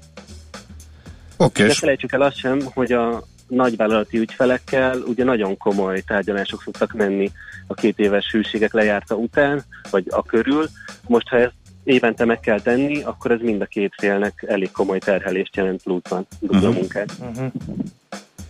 Oké, 1.36 1.62
Ne 1.62 1.68
és 1.68 1.78
felejtsük 1.78 2.12
el 2.12 2.22
azt 2.22 2.38
sem, 2.38 2.60
hogy 2.74 2.92
a 2.92 3.24
nagyvállalati 3.48 4.18
ügyfelekkel 4.18 4.98
ugye 4.98 5.24
nagyon 5.24 5.56
komoly 5.56 6.00
tárgyalások 6.06 6.62
szoktak 6.62 6.92
menni 6.92 7.30
a 7.66 7.74
két 7.74 7.98
éves 7.98 8.30
hűségek 8.30 8.72
lejárta 8.72 9.14
után, 9.14 9.62
vagy 9.90 10.04
a 10.10 10.22
körül. 10.22 10.68
Most, 11.06 11.28
ha 11.28 11.36
ezt 11.36 11.52
évente 11.84 12.24
meg 12.24 12.40
kell 12.40 12.60
tenni, 12.60 13.02
akkor 13.02 13.30
ez 13.30 13.40
mind 13.40 13.60
a 13.60 13.64
két 13.66 13.92
félnek 13.98 14.44
elég 14.48 14.70
komoly 14.70 14.98
terhelést 14.98 15.56
jelent 15.56 15.82
pluszban, 15.82 16.26
dupla 16.40 16.68
Mhm. 16.68 16.78
munkát. 16.78 17.12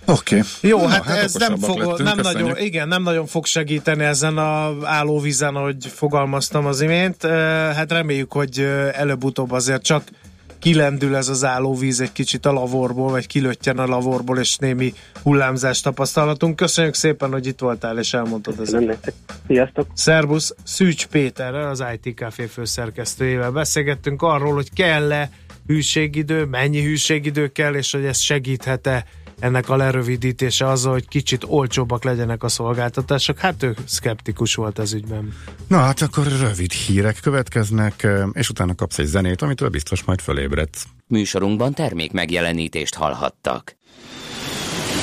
oké. 0.05 0.40
Jó, 0.61 0.80
Na, 0.80 0.88
hát, 0.88 1.05
hát 1.05 1.22
ez 1.22 1.34
nem, 1.34 1.57
fog, 1.57 1.78
lettünk, 1.78 2.03
nem, 2.09 2.16
köszönjük. 2.16 2.47
nagyon, 2.49 2.64
igen, 2.64 2.88
nem 2.88 3.03
nagyon 3.03 3.26
fog 3.26 3.47
segíteni 3.47 4.05
ezen 4.05 4.38
a 4.38 4.74
állóvízen, 4.82 5.55
ahogy 5.57 5.86
fogalmaztam 5.86 6.66
az 6.66 6.80
imént. 6.80 7.22
Hát 7.74 7.92
reméljük, 7.92 8.32
hogy 8.32 8.61
előbb-utóbb 8.92 9.51
azért 9.51 9.82
csak 9.82 10.03
kilendül 10.67 11.17
ez 11.17 11.29
az 11.29 11.45
állóvíz 11.45 12.01
egy 12.01 12.12
kicsit 12.12 12.47
a 12.47 12.53
lavorból, 12.53 13.11
vagy 13.11 13.27
kilöttyen 13.27 13.79
a 13.79 13.87
lavorból, 13.87 14.39
és 14.39 14.57
némi 14.57 14.93
hullámzást 15.23 15.83
tapasztalatunk. 15.83 16.57
Köszönjük 16.57 16.95
szépen, 16.95 17.33
hogy 17.33 17.47
itt 17.47 17.61
voltál, 17.61 17.99
és 17.99 18.14
elmondtad 18.14 18.61
ezeket. 18.61 18.87
nektek. 18.87 19.14
Sziasztok! 19.47 19.87
Szerbusz, 19.95 20.55
Szűcs 20.64 21.07
Péterrel, 21.07 21.69
az 21.69 21.85
IT 21.95 22.17
Café 22.17 22.47
főszerkesztőjével 22.47 23.51
beszélgettünk 23.51 24.23
arról, 24.23 24.55
hogy 24.55 24.73
kell-e 24.73 25.31
hűségidő, 25.67 26.45
mennyi 26.45 26.83
hűségidő 26.83 27.47
kell, 27.47 27.75
és 27.75 27.93
hogy 27.93 28.05
ez 28.05 28.19
segíthet-e 28.19 29.05
ennek 29.39 29.68
a 29.68 29.76
lerövidítése 29.76 30.68
azzal, 30.68 30.93
hogy 30.93 31.09
kicsit 31.09 31.45
olcsóbbak 31.47 32.05
legyenek 32.05 32.43
a 32.43 32.49
szolgáltatások. 32.49 33.39
Hát 33.39 33.62
ő 33.62 33.76
szkeptikus 33.84 34.55
volt 34.55 34.78
ez 34.78 34.93
ügyben. 34.93 35.34
Na 35.66 35.78
hát 35.78 36.03
akkor 36.03 36.26
rövid 36.41 36.72
hírek 36.72 37.18
következnek, 37.20 38.07
és 38.32 38.49
utána 38.49 38.74
kapsz 38.74 38.99
egy 38.99 39.07
zenét, 39.07 39.43
amitől 39.43 39.68
biztos 39.68 40.05
majd 40.05 40.20
fölébredsz. 40.20 40.84
Műsorunkban 41.07 41.72
termék 41.72 42.12
megjelenítést 42.12 42.95
hallhattak. 42.95 43.76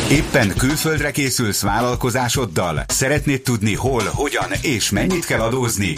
Éppen 0.10 0.54
külföldre 0.58 1.12
készülsz 1.12 1.62
vállalkozásoddal? 1.62 2.84
Szeretnéd 2.88 3.42
tudni 3.42 3.76
hol, 3.76 4.04
hogyan 4.14 4.52
és 4.62 4.90
mennyit 4.90 5.26
kell 5.26 5.40
adózni? 5.40 5.94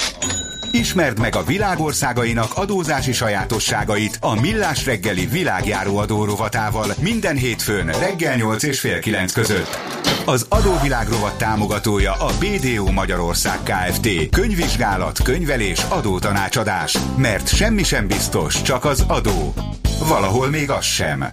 Ismerd 0.76 1.20
meg 1.20 1.36
a 1.36 1.44
világországainak 1.44 2.58
adózási 2.58 3.12
sajátosságait 3.12 4.18
a 4.22 4.40
Millás 4.40 4.86
reggeli 4.86 5.26
világjáró 5.26 5.98
adó 5.98 6.26
rovatával 6.26 6.94
minden 7.02 7.36
hétfőn 7.36 7.86
reggel 7.86 8.36
8 8.36 8.64
és 8.64 8.80
fél 8.80 9.00
9 9.00 9.32
között. 9.32 9.78
Az 10.26 10.46
adóvilág 10.50 11.08
rovat 11.08 11.38
támogatója 11.38 12.14
a 12.14 12.32
BDO 12.40 12.92
Magyarország 12.92 13.60
Kft. 13.64 14.30
Könyvvizsgálat, 14.30 15.22
könyvelés, 15.22 15.84
adótanácsadás. 15.90 16.98
Mert 17.18 17.56
semmi 17.56 17.84
sem 17.84 18.08
biztos, 18.08 18.62
csak 18.62 18.86
az 18.86 19.04
adó. 19.08 19.54
Valahol 20.08 20.50
még 20.50 20.70
az 20.70 20.86
sem. 20.86 21.26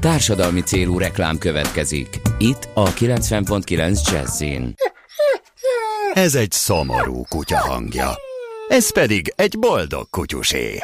Társadalmi 0.00 0.60
célú 0.60 0.98
reklám 0.98 1.38
következik. 1.38 2.20
Itt 2.38 2.68
a 2.74 2.92
90.9 2.92 4.10
Jazzin. 4.10 4.74
Ez 6.24 6.34
egy 6.34 6.52
szomorú 6.52 7.22
kutya 7.28 7.58
hangja. 7.58 8.18
Ez 8.68 8.92
pedig 8.92 9.32
egy 9.36 9.58
boldog 9.58 10.10
kutyusé. 10.10 10.78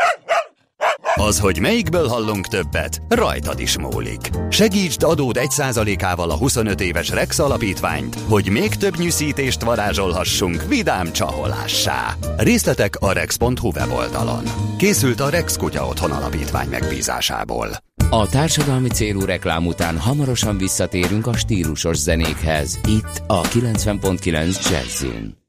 Az, 1.16 1.38
hogy 1.38 1.60
melyikből 1.60 2.08
hallunk 2.08 2.46
többet, 2.46 3.02
rajtad 3.08 3.60
is 3.60 3.78
múlik. 3.78 4.30
Segítsd 4.48 5.02
adód 5.02 5.36
1%-ával 5.38 6.30
a 6.30 6.36
25 6.36 6.80
éves 6.80 7.10
Rex 7.10 7.38
alapítványt, 7.38 8.16
hogy 8.28 8.48
még 8.48 8.74
több 8.74 8.96
nyűszítést 8.96 9.62
varázsolhassunk 9.62 10.64
vidám 10.68 11.12
csaholássá. 11.12 12.14
Részletek 12.36 12.96
a 12.96 13.12
rex.hu 13.12 13.70
weboldalon. 13.74 14.42
Készült 14.78 15.20
a 15.20 15.28
Rex 15.28 15.56
Kutya 15.56 15.86
Otthon 15.86 16.10
Alapítvány 16.10 16.68
megbízásából. 16.68 17.68
A 18.10 18.28
társadalmi 18.28 18.88
célú 18.88 19.24
reklám 19.24 19.66
után 19.66 19.98
hamarosan 19.98 20.56
visszatérünk 20.56 21.26
a 21.26 21.36
stílusos 21.36 21.96
zenékhez. 21.96 22.80
Itt 22.88 23.22
a 23.26 23.40
90.9 23.40 24.70
Jazzin. 24.70 25.43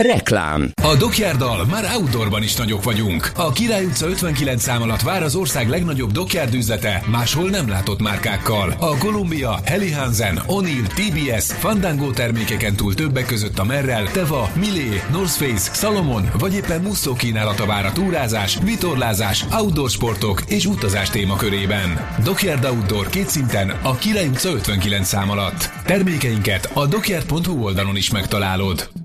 Reklám. 0.00 0.70
A 0.82 0.96
Dockyarddal 0.96 1.64
már 1.64 1.84
outdoorban 1.96 2.42
is 2.42 2.56
nagyok 2.56 2.84
vagyunk. 2.84 3.30
A 3.36 3.52
Király 3.52 3.84
utca 3.84 4.06
59 4.06 4.62
szám 4.62 4.82
alatt 4.82 5.00
vár 5.00 5.22
az 5.22 5.34
ország 5.34 5.68
legnagyobb 5.68 6.12
Dockyard 6.12 6.54
üzlete, 6.54 7.02
máshol 7.06 7.50
nem 7.50 7.68
látott 7.68 8.00
márkákkal. 8.00 8.74
A 8.78 8.96
Columbia, 8.98 9.60
Helly 9.64 9.90
Hansen, 9.90 10.40
O'Neill, 10.46 10.86
TBS, 10.86 11.44
Fandango 11.44 12.10
termékeken 12.10 12.76
túl 12.76 12.94
többek 12.94 13.26
között 13.26 13.58
a 13.58 13.64
Merrell, 13.64 14.04
Teva, 14.04 14.50
Milé, 14.54 15.02
North 15.10 15.32
Face, 15.32 15.74
Salomon 15.74 16.30
vagy 16.38 16.54
éppen 16.54 16.80
Musso 16.80 17.12
kínálata 17.12 17.66
vár 17.66 17.86
a 17.86 17.92
túrázás, 17.92 18.58
vitorlázás, 18.64 19.44
outdoor 19.52 19.90
sportok 19.90 20.42
és 20.46 20.66
utazás 20.66 21.10
témakörében. 21.10 22.06
Dockyard 22.24 22.64
Outdoor 22.64 23.08
két 23.08 23.28
szinten 23.28 23.70
a 23.82 23.94
Király 23.94 24.28
utca 24.28 24.48
59 24.48 25.08
szám 25.08 25.30
alatt. 25.30 25.70
Termékeinket 25.84 26.70
a 26.74 26.86
dockyard.hu 26.86 27.64
oldalon 27.64 27.96
is 27.96 28.10
megtalálod. 28.10 28.99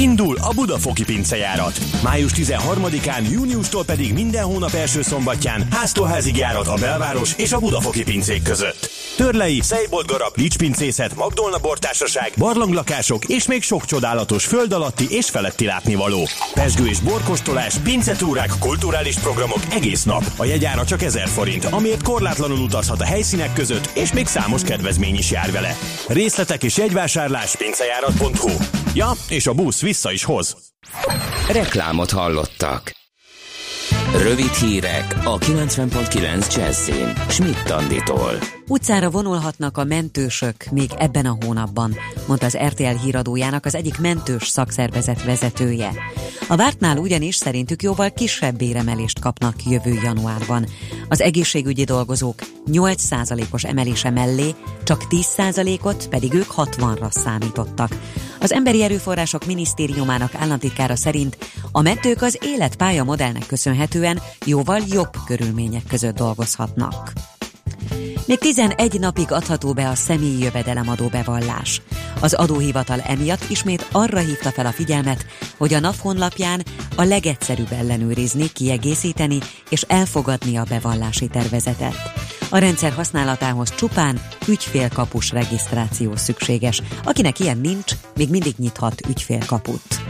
Indul 0.00 0.36
a 0.40 0.52
Budafoki 0.54 1.04
pincejárat. 1.04 1.80
Május 2.02 2.32
13-án, 2.34 3.30
júniustól 3.30 3.84
pedig 3.84 4.12
minden 4.12 4.44
hónap 4.44 4.72
első 4.72 5.02
szombatján 5.02 5.66
háztóházig 5.70 6.36
járat 6.36 6.66
a 6.66 6.74
belváros 6.80 7.34
és 7.36 7.52
a 7.52 7.58
Budafoki 7.58 8.02
pincék 8.02 8.42
között. 8.42 8.90
Törlei, 9.16 9.60
Szejbolt 9.62 10.32
Lics-pincészet, 10.34 11.16
Magdolna 11.16 11.58
bortársaság, 11.58 12.32
barlanglakások 12.36 13.24
és 13.24 13.46
még 13.46 13.62
sok 13.62 13.84
csodálatos 13.84 14.44
föld 14.44 14.72
alatti 14.72 15.06
és 15.10 15.30
feletti 15.30 15.64
látnivaló. 15.64 16.28
Pesgő 16.54 16.86
és 16.86 17.00
borkostolás, 17.00 17.74
pincetúrák, 17.74 18.50
kulturális 18.58 19.18
programok 19.18 19.60
egész 19.70 20.02
nap. 20.02 20.24
A 20.36 20.44
jegyára 20.44 20.84
csak 20.84 21.02
1000 21.02 21.28
forint, 21.28 21.64
amiért 21.64 22.02
korlátlanul 22.02 22.58
utazhat 22.58 23.00
a 23.00 23.04
helyszínek 23.04 23.52
között, 23.52 23.90
és 23.94 24.12
még 24.12 24.26
számos 24.26 24.62
kedvezmény 24.62 25.16
is 25.16 25.30
jár 25.30 25.52
vele. 25.52 25.76
Részletek 26.08 26.62
és 26.62 26.76
jegyvásárlás 26.76 27.56
pincejárat.hu 27.56 28.50
Ja, 28.94 29.12
és 29.28 29.46
a 29.46 29.52
busz 29.52 29.81
vissza 29.82 30.12
is 30.12 30.24
hoz. 30.24 30.56
Reklámot 31.48 32.10
hallottak. 32.10 32.92
Rövid 34.16 34.52
hírek 34.52 35.14
a 35.24 35.38
90.9 35.38 36.54
Jazzin. 36.54 37.12
Schmidt 37.28 37.70
Anditól. 37.70 38.61
Utcára 38.72 39.10
vonulhatnak 39.10 39.78
a 39.78 39.84
mentősök 39.84 40.64
még 40.70 40.90
ebben 40.98 41.26
a 41.26 41.36
hónapban, 41.44 41.94
mondta 42.26 42.46
az 42.46 42.56
RTL 42.56 42.96
híradójának 43.04 43.64
az 43.64 43.74
egyik 43.74 43.98
mentős 43.98 44.46
szakszervezet 44.46 45.24
vezetője. 45.24 45.92
A 46.48 46.56
vártnál 46.56 46.96
ugyanis 46.96 47.34
szerintük 47.34 47.82
jóval 47.82 48.10
kisebb 48.10 48.56
béremelést 48.56 49.20
kapnak 49.20 49.64
jövő 49.64 49.92
januárban. 50.02 50.66
Az 51.08 51.20
egészségügyi 51.20 51.84
dolgozók 51.84 52.34
8%-os 52.66 53.64
emelése 53.64 54.10
mellé 54.10 54.54
csak 54.84 55.02
10%-ot 55.10 56.08
pedig 56.08 56.34
ők 56.34 56.52
60-ra 56.56 57.10
számítottak. 57.10 57.96
Az 58.40 58.52
Emberi 58.52 58.82
Erőforrások 58.82 59.46
Minisztériumának 59.46 60.34
államtitkára 60.34 60.96
szerint 60.96 61.36
a 61.72 61.80
mentők 61.80 62.22
az 62.22 62.38
életpálya 62.42 63.04
modellnek 63.04 63.46
köszönhetően 63.46 64.20
jóval 64.44 64.80
jobb 64.88 65.12
körülmények 65.26 65.84
között 65.88 66.14
dolgozhatnak. 66.14 67.12
Még 68.26 68.38
11 68.38 69.00
napig 69.00 69.32
adható 69.32 69.72
be 69.72 69.88
a 69.88 69.94
személyi 69.94 70.42
jövedelemadó 70.42 71.06
bevallás. 71.08 71.82
Az 72.20 72.32
adóhivatal 72.32 73.00
emiatt 73.00 73.50
ismét 73.50 73.88
arra 73.92 74.18
hívta 74.18 74.50
fel 74.50 74.66
a 74.66 74.72
figyelmet, 74.72 75.26
hogy 75.56 75.74
a 75.74 75.80
NAV 75.80 75.96
honlapján 75.98 76.62
a 76.96 77.02
legegyszerűbb 77.02 77.72
ellenőrizni, 77.72 78.52
kiegészíteni 78.52 79.38
és 79.68 79.82
elfogadni 79.82 80.56
a 80.56 80.64
bevallási 80.68 81.26
tervezetet. 81.26 81.94
A 82.50 82.58
rendszer 82.58 82.92
használatához 82.92 83.74
csupán 83.74 84.20
ügyfélkapus 84.48 85.30
regisztráció 85.30 86.16
szükséges. 86.16 86.82
Akinek 87.04 87.40
ilyen 87.40 87.58
nincs, 87.58 87.92
még 88.16 88.30
mindig 88.30 88.54
nyithat 88.58 89.06
ügyfélkaput. 89.08 90.00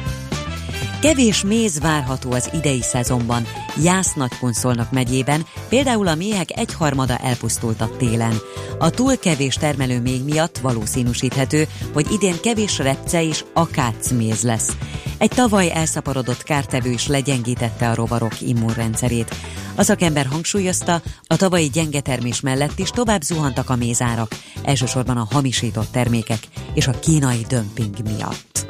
Kevés 1.02 1.44
méz 1.44 1.80
várható 1.80 2.32
az 2.32 2.50
idei 2.52 2.82
szezonban. 2.82 3.46
Jász 3.82 4.14
Nagykonszolnok 4.14 4.90
megyében 4.90 5.46
például 5.68 6.06
a 6.08 6.14
méhek 6.14 6.58
egyharmada 6.58 7.16
elpusztult 7.16 7.80
a 7.80 7.90
télen. 7.96 8.38
A 8.78 8.90
túl 8.90 9.18
kevés 9.18 9.54
termelő 9.54 10.00
még 10.00 10.24
miatt 10.24 10.58
valószínűsíthető, 10.58 11.66
hogy 11.92 12.10
idén 12.10 12.40
kevés 12.42 12.78
repce 12.78 13.22
és 13.22 13.44
akácméz 13.52 14.42
lesz. 14.42 14.76
Egy 15.18 15.30
tavaly 15.30 15.72
elszaporodott 15.72 16.42
kártevő 16.42 16.90
is 16.90 17.06
legyengítette 17.06 17.90
a 17.90 17.94
rovarok 17.94 18.40
immunrendszerét. 18.40 19.34
A 19.74 19.82
szakember 19.82 20.26
hangsúlyozta, 20.26 21.02
a 21.26 21.36
tavalyi 21.36 21.68
gyenge 21.68 22.00
termés 22.00 22.40
mellett 22.40 22.78
is 22.78 22.90
tovább 22.90 23.22
zuhantak 23.22 23.70
a 23.70 23.76
mézárak, 23.76 24.36
elsősorban 24.62 25.16
a 25.16 25.28
hamisított 25.30 25.92
termékek 25.92 26.48
és 26.74 26.86
a 26.86 26.98
kínai 26.98 27.44
dömping 27.48 27.96
miatt. 28.04 28.66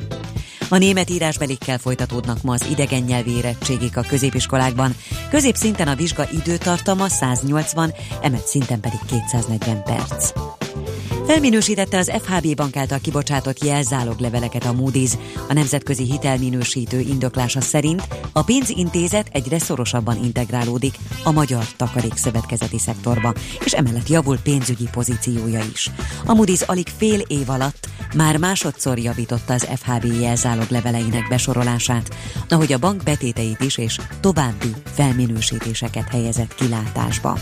A 0.72 0.78
német 0.78 1.10
írásbelikkel 1.10 1.78
folytatódnak 1.78 2.42
ma 2.42 2.52
az 2.52 2.66
idegen 2.70 3.02
nyelvi 3.02 3.30
érettségik 3.30 3.96
a 3.96 4.04
középiskolákban. 4.08 4.94
Középszinten 5.30 5.88
a 5.88 5.94
vizsga 5.94 6.28
időtartama 6.30 7.08
180, 7.08 7.92
emet 8.22 8.46
szinten 8.46 8.80
pedig 8.80 8.98
240 9.06 9.82
perc. 9.82 10.32
Felminősítette 11.26 11.98
az 11.98 12.12
FHB 12.22 12.54
bank 12.54 12.76
által 12.76 12.98
kibocsátott 12.98 13.64
jelzálogleveleket 13.64 14.64
a 14.64 14.72
Moody's. 14.72 15.12
A 15.48 15.52
nemzetközi 15.52 16.04
hitelminősítő 16.04 17.00
indoklása 17.00 17.60
szerint 17.60 18.06
a 18.32 18.42
pénzintézet 18.42 19.28
egyre 19.32 19.58
szorosabban 19.58 20.24
integrálódik 20.24 20.94
a 21.24 21.30
magyar 21.30 21.64
takarékszövetkezeti 21.76 22.78
szektorba, 22.78 23.34
és 23.64 23.72
emellett 23.72 24.08
javul 24.08 24.38
pénzügyi 24.38 24.88
pozíciója 24.92 25.60
is. 25.72 25.90
A 26.26 26.32
Moody's 26.32 26.66
alig 26.66 26.88
fél 26.96 27.20
év 27.20 27.50
alatt 27.50 27.88
már 28.14 28.36
másodszor 28.36 28.98
javította 28.98 29.52
az 29.52 29.68
FHB 29.74 30.04
jelzálogleveleinek 30.62 31.28
besorolását, 31.28 32.14
ahogy 32.48 32.72
a 32.72 32.78
bank 32.78 33.02
betéteit 33.02 33.60
is 33.60 33.78
és 33.78 33.98
további 34.20 34.74
felminősítéseket 34.84 36.08
helyezett 36.08 36.54
kilátásba. 36.54 37.38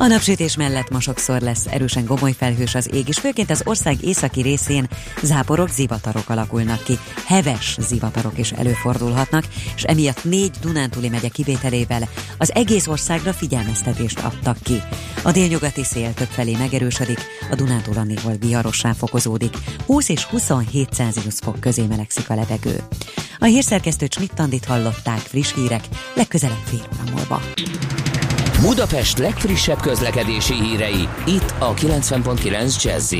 A 0.00 0.06
napsütés 0.06 0.56
mellett 0.56 0.90
ma 0.90 1.00
sokszor 1.00 1.40
lesz 1.40 1.66
erősen 1.66 2.04
gomoly 2.04 2.32
felhős 2.32 2.74
az 2.74 2.88
ég, 2.94 3.08
és 3.08 3.18
főként 3.18 3.50
az 3.50 3.62
ország 3.64 4.04
északi 4.04 4.40
részén 4.40 4.88
záporok, 5.22 5.68
zivatarok 5.68 6.28
alakulnak 6.28 6.82
ki. 6.82 6.98
Heves 7.26 7.76
zivatarok 7.80 8.38
is 8.38 8.52
előfordulhatnak, 8.52 9.44
és 9.76 9.82
emiatt 9.82 10.24
négy 10.24 10.50
Dunántúli 10.60 11.08
megye 11.08 11.28
kivételével 11.28 12.08
az 12.38 12.54
egész 12.54 12.86
országra 12.86 13.32
figyelmeztetést 13.32 14.18
adtak 14.18 14.56
ki. 14.62 14.82
A 15.22 15.30
délnyugati 15.30 15.84
szél 15.84 16.14
többfelé 16.14 16.56
megerősödik, 16.56 17.20
a 17.50 17.54
Dunántúl 17.54 18.02
néhol 18.02 18.34
viharossá 18.40 18.92
fokozódik, 18.92 19.56
20 19.86 20.08
és 20.08 20.24
27 20.24 20.92
Celsius 20.92 21.34
fok 21.40 21.60
közé 21.60 21.86
melegszik 21.86 22.30
a 22.30 22.34
levegő. 22.34 22.82
A 23.38 23.44
hírszerkesztő 23.44 24.08
Csmittandit 24.08 24.64
hallották 24.64 25.18
friss 25.18 25.54
hírek, 25.54 25.84
legközelebb 26.14 26.62
fél 26.64 26.88
óra 26.94 27.10
múlva. 27.10 27.40
Budapest 28.60 29.18
legfrissebb 29.18 29.80
közlekedési 29.80 30.54
hírei, 30.54 31.08
itt 31.26 31.54
a 31.58 31.74
90.9 31.74 32.82
jazz 32.82 33.14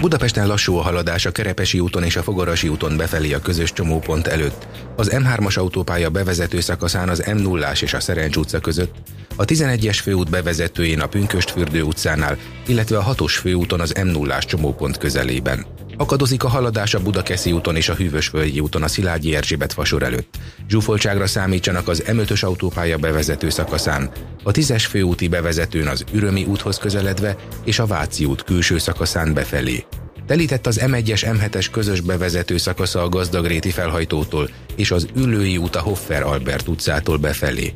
Budapesten 0.00 0.46
lassú 0.46 0.76
a 0.76 0.82
haladás 0.82 1.26
a 1.26 1.30
Kerepesi 1.30 1.80
úton 1.80 2.02
és 2.02 2.16
a 2.16 2.22
Fogarasi 2.22 2.68
úton 2.68 2.96
befelé 2.96 3.32
a 3.32 3.40
közös 3.40 3.72
csomópont 3.72 4.26
előtt, 4.26 4.66
az 4.96 5.10
M3-as 5.14 5.58
autópálya 5.58 6.10
bevezető 6.10 6.60
szakaszán 6.60 7.08
az 7.08 7.22
m 7.34 7.36
0 7.36 7.72
és 7.80 7.94
a 7.94 8.00
Szerencs 8.00 8.36
utca 8.36 8.60
között, 8.60 8.94
a 9.36 9.44
11-es 9.44 9.98
főút 10.02 10.30
bevezetőjén 10.30 11.00
a 11.00 11.06
Pünköstfürdő 11.06 11.82
utcánál, 11.82 12.38
illetve 12.66 12.98
a 12.98 13.14
6-os 13.14 13.34
főúton 13.40 13.80
az 13.80 13.94
m 14.04 14.06
0 14.06 14.38
csomópont 14.38 14.98
közelében. 14.98 15.66
Akadozik 16.02 16.44
a 16.44 16.48
haladás 16.48 16.94
a 16.94 17.02
Budakeszi 17.02 17.52
úton 17.52 17.76
és 17.76 17.88
a 17.88 17.94
Hűvösvölgyi 17.94 18.60
úton 18.60 18.82
a 18.82 18.88
Szilágyi 18.88 19.34
Erzsébet 19.34 19.72
fasor 19.72 20.02
előtt. 20.02 20.38
Zsúfoltságra 20.68 21.26
számítsanak 21.26 21.88
az 21.88 22.02
M5-ös 22.06 22.44
autópálya 22.44 22.98
bevezető 22.98 23.50
szakaszán, 23.50 24.10
a 24.42 24.50
10-es 24.50 24.84
főúti 24.88 25.28
bevezetőn 25.28 25.86
az 25.86 26.04
Ürömi 26.12 26.44
úthoz 26.44 26.78
közeledve 26.78 27.36
és 27.64 27.78
a 27.78 27.86
Váci 27.86 28.24
út 28.24 28.44
külső 28.44 28.78
szakaszán 28.78 29.34
befelé. 29.34 29.84
Telített 30.26 30.66
az 30.66 30.80
M1-es 30.82 31.38
M7-es 31.38 31.66
közös 31.70 32.00
bevezető 32.00 32.56
szakasza 32.56 33.02
a 33.02 33.08
Gazdagréti 33.08 33.70
felhajtótól 33.70 34.50
és 34.76 34.90
az 34.90 35.06
Üllői 35.16 35.56
út 35.56 35.76
a 35.76 35.80
Hoffer 35.80 36.22
Albert 36.22 36.68
utcától 36.68 37.16
befelé. 37.16 37.74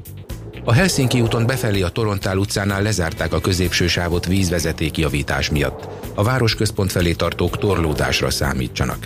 A 0.69 0.73
Helsinki 0.73 1.21
úton 1.21 1.47
befelé 1.47 1.83
a 1.83 1.89
Torontál 1.89 2.37
utcánál 2.37 2.83
lezárták 2.83 3.33
a 3.33 3.41
középső 3.41 3.87
sávot 3.87 4.27
vízvezeték 4.27 4.99
javítás 4.99 5.51
miatt. 5.51 5.89
A 6.15 6.23
városközpont 6.23 6.91
felé 6.93 7.13
tartók 7.13 7.59
torlódásra 7.59 8.31
számítsanak. 8.31 8.99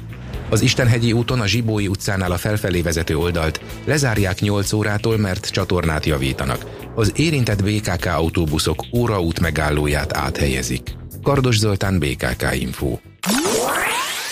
Az 0.51 0.61
Istenhegyi 0.61 1.13
úton 1.13 1.41
a 1.41 1.47
Zsibói 1.47 1.89
utcánál 1.89 2.33
a 2.33 2.37
felfelé 2.37 2.81
vezető 2.81 3.17
oldalt 3.17 3.61
lezárják 3.85 4.41
8 4.41 4.73
órától, 4.73 5.19
mert 5.19 5.51
csatornát 5.51 6.07
javítanak. 6.07 6.67
Az 6.95 7.13
érintett 7.17 7.65
BKK 7.65 8.07
autóbuszok 8.07 8.85
óraút 8.97 9.41
megállóját 9.41 10.17
áthelyezik. 10.17 10.97
Kardos 11.23 11.59
Zoltán 11.59 11.99
BKK 11.99 12.47
Info. 12.53 12.99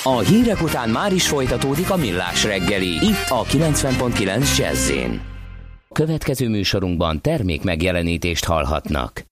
A 0.02 0.18
hírek 0.18 0.62
után 0.62 0.88
már 0.88 1.12
is 1.12 1.28
folytatódik 1.28 1.90
a 1.90 1.96
millás 1.96 2.44
reggeli, 2.44 2.88
itt 2.88 3.26
a 3.28 3.44
90.9 3.44 4.56
jazz 4.58 4.90
Következő 5.98 6.48
műsorunkban 6.48 7.20
termék 7.20 7.62
megjelenítést 7.62 8.44
hallhatnak. 8.44 9.24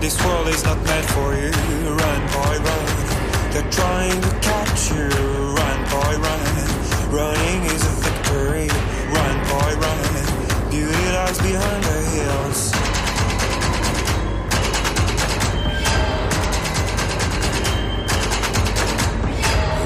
This 0.00 0.24
world 0.24 0.48
is 0.48 0.62
not 0.62 0.84
meant 0.86 1.04
for 1.04 1.34
you. 1.34 1.50
Run, 2.00 2.20
boy, 2.32 2.56
run. 2.66 2.86
They're 3.52 3.70
trying 3.70 4.20
to 4.20 4.30
catch 4.40 4.90
you. 4.92 5.08
Run, 5.58 5.78
boy, 5.90 6.14
run. 6.24 6.40
Running 7.10 7.64
is 7.64 7.82
a 7.82 8.09
lies 11.30 11.38
behind 11.38 11.84
the 11.84 11.98
hills. 12.14 12.72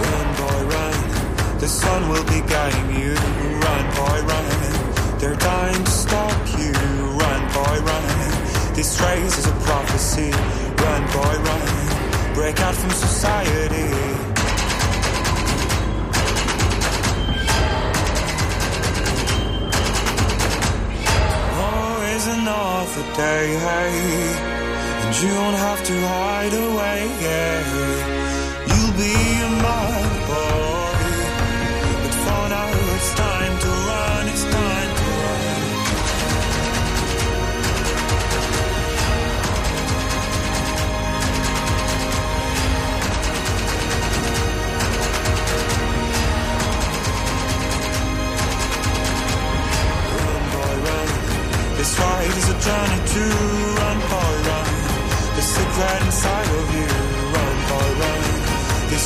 Run, 0.04 0.28
boy, 0.40 0.60
run. 0.74 1.58
The 1.58 1.68
sun 1.68 2.08
will 2.08 2.24
be 2.24 2.40
guiding 2.48 2.90
you. 3.00 3.14
Run, 3.64 3.84
boy, 4.00 4.18
run. 4.32 5.18
They're 5.18 5.36
dying 5.36 5.84
to 5.84 5.90
stop 5.90 6.38
you. 6.58 6.72
Run, 7.22 7.42
boy, 7.52 7.76
run. 7.90 8.74
This 8.74 9.00
race 9.00 9.38
is 9.38 9.46
a 9.46 9.56
prophecy. 9.68 10.30
Run, 10.82 11.02
boy, 11.12 11.34
run. 11.48 12.34
Break 12.34 12.60
out 12.60 12.74
from 12.74 12.90
society. 12.90 14.33
Another 22.84 23.14
day, 23.14 23.46
hey, 23.56 24.34
and 25.04 25.22
you 25.22 25.28
don't 25.28 25.54
have 25.54 25.84
to 25.84 26.00
hide 26.06 26.52
away. 26.52 28.43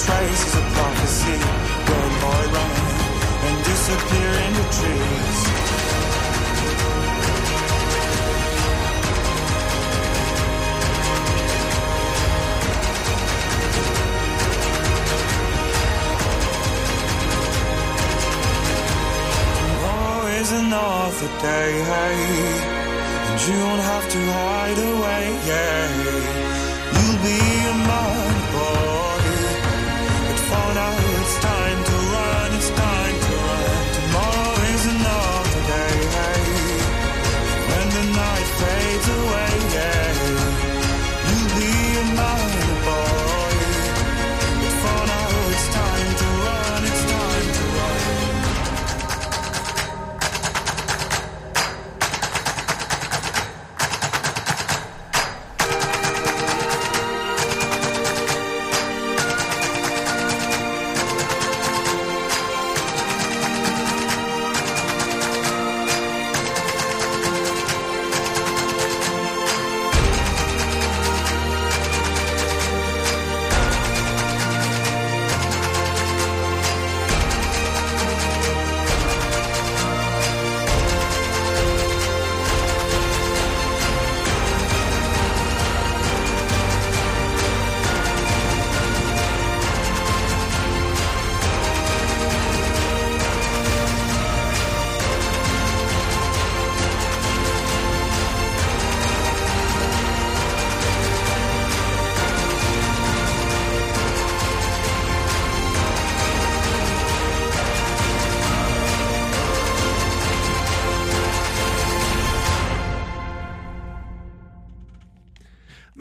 This 0.09 0.43
is 0.49 0.55
a 0.55 0.65
prophecy, 0.77 1.37
run, 1.89 2.13
boy, 2.23 2.45
run. 2.55 2.73
And 3.47 3.57
disappear 3.65 4.31
in 4.47 4.53
the 4.59 4.67
trees. 4.77 5.39
Another 20.51 21.31
day, 21.43 21.73
and 23.29 23.39
you 23.47 23.55
don't 23.65 23.83
have 23.93 24.07
to 24.15 24.21
hide 24.33 24.79
away, 24.93 25.25
yeah. 25.47 25.87
You'll 26.95 27.21
be 27.23 27.39
a 27.69 27.75
mad 27.87 28.28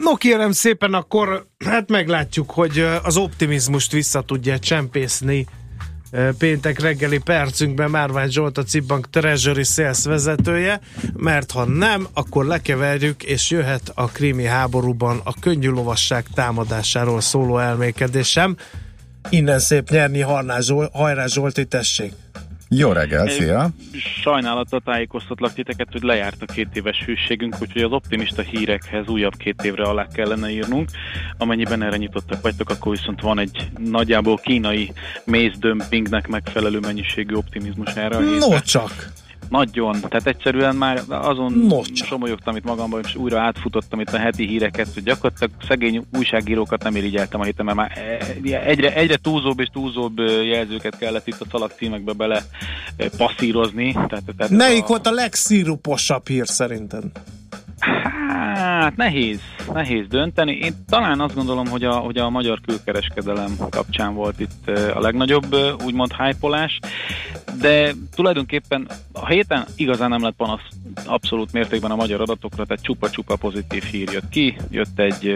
No 0.08 0.16
kérem 0.16 0.52
szépen, 0.52 0.94
akkor 0.94 1.46
hát 1.64 1.88
meglátjuk, 1.88 2.50
hogy 2.50 2.78
az 3.02 3.16
optimizmust 3.16 3.92
vissza 3.92 4.20
tudja 4.20 4.58
csempészni 4.58 5.46
péntek 6.38 6.80
reggeli 6.80 7.18
percünkben 7.18 7.90
Márvány 7.90 8.30
Zsolt 8.30 8.58
a 8.58 8.62
Cibbank 8.62 9.10
Treasury 9.10 9.62
Sales 9.62 10.04
vezetője, 10.04 10.80
mert 11.16 11.50
ha 11.50 11.64
nem, 11.64 12.06
akkor 12.12 12.44
lekeverjük, 12.44 13.22
és 13.22 13.50
jöhet 13.50 13.92
a 13.94 14.04
krími 14.04 14.44
háborúban 14.44 15.20
a 15.24 15.34
könnyű 15.40 15.68
lovasság 15.68 16.24
támadásáról 16.34 17.20
szóló 17.20 17.58
elmékedésem. 17.58 18.56
Innen 19.30 19.58
szép 19.58 19.90
nyerni, 19.90 20.20
Harnás 20.20 20.64
Zsolt, 20.64 20.90
hajrá 20.92 21.26
Zsolti, 21.26 21.64
tessék! 21.64 22.12
Jó 22.70 22.92
reggel, 22.92 23.28
szia! 23.28 23.68
Sajnálattal 24.22 24.80
tájékoztatlak 24.84 25.52
titeket, 25.52 25.88
hogy 25.92 26.02
lejárt 26.02 26.42
a 26.42 26.52
két 26.52 26.68
éves 26.72 27.02
hűségünk, 27.04 27.56
úgyhogy 27.60 27.82
az 27.82 27.92
optimista 27.92 28.42
hírekhez 28.42 29.08
újabb 29.08 29.36
két 29.36 29.62
évre 29.62 29.82
alá 29.82 30.06
kellene 30.06 30.50
írnunk. 30.50 30.90
Amennyiben 31.38 31.82
erre 31.82 31.96
nyitottak 31.96 32.42
vagytok, 32.42 32.70
akkor 32.70 32.96
viszont 32.96 33.20
van 33.20 33.38
egy 33.38 33.70
nagyjából 33.78 34.36
kínai 34.36 34.92
mézdömpingnek 35.24 36.28
megfelelő 36.28 36.78
mennyiségű 36.78 37.34
optimizmus 37.34 37.94
erre 37.94 38.16
a. 38.16 38.20
No 38.20 38.60
csak! 38.60 39.12
Nagyon, 39.48 40.00
tehát 40.00 40.26
egyszerűen 40.26 40.76
már 40.76 41.02
azon 41.08 41.52
No, 41.52 41.80
somolyogtam 41.92 42.56
itt 42.56 42.64
magamban, 42.64 43.00
és 43.04 43.14
újra 43.14 43.40
átfutottam 43.40 44.00
itt 44.00 44.12
a 44.12 44.18
heti 44.18 44.46
híreket, 44.46 44.88
hogy 44.94 45.02
gyakorlatilag 45.02 45.50
szegény 45.68 46.04
újságírókat 46.16 46.82
nem 46.82 46.96
irigyeltem 46.96 47.40
a 47.40 47.44
héten, 47.44 47.64
mert 47.64 47.76
már 47.76 47.92
eh, 48.42 48.66
egyre, 48.66 48.94
egyre 48.94 49.16
túlzóbb 49.16 49.60
és 49.60 49.68
túlzóbb 49.72 50.18
jelzőket 50.44 50.98
kellett 50.98 51.26
itt 51.26 51.40
a 51.40 51.46
szalagcímekbe 51.50 52.12
bele 52.12 52.42
passzírozni. 53.16 53.92
Tehát, 53.92 54.22
tehát 54.36 54.50
Melyik 54.50 54.84
a, 54.84 54.86
volt 54.86 55.06
a 55.06 55.10
legszíruposabb 55.10 56.28
hír 56.28 56.46
szerinted? 56.46 57.04
Hát 57.78 58.96
nehéz, 58.96 59.40
nehéz 59.72 60.06
dönteni. 60.08 60.52
Én 60.52 60.72
talán 60.88 61.20
azt 61.20 61.34
gondolom, 61.34 61.66
hogy 61.66 61.84
a, 61.84 61.92
hogy 61.92 62.18
a 62.18 62.30
magyar 62.30 62.60
külkereskedelem 62.66 63.56
kapcsán 63.70 64.14
volt 64.14 64.40
itt 64.40 64.68
a 64.94 65.00
legnagyobb 65.00 65.56
úgymond 65.84 66.12
hypolás, 66.12 66.78
de 67.60 67.92
tulajdonképpen 68.14 68.88
a 69.12 69.26
héten 69.26 69.64
igazán 69.76 70.08
nem 70.08 70.22
lett 70.22 70.36
panasz 70.36 70.68
abszolút 71.06 71.52
mértékben 71.52 71.90
a 71.90 71.96
magyar 71.96 72.20
adatokra, 72.20 72.64
tehát 72.64 72.84
csupa-csupa 72.84 73.36
pozitív 73.36 73.82
hír 73.82 74.12
jött 74.12 74.28
ki. 74.28 74.56
Jött 74.70 74.98
egy 74.98 75.32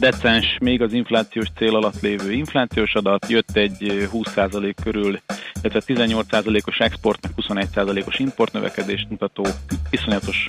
decens, 0.00 0.56
még 0.60 0.82
az 0.82 0.92
inflációs 0.92 1.48
cél 1.56 1.76
alatt 1.76 2.00
lévő 2.00 2.32
inflációs 2.32 2.94
adat, 2.94 3.28
jött 3.28 3.56
egy 3.56 3.88
eh, 3.88 4.08
20% 4.12 4.74
körül, 4.82 5.18
illetve 5.62 5.94
18%-os 5.94 6.78
export, 6.78 7.22
meg 7.22 7.32
21%-os 7.66 8.18
import 8.18 8.52
növekedést 8.52 9.10
mutató 9.10 9.46
iszonyatos 9.90 10.46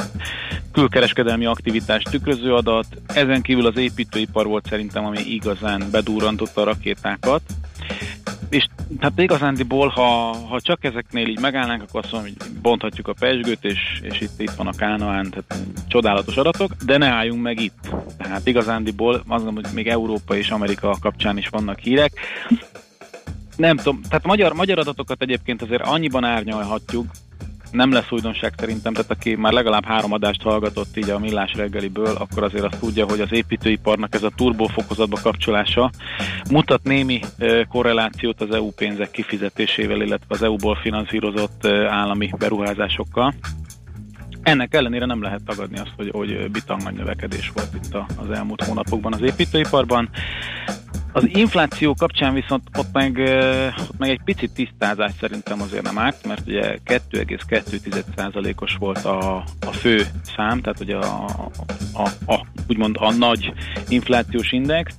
külkereskedelmi 1.17 1.45
aktivitás 1.45 2.03
tükröző 2.03 2.53
adat. 2.53 2.85
Ezen 3.07 3.41
kívül 3.41 3.65
az 3.65 3.77
építőipar 3.77 4.45
volt 4.45 4.65
szerintem, 4.69 5.05
ami 5.05 5.17
igazán 5.17 5.83
bedurrantotta 5.91 6.61
a 6.61 6.63
rakétákat. 6.63 7.41
És 8.49 8.67
tehát 8.99 9.19
igazándiból, 9.19 9.87
ha, 9.87 10.35
ha 10.49 10.61
csak 10.61 10.83
ezeknél 10.83 11.27
így 11.27 11.39
megállnánk, 11.39 11.81
akkor 11.81 12.03
azt 12.03 12.11
mondom, 12.11 12.31
hogy 12.37 12.61
bonthatjuk 12.61 13.07
a 13.07 13.13
pesgőt, 13.19 13.65
és, 13.65 13.99
és 14.01 14.21
itt, 14.21 14.39
itt 14.41 14.51
van 14.51 14.67
a 14.67 14.75
Kánaán, 14.77 15.29
tehát 15.29 15.63
csodálatos 15.87 16.37
adatok, 16.37 16.71
de 16.85 16.97
ne 16.97 17.07
álljunk 17.07 17.41
meg 17.41 17.59
itt. 17.59 17.95
Tehát 18.17 18.47
igazándiból 18.47 19.13
azt 19.15 19.25
gondolom, 19.27 19.55
hogy 19.55 19.73
még 19.73 19.87
Európa 19.87 20.35
és 20.35 20.49
Amerika 20.49 20.97
kapcsán 21.01 21.37
is 21.37 21.47
vannak 21.47 21.79
hírek. 21.79 22.11
Nem 23.55 23.77
tudom, 23.77 24.01
tehát 24.09 24.25
magyar, 24.25 24.53
magyar 24.53 24.79
adatokat 24.79 25.21
egyébként 25.21 25.61
azért 25.61 25.81
annyiban 25.81 26.23
árnyalhatjuk, 26.23 27.05
nem 27.71 27.91
lesz 27.91 28.11
újdonság 28.11 28.53
szerintem, 28.57 28.93
tehát 28.93 29.11
aki 29.11 29.35
már 29.35 29.53
legalább 29.53 29.85
három 29.85 30.13
adást 30.13 30.41
hallgatott 30.41 30.97
így 30.97 31.09
a 31.09 31.19
millás 31.19 31.53
reggeliből, 31.53 32.15
akkor 32.15 32.43
azért 32.43 32.63
azt 32.63 32.79
tudja, 32.79 33.05
hogy 33.05 33.19
az 33.19 33.31
építőiparnak 33.31 34.15
ez 34.15 34.23
a 34.23 34.31
turbófokozatba 34.35 35.19
kapcsolása 35.21 35.91
mutat 36.49 36.83
némi 36.83 37.19
korrelációt 37.69 38.41
az 38.41 38.51
EU 38.55 38.71
pénzek 38.71 39.11
kifizetésével, 39.11 40.01
illetve 40.01 40.25
az 40.27 40.41
EU-ból 40.41 40.75
finanszírozott 40.75 41.65
állami 41.89 42.29
beruházásokkal. 42.37 43.33
Ennek 44.43 44.73
ellenére 44.73 45.05
nem 45.05 45.21
lehet 45.21 45.41
tagadni 45.45 45.77
azt, 45.79 45.93
hogy, 45.95 46.09
hogy 46.11 46.51
bitang 46.51 46.83
nagy 46.83 46.93
növekedés 46.93 47.51
volt 47.53 47.69
itt 47.73 47.97
az 48.17 48.29
elmúlt 48.31 48.63
hónapokban 48.63 49.13
az 49.13 49.21
építőiparban. 49.21 50.09
Az 51.17 51.27
infláció 51.27 51.93
kapcsán 51.93 52.33
viszont 52.33 52.63
ott 52.77 52.91
meg, 52.91 53.17
ott 53.89 53.97
meg 53.97 54.09
egy 54.09 54.21
picit 54.25 54.51
tisztázás 54.53 55.11
szerintem 55.19 55.61
azért 55.61 55.83
nem 55.83 55.97
árt, 55.97 56.25
mert 56.25 56.47
ugye 56.47 56.77
2,2%-os 56.85 58.75
volt 58.79 59.05
a, 59.05 59.35
a 59.67 59.71
fő 59.71 60.05
szám, 60.35 60.61
tehát 60.61 60.79
ugye 60.79 60.95
a, 60.95 61.25
a, 61.93 62.31
a, 62.33 62.45
úgymond 62.67 62.95
a 62.99 63.11
nagy 63.11 63.53
inflációs 63.87 64.51
index, 64.51 64.95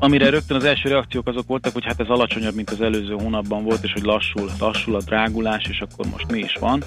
amire 0.00 0.30
rögtön 0.30 0.56
az 0.56 0.64
első 0.64 0.88
reakciók 0.88 1.26
azok 1.26 1.46
voltak, 1.46 1.72
hogy 1.72 1.84
hát 1.84 2.00
ez 2.00 2.08
alacsonyabb, 2.08 2.54
mint 2.54 2.70
az 2.70 2.80
előző 2.80 3.12
hónapban 3.12 3.64
volt, 3.64 3.84
és 3.84 3.92
hogy 3.92 4.02
lassul, 4.02 4.50
lassul 4.58 4.94
a 4.94 5.02
drágulás, 5.02 5.64
és 5.70 5.80
akkor 5.80 6.06
most 6.10 6.30
mi 6.30 6.38
is 6.38 6.56
van. 6.60 6.82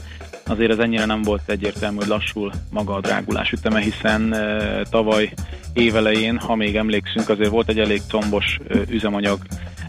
Azért 0.47 0.71
ez 0.71 0.77
ennyire 0.77 1.05
nem 1.05 1.21
volt 1.21 1.41
egyértelmű, 1.45 1.97
hogy 1.97 2.07
lassul 2.07 2.51
maga 2.69 2.93
a 2.93 2.99
drágulás 2.99 3.51
üteme, 3.51 3.79
hiszen 3.79 4.33
e, 4.33 4.81
tavaly 4.89 5.33
évelején, 5.73 6.37
ha 6.37 6.55
még 6.55 6.75
emlékszünk, 6.75 7.29
azért 7.29 7.49
volt 7.49 7.69
egy 7.69 7.79
elég 7.79 8.01
combos 8.07 8.59
e, 8.69 8.77
üzemanyag 8.89 9.39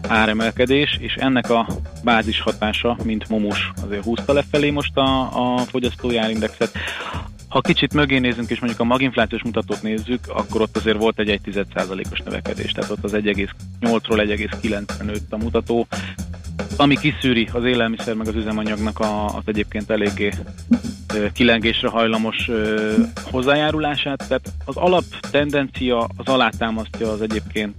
áremelkedés, 0.07 0.97
és 1.01 1.15
ennek 1.15 1.49
a 1.49 1.67
bázis 2.03 2.41
hatása, 2.41 2.97
mint 3.03 3.29
mumus, 3.29 3.71
azért 3.85 4.03
húzta 4.03 4.33
lefelé 4.33 4.69
most 4.69 4.97
a, 4.97 5.21
a 5.53 5.57
fogyasztói 5.57 6.17
árindexet. 6.17 6.71
Ha 7.53 7.61
kicsit 7.61 7.93
mögé 7.93 8.17
nézünk, 8.17 8.49
és 8.49 8.59
mondjuk 8.59 8.81
a 8.81 8.83
maginflációs 8.83 9.43
mutatót 9.43 9.81
nézzük, 9.81 10.19
akkor 10.27 10.61
ott 10.61 10.77
azért 10.77 10.97
volt 10.97 11.19
egy 11.19 11.39
1,1%-os 11.45 12.19
növekedés, 12.19 12.71
tehát 12.71 12.89
ott 12.89 13.03
az 13.03 13.11
1,8-ról 13.13 14.47
1,9-re 14.61 15.05
nőtt 15.05 15.33
a 15.33 15.37
mutató, 15.37 15.87
ami 16.77 16.97
kiszűri 16.97 17.49
az 17.51 17.63
élelmiszer 17.63 18.13
meg 18.15 18.27
az 18.27 18.35
üzemanyagnak 18.35 18.99
a, 18.99 19.25
az 19.25 19.43
egyébként 19.45 19.89
eléggé 19.89 20.31
kilengésre 21.33 21.87
hajlamos 21.89 22.49
hozzájárulását. 23.31 24.27
Tehát 24.27 24.51
az 24.65 24.75
alap 24.75 25.03
tendencia 25.31 26.07
az 26.17 26.25
alátámasztja 26.25 27.11
az 27.11 27.21
egyébként 27.21 27.75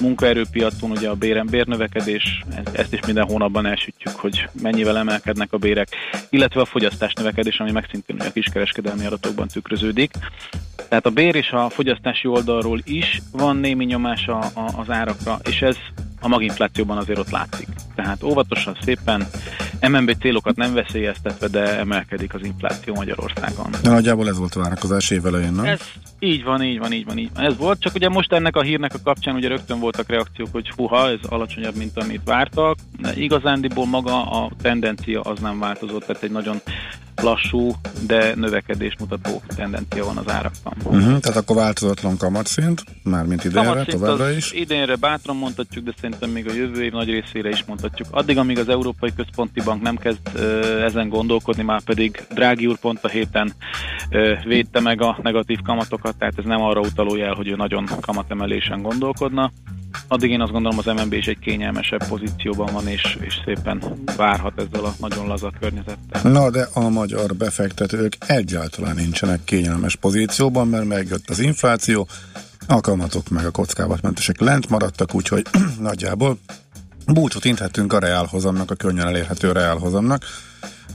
munkaerőpiacon 0.00 0.90
ugye 0.90 1.08
a 1.08 1.14
béren 1.14 1.46
bérnövekedés, 1.50 2.44
ez- 2.56 2.74
ezt 2.74 2.92
is 2.92 3.00
minden 3.06 3.24
hónapban 3.24 3.66
elsütjük, 3.66 4.14
hogy 4.16 4.48
mennyivel 4.62 4.96
emelkednek 4.96 5.52
a 5.52 5.56
bérek, 5.56 5.88
illetve 6.30 6.60
a 6.60 6.64
fogyasztás 6.64 7.12
növekedés, 7.12 7.58
ami 7.58 7.70
meg 7.70 7.86
szintén 7.90 8.16
ugye 8.16 8.28
a 8.28 8.32
kiskereskedelmi 8.32 9.06
adatokban 9.06 9.48
tükröződik. 9.48 10.12
Tehát 10.88 11.06
a 11.06 11.10
bér 11.10 11.34
és 11.34 11.50
a 11.50 11.68
fogyasztási 11.70 12.28
oldalról 12.28 12.80
is 12.84 13.22
van 13.32 13.56
némi 13.56 13.84
nyomás 13.84 14.26
a, 14.26 14.38
a, 14.38 14.70
az 14.76 14.90
árakra, 14.90 15.38
és 15.48 15.62
ez 15.62 15.76
a 16.20 16.28
maginflációban 16.28 16.98
azért 16.98 17.18
ott 17.18 17.30
látszik. 17.30 17.68
Tehát 17.94 18.22
óvatosan, 18.22 18.76
szépen, 18.84 19.26
MNB 19.88 20.16
célokat 20.20 20.56
nem 20.56 20.74
veszélyeztetve, 20.74 21.48
de 21.48 21.78
emelkedik 21.78 22.34
az 22.34 22.40
infláció 22.44 22.94
Magyarországon. 22.94 23.70
De 23.82 23.90
nagyjából 23.90 24.28
ez 24.28 24.38
volt 24.38 24.54
a 24.54 24.60
várakozás 24.60 25.10
évelején, 25.10 25.52
nem? 25.52 25.64
Ez 25.64 25.80
így 26.24 26.44
van, 26.44 26.62
így 26.62 26.78
van, 26.78 26.92
így 26.92 27.04
van, 27.04 27.18
így 27.18 27.30
van. 27.34 27.44
Ez 27.44 27.56
volt, 27.56 27.80
csak 27.80 27.94
ugye 27.94 28.08
most 28.08 28.32
ennek 28.32 28.56
a 28.56 28.62
hírnek 28.62 28.94
a 28.94 28.98
kapcsán 29.04 29.34
ugye 29.34 29.48
rögtön 29.48 29.78
voltak 29.78 30.08
reakciók, 30.08 30.48
hogy 30.52 30.70
huha, 30.76 31.08
ez 31.08 31.18
alacsonyabb, 31.28 31.76
mint 31.76 31.96
amit 31.96 32.20
vártak. 32.24 32.78
De 32.98 33.12
igazándiból 33.14 33.86
maga 33.86 34.22
a 34.30 34.50
tendencia 34.62 35.20
az 35.20 35.38
nem 35.40 35.58
változott, 35.58 36.04
tehát 36.04 36.22
egy 36.22 36.30
nagyon 36.30 36.60
lassú, 37.22 37.72
de 38.06 38.34
növekedés 38.34 38.96
mutató 38.98 39.42
tendencia 39.56 40.04
van 40.04 40.16
az 40.16 40.28
árakban. 40.28 40.74
Uh-huh, 40.84 41.18
tehát 41.18 41.36
akkor 41.36 41.56
változatlan 41.56 42.16
kamatszint, 42.16 42.84
mármint 43.02 43.44
idénre, 43.44 43.68
Kamatszint 43.68 44.00
továbbra 44.00 44.30
is. 44.30 44.52
Idénre 44.52 44.96
bátran 44.96 45.36
mondhatjuk, 45.36 45.84
de 45.84 45.92
szerintem 46.00 46.30
még 46.30 46.48
a 46.48 46.52
jövő 46.52 46.82
év 46.82 46.92
nagy 46.92 47.08
részére 47.08 47.48
is 47.48 47.64
mondhatjuk. 47.66 48.08
Addig, 48.10 48.38
amíg 48.38 48.58
az 48.58 48.68
Európai 48.68 49.12
Központi 49.16 49.60
Bank 49.64 49.82
nem 49.82 49.96
kezd 49.96 50.20
ö, 50.34 50.82
ezen 50.84 51.08
gondolkodni, 51.08 51.62
már 51.62 51.82
pedig 51.82 52.24
Drági 52.34 52.66
úr 52.66 52.78
pont 52.78 53.04
a 53.04 53.08
héten 53.08 53.52
ö, 54.10 54.34
védte 54.44 54.80
meg 54.80 55.02
a 55.02 55.18
negatív 55.22 55.58
kamatokat, 55.64 56.11
tehát 56.18 56.38
ez 56.38 56.44
nem 56.44 56.62
arra 56.62 56.80
utaló 56.80 57.16
jel, 57.16 57.34
hogy 57.34 57.48
ő 57.48 57.56
nagyon 57.56 57.88
kamatemelésen 58.00 58.82
gondolkodna. 58.82 59.52
Addig 60.08 60.30
én 60.30 60.40
azt 60.40 60.52
gondolom 60.52 60.78
az 60.78 60.84
MNB 60.84 61.12
is 61.12 61.26
egy 61.26 61.38
kényelmesebb 61.38 62.06
pozícióban 62.08 62.72
van, 62.72 62.86
és, 62.86 63.18
és 63.20 63.40
szépen 63.44 63.82
várhat 64.16 64.60
ezzel 64.60 64.84
a 64.84 64.94
nagyon 65.00 65.26
laza 65.26 65.52
környezettel. 65.60 66.32
Na, 66.32 66.50
de 66.50 66.68
a 66.74 66.88
magyar 66.88 67.34
befektetők 67.34 68.16
egyáltalán 68.26 68.94
nincsenek 68.94 69.44
kényelmes 69.44 69.96
pozícióban, 69.96 70.68
mert 70.68 70.84
megjött 70.84 71.30
az 71.30 71.38
infláció, 71.38 72.08
a 72.66 72.80
kamatok 72.80 73.28
meg 73.28 73.44
a 73.44 73.50
kockávatmentesek 73.50 74.40
lent 74.40 74.68
maradtak, 74.68 75.14
úgyhogy 75.14 75.46
nagyjából 75.80 76.38
búcsút 77.06 77.44
inthettünk 77.44 77.92
a 77.92 77.98
reálhozamnak, 77.98 78.70
a 78.70 78.74
könnyen 78.74 79.06
elérhető 79.06 79.52
reálhozamnak, 79.52 80.24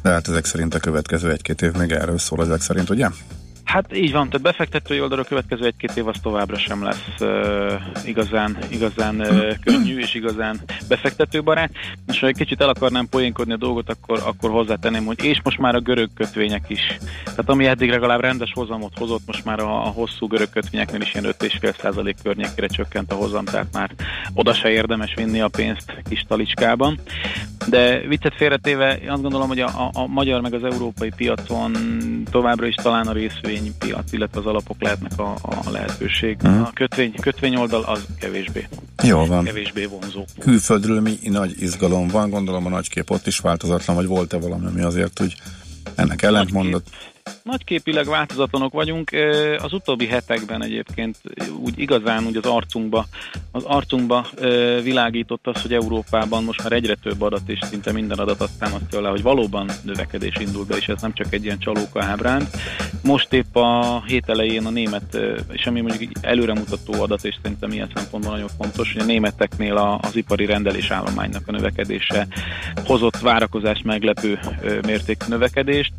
de 0.01 0.09
hát 0.09 0.27
ezek 0.27 0.45
szerint 0.45 0.73
a 0.73 0.79
következő 0.79 1.31
egy-két 1.31 1.61
év 1.61 1.71
még 1.71 1.91
erről 1.91 2.17
szól 2.17 2.43
ezek 2.43 2.61
szerint, 2.61 2.89
ugye? 2.89 3.07
Hát 3.67 3.95
így 3.95 4.11
van, 4.11 4.25
tehát 4.25 4.41
befektetői 4.41 5.01
oldalra 5.01 5.23
következő 5.23 5.65
egy-két 5.65 5.91
év 5.95 6.07
az 6.07 6.15
továbbra 6.21 6.57
sem 6.57 6.83
lesz 6.83 7.05
uh, 7.19 7.73
igazán, 8.05 8.57
igazán 8.69 9.19
uh, 9.19 9.53
könnyű 9.63 9.99
és 9.99 10.13
igazán 10.13 10.59
befektetőbarát. 10.87 11.71
És 12.07 12.19
ha 12.19 12.27
egy 12.27 12.35
kicsit 12.35 12.61
el 12.61 12.69
akarnám 12.69 13.09
poénkodni 13.09 13.53
a 13.53 13.57
dolgot, 13.57 13.89
akkor, 13.89 14.21
akkor 14.25 14.49
hozzátenném, 14.49 15.05
hogy 15.05 15.23
és 15.23 15.41
most 15.43 15.57
már 15.57 15.75
a 15.75 15.79
görög 15.79 16.09
kötvények 16.15 16.63
is. 16.67 16.97
Tehát 17.23 17.49
ami 17.49 17.65
eddig 17.65 17.89
legalább 17.89 18.19
rendes 18.19 18.51
hozamot 18.53 18.97
hozott, 18.97 19.21
most 19.25 19.45
már 19.45 19.59
a, 19.59 19.85
a 19.85 19.89
hosszú 19.89 20.27
görög 20.27 20.49
kötvényeknél 20.49 21.01
is 21.01 21.13
ilyen 21.13 21.35
5,5% 21.39 22.13
környékére 22.23 22.67
csökkent 22.67 23.11
a 23.11 23.15
hozam, 23.15 23.45
tehát 23.45 23.67
már 23.73 23.91
oda 24.33 24.53
se 24.53 24.69
érdemes 24.69 25.13
vinni 25.15 25.41
a 25.41 25.47
pénzt 25.47 26.01
kis 26.09 26.25
talicskában. 26.27 26.99
De 27.69 27.99
viccet 27.99 28.35
félretéve, 28.35 28.97
én 28.97 29.09
azt 29.09 29.21
gondolom, 29.21 29.47
hogy 29.47 29.59
a, 29.59 29.67
a, 29.67 29.89
a 29.93 30.07
magyar 30.07 30.41
meg 30.41 30.53
az 30.53 30.63
európai 30.63 31.11
piacon 31.15 31.71
továbbra 32.31 32.67
is 32.67 32.75
talán 32.75 33.07
a 33.07 33.13
részvénypiac, 33.57 34.11
illetve 34.11 34.39
az 34.39 34.45
alapok 34.45 34.81
lehetnek 34.81 35.19
a, 35.19 35.35
a 35.41 35.69
lehetőség. 35.69 36.37
Mhm. 36.41 36.61
A 36.61 36.71
kötvény, 36.73 37.13
kötvény 37.21 37.55
oldal 37.55 37.83
az 37.83 38.05
kevésbé. 38.19 38.67
Jó 39.03 39.25
van. 39.25 39.43
Kevésbé 39.43 39.85
vonzó. 39.85 40.25
Külföldről 40.39 41.01
mi 41.01 41.17
nagy 41.23 41.55
izgalom 41.61 42.07
van, 42.07 42.29
gondolom 42.29 42.65
a 42.65 42.69
nagykép 42.69 43.09
ott 43.09 43.27
is 43.27 43.39
változatlan, 43.39 43.95
vagy 43.95 44.05
volt-e 44.05 44.37
valami, 44.37 44.65
ami 44.65 44.81
azért 44.81 45.21
úgy 45.21 45.35
ennek 45.95 46.21
ellent 46.21 46.51
mondott? 46.51 46.87
Nagyképileg 47.47 48.05
változatlanok 48.05 48.73
vagyunk. 48.73 49.11
Az 49.57 49.73
utóbbi 49.73 50.07
hetekben 50.07 50.63
egyébként 50.63 51.17
úgy 51.59 51.79
igazán 51.79 52.25
úgy 52.25 52.37
az 52.37 52.45
arcunkba, 52.45 53.05
az 53.51 53.63
arcunkba 53.63 54.25
világított 54.83 55.47
az, 55.47 55.61
hogy 55.61 55.73
Európában 55.73 56.43
most 56.43 56.63
már 56.63 56.71
egyre 56.71 56.95
több 56.95 57.21
adat, 57.21 57.41
és 57.45 57.59
szinte 57.61 57.91
minden 57.91 58.17
adat 58.17 58.41
azt 58.41 58.59
támasztja 58.59 58.97
alá, 58.97 59.09
hogy 59.09 59.21
valóban 59.21 59.69
növekedés 59.83 60.35
indul 60.39 60.65
be, 60.65 60.75
és 60.75 60.87
ez 60.87 61.01
nem 61.01 61.13
csak 61.13 61.33
egy 61.33 61.43
ilyen 61.43 61.59
csalóka 61.59 62.03
ábránd. 62.03 62.47
Most 63.03 63.33
épp 63.33 63.55
a 63.55 64.03
hét 64.05 64.29
elején 64.29 64.65
a 64.65 64.69
német, 64.69 65.17
és 65.51 65.65
ami 65.65 65.81
mondjuk 65.81 66.11
előremutató 66.21 67.01
adat, 67.01 67.25
és 67.25 67.35
szerintem 67.41 67.71
ilyen 67.71 67.91
szempontból 67.93 68.31
nagyon 68.31 68.49
fontos, 68.57 68.93
hogy 68.93 69.01
a 69.01 69.05
németeknél 69.05 69.99
az 70.01 70.15
ipari 70.15 70.45
rendelés 70.45 70.89
állománynak 70.89 71.47
a 71.47 71.51
növekedése 71.51 72.27
hozott 72.85 73.19
várakozás 73.19 73.81
meglepő 73.83 74.39
mértékű 74.85 75.25
növekedést. 75.27 75.93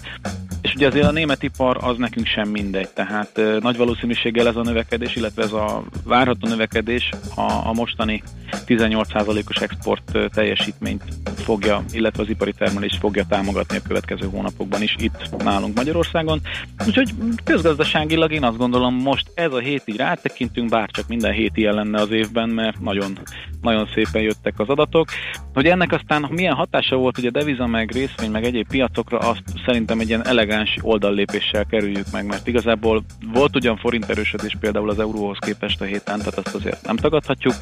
Ugye 0.78 0.86
azért 0.86 1.06
a 1.06 1.12
német 1.12 1.42
ipar 1.42 1.76
az 1.80 1.96
nekünk 1.96 2.26
sem 2.26 2.48
mindegy, 2.48 2.88
tehát 2.88 3.40
nagy 3.60 3.76
valószínűséggel 3.76 4.46
ez 4.46 4.56
a 4.56 4.62
növekedés, 4.62 5.16
illetve 5.16 5.42
ez 5.42 5.52
a 5.52 5.84
várható 6.04 6.48
növekedés 6.48 7.10
a, 7.34 7.52
a 7.68 7.72
mostani 7.72 8.22
18%-os 8.66 9.56
export 9.56 10.18
teljesítményt 10.34 11.02
fogja, 11.36 11.84
illetve 11.92 12.22
az 12.22 12.28
ipari 12.28 12.52
termelést 12.52 12.98
fogja 12.98 13.24
támogatni 13.28 13.76
a 13.76 13.82
következő 13.88 14.28
hónapokban 14.30 14.82
is 14.82 14.96
itt 14.98 15.42
nálunk 15.44 15.76
Magyarországon. 15.76 16.40
Úgyhogy 16.86 17.14
közgazdaságilag 17.44 18.32
én 18.32 18.44
azt 18.44 18.56
gondolom, 18.56 18.94
most 18.94 19.30
ez 19.34 19.52
a 19.52 19.58
hét 19.58 19.82
így 19.84 19.96
rátekintünk, 19.96 20.70
bár 20.70 20.90
csak 20.90 21.08
minden 21.08 21.32
hét 21.32 21.56
ilyen 21.56 21.74
lenne 21.74 22.00
az 22.00 22.10
évben, 22.10 22.48
mert 22.48 22.80
nagyon, 22.80 23.18
nagyon 23.62 23.88
szépen 23.94 24.22
jöttek 24.22 24.54
az 24.56 24.68
adatok. 24.68 25.08
Hogy 25.54 25.66
ennek 25.66 25.92
aztán 25.92 26.26
milyen 26.30 26.54
hatása 26.54 26.96
volt, 26.96 27.16
hogy 27.16 27.26
a 27.26 27.30
deviza 27.30 27.66
meg 27.66 27.90
részvény 27.90 28.30
meg 28.30 28.44
egyéb 28.44 28.68
piacokra, 28.68 29.18
azt 29.18 29.42
szerintem 29.66 30.00
egy 30.00 30.08
ilyen 30.08 30.26
elegáns 30.26 30.67
oldallépéssel 30.80 31.64
kerüljük 31.64 32.10
meg, 32.12 32.26
mert 32.26 32.46
igazából 32.46 33.04
volt 33.32 33.56
ugyan 33.56 33.76
forint 33.76 34.08
erősödés 34.08 34.56
például 34.60 34.90
az 34.90 34.98
euróhoz 34.98 35.38
képest 35.40 35.80
a 35.80 35.84
héten, 35.84 36.18
tehát 36.18 36.38
azt 36.38 36.54
azért 36.54 36.86
nem 36.86 36.96
tagadhatjuk, 36.96 37.54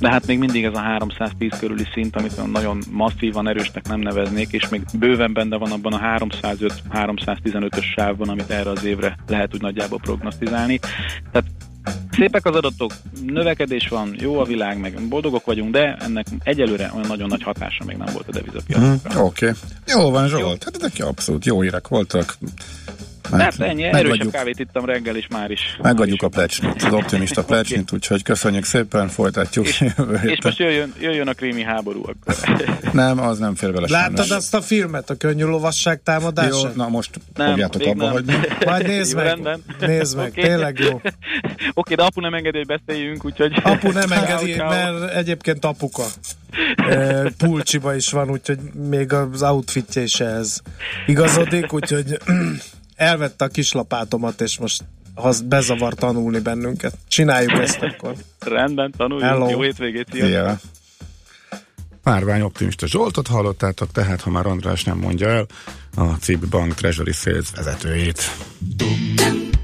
de 0.00 0.10
hát 0.10 0.26
még 0.26 0.38
mindig 0.38 0.64
ez 0.64 0.74
a 0.74 0.80
310 0.80 1.58
körüli 1.58 1.84
szint, 1.92 2.16
amit 2.16 2.52
nagyon 2.52 2.78
masszívan 2.90 3.48
erősnek 3.48 3.88
nem 3.88 4.00
neveznék, 4.00 4.52
és 4.52 4.68
még 4.68 4.82
bőven 4.98 5.32
benne 5.32 5.56
van 5.56 5.72
abban 5.72 5.92
a 5.92 5.98
305-315-ös 5.98 7.92
sávban, 7.96 8.28
amit 8.28 8.50
erre 8.50 8.70
az 8.70 8.84
évre 8.84 9.16
lehet 9.26 9.54
úgy 9.54 9.60
nagyjából 9.60 9.98
prognosztizálni. 9.98 10.78
Tehát 11.32 11.46
Szépek 12.10 12.46
az 12.46 12.54
adatok, 12.54 12.92
növekedés 13.26 13.88
van, 13.88 14.16
jó 14.18 14.38
a 14.38 14.44
világ, 14.44 14.78
meg 14.78 15.08
boldogok 15.08 15.44
vagyunk, 15.44 15.72
de 15.72 15.96
ennek 16.00 16.26
egyelőre 16.42 16.90
olyan 16.94 17.06
nagyon 17.06 17.28
nagy 17.28 17.42
hatása 17.42 17.84
még 17.84 17.96
nem 17.96 18.12
volt 18.12 18.28
a 18.28 18.32
devizapiacra. 18.32 19.10
Hm, 19.12 19.18
Oké. 19.20 19.46
Okay. 19.46 19.58
Jó 19.86 20.10
van, 20.10 20.28
Zsolt. 20.28 20.64
Hát 20.64 20.76
ezek 20.76 21.06
abszolút 21.06 21.44
jó 21.44 21.60
hírek 21.60 21.88
voltak. 21.88 22.36
Hát 23.32 23.60
ennyi, 23.60 23.82
erősebb 23.82 24.30
kávét 24.30 24.58
ittam 24.58 24.84
reggel, 24.84 25.16
és 25.16 25.26
már 25.30 25.50
is. 25.50 25.76
megvagyjuk 25.82 26.22
a 26.22 26.28
plecsnit, 26.28 26.82
az 26.82 26.92
optimista 26.92 27.44
plecsnit, 27.44 27.92
úgyhogy 27.92 28.22
köszönjük 28.22 28.64
szépen, 28.64 29.08
folytatjuk. 29.08 29.66
És 29.66 29.78
héten. 29.78 30.36
most 30.42 30.58
jöjjön, 30.58 30.94
jöjjön 31.00 31.28
a 31.28 31.32
krími 31.32 31.62
háború. 31.62 32.04
Nem, 32.92 33.20
az 33.20 33.38
nem 33.38 33.54
fér 33.54 33.72
bele 33.72 33.86
Láttad 33.90 34.16
sajnos. 34.16 34.36
azt 34.36 34.54
a 34.54 34.60
filmet, 34.60 35.10
a 35.10 35.14
könnyű 35.14 35.44
lovasság 35.44 36.00
támadását? 36.02 36.52
Jó, 36.62 36.68
na 36.74 36.88
most 36.88 37.10
Nem, 37.34 37.48
fogjátok 37.50 37.82
abba 37.82 38.04
nem. 38.04 38.12
hagyni. 38.12 38.34
Majd 38.66 38.86
nézd 38.86 39.10
Jó, 39.12 39.16
meg. 39.18 39.26
rendben. 39.26 39.62
Nézd 39.80 40.16
meg, 40.16 40.28
Oké. 40.28 40.40
tényleg 40.42 40.78
jó. 40.78 41.00
Oké, 41.74 41.94
de 41.94 42.02
apu 42.02 42.20
nem 42.20 42.34
engedi, 42.34 42.56
hogy 42.56 42.66
beszéljünk, 42.86 43.24
úgyhogy... 43.24 43.52
Apu 43.62 43.90
nem 43.90 44.12
engedi, 44.12 44.54
mert 44.56 45.14
egyébként 45.14 45.64
apuka. 45.64 46.04
Pulcsiba 47.38 47.94
is 47.94 48.10
van, 48.10 48.30
úgyhogy 48.30 48.58
még 48.88 49.12
az 49.12 49.42
outfitje 49.42 50.02
is 50.02 50.20
ehhez 50.20 50.62
igazodik, 51.06 51.72
úgyhogy 51.72 52.18
elvette 53.04 53.44
a 53.44 53.48
kislapátomat, 53.48 54.40
és 54.40 54.58
most 54.58 54.84
az 55.14 55.40
bezavar 55.40 55.94
tanulni 55.94 56.38
bennünket. 56.38 56.94
Csináljuk 57.08 57.52
ezt 57.52 57.82
akkor. 57.82 58.14
Rendben, 58.56 58.92
tanuljunk. 58.96 59.30
Hello. 59.30 59.50
Jó 59.50 59.60
hétvégét, 59.60 60.08
szia. 60.12 60.24
Szia. 60.24 60.58
Márvány 62.02 62.40
optimista 62.40 62.86
Zsoltot 62.86 63.26
hallottátok, 63.26 63.92
tehát 63.92 64.20
ha 64.20 64.30
már 64.30 64.46
András 64.46 64.84
nem 64.84 64.98
mondja 64.98 65.28
el, 65.28 65.46
a 65.96 66.04
CIB 66.04 66.46
Bank 66.46 66.74
Treasury 66.74 67.12
Sales 67.12 67.50
vezetőjét. 67.54 68.30
Remegve 68.78 69.63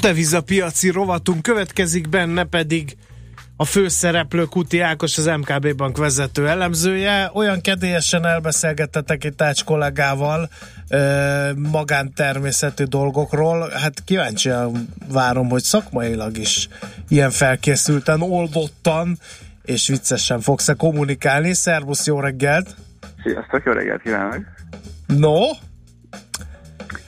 Most 0.00 0.12
devizapiaci 0.14 0.90
rovatunk 0.90 1.42
következik, 1.42 2.08
benne 2.08 2.44
pedig 2.44 2.96
a 3.56 3.64
főszereplő 3.64 4.44
Kuti 4.44 4.80
Ákos, 4.80 5.18
az 5.18 5.26
MKB 5.26 5.76
Bank 5.76 5.96
vezető 5.96 6.48
elemzője. 6.48 7.30
Olyan 7.34 7.60
kedélyesen 7.60 8.26
elbeszélgettetek 8.26 9.24
itt 9.24 9.42
Ács 9.42 9.64
kollégával 9.64 10.48
ö, 10.88 11.50
magántermészetű 11.56 12.84
dolgokról. 12.84 13.70
Hát 13.70 14.04
kíváncsian 14.04 14.88
várom, 15.08 15.48
hogy 15.48 15.62
szakmailag 15.62 16.36
is 16.36 16.68
ilyen 17.08 17.30
felkészülten, 17.30 18.22
oldottan 18.22 19.18
és 19.64 19.88
viccesen 19.88 20.40
fogsz-e 20.40 20.74
kommunikálni. 20.74 21.54
Szervusz, 21.54 22.06
jó 22.06 22.20
reggelt! 22.20 22.74
Sziasztok, 23.22 23.62
jó 23.64 23.72
reggelt 23.72 24.02
kívánok! 24.02 24.44
No, 25.06 25.40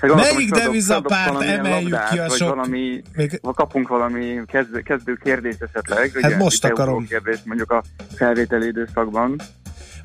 Gondoltam, 0.09 0.35
Melyik 0.35 0.51
devizapárt 0.51 1.41
emeljük 1.41 1.91
labdát, 1.91 2.11
ki 2.11 2.19
a 2.19 2.29
sok- 2.29 2.49
Valami, 2.49 3.03
ha 3.43 3.53
kapunk 3.53 3.89
valami 3.89 4.41
kezdő, 4.47 4.81
kezdő 4.81 5.19
kérdést 5.25 5.63
esetleg. 5.63 6.19
Hát 6.21 6.37
most 6.39 6.65
egy 6.65 6.71
akarom. 6.71 7.07
Kérdést 7.07 7.45
mondjuk 7.45 7.71
a 7.71 7.83
felvételi 8.15 8.67
időszakban. 8.67 9.41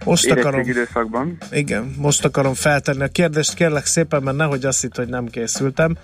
Most 0.04 0.32
akarom. 0.32 0.60
időszakban. 0.60 1.38
Igen, 1.52 1.96
most 1.98 2.26
akarom 2.26 2.54
feltenni 2.54 3.04
a 3.04 3.08
kérdést, 3.08 3.54
kérlek 3.54 3.86
szépen, 3.86 4.24
mert 4.24 4.38
nehogy 4.38 4.66
azt 4.66 4.82
hitt, 4.82 4.96
hogy 4.96 5.08
nem 5.08 5.26
készültem, 5.26 5.98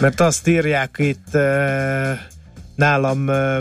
mert 0.00 0.20
azt 0.20 0.46
írják 0.46 0.94
itt 0.98 1.34
e, 1.34 2.26
nálam 2.74 3.28
e, 3.28 3.56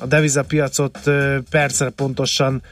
a 0.00 0.06
devizapiacot 0.08 1.06
e, 1.06 1.40
percre 1.50 1.88
pontosan 1.88 2.62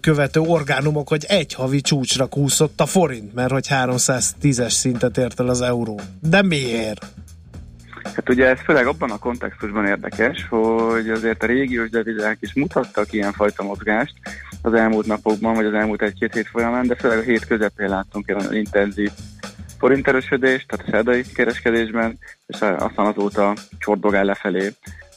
követő 0.00 0.40
orgánumok, 0.40 1.08
hogy 1.08 1.24
egy 1.28 1.54
havi 1.54 1.80
csúcsra 1.80 2.26
kúszott 2.26 2.80
a 2.80 2.86
forint, 2.86 3.34
mert 3.34 3.50
hogy 3.50 3.66
310-es 3.70 4.70
szintet 4.70 5.18
ért 5.18 5.40
el 5.40 5.48
az 5.48 5.60
euró. 5.60 6.00
De 6.20 6.42
miért? 6.42 7.06
Hát 8.02 8.28
ugye 8.28 8.46
ez 8.46 8.58
főleg 8.64 8.86
abban 8.86 9.10
a 9.10 9.18
kontextusban 9.18 9.86
érdekes, 9.86 10.46
hogy 10.48 11.10
azért 11.10 11.42
a 11.42 11.46
régiós 11.46 11.90
devizák 11.90 12.36
is 12.40 12.54
mutattak 12.54 13.12
ilyenfajta 13.12 13.62
mozgást 13.62 14.14
az 14.62 14.74
elmúlt 14.74 15.06
napokban, 15.06 15.54
vagy 15.54 15.64
az 15.64 15.74
elmúlt 15.74 16.02
egy-két 16.02 16.34
hét 16.34 16.48
folyamán, 16.48 16.86
de 16.86 16.94
főleg 16.94 17.18
a 17.18 17.22
hét 17.22 17.46
közepén 17.46 17.88
láttunk 17.88 18.28
egy 18.28 18.36
nagyon 18.36 18.54
intenzív 18.54 19.10
forinterősödést, 19.78 20.68
tehát 20.68 20.86
a 20.86 20.90
szerdai 20.90 21.22
kereskedésben, 21.34 22.18
és 22.46 22.60
aztán 22.60 23.06
azóta 23.06 23.54
csordogál 23.78 24.24
lefelé 24.24 24.72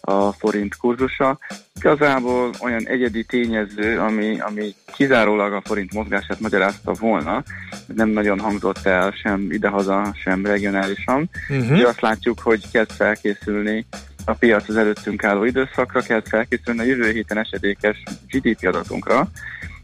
a 0.08 0.32
forint 0.32 0.76
kurzusa. 0.76 1.40
Igazából 1.76 2.50
olyan 2.62 2.88
egyedi 2.88 3.24
tényező, 3.24 4.00
ami, 4.00 4.40
ami 4.40 4.76
kizárólag 4.96 5.54
a 5.54 5.62
forint 5.66 5.94
mozgását 5.94 6.40
magyarázta 6.40 6.94
volna, 7.00 7.44
nem 7.96 8.10
nagyon 8.10 8.40
hangzott 8.40 8.86
el 8.86 9.12
sem 9.12 9.52
idehaza, 9.52 10.14
sem 10.24 10.46
regionálisan. 10.46 11.30
Mhm. 11.48 11.74
Ugye 11.74 11.88
azt 11.88 12.02
látjuk, 12.02 12.40
hogy 12.40 12.72
kezd 12.72 12.92
felkészülni 12.92 13.86
a 14.26 14.34
piac 14.34 14.70
az 14.70 14.78
előttünk 14.78 15.24
álló 15.24 15.44
időszakra, 15.44 16.02
kezd 16.02 16.28
felkészülni 16.28 16.80
a 16.80 16.84
jövő 16.84 17.12
héten 17.12 17.38
esedékes 17.38 18.04
GDP 18.30 18.68
adatunkra, 18.68 19.28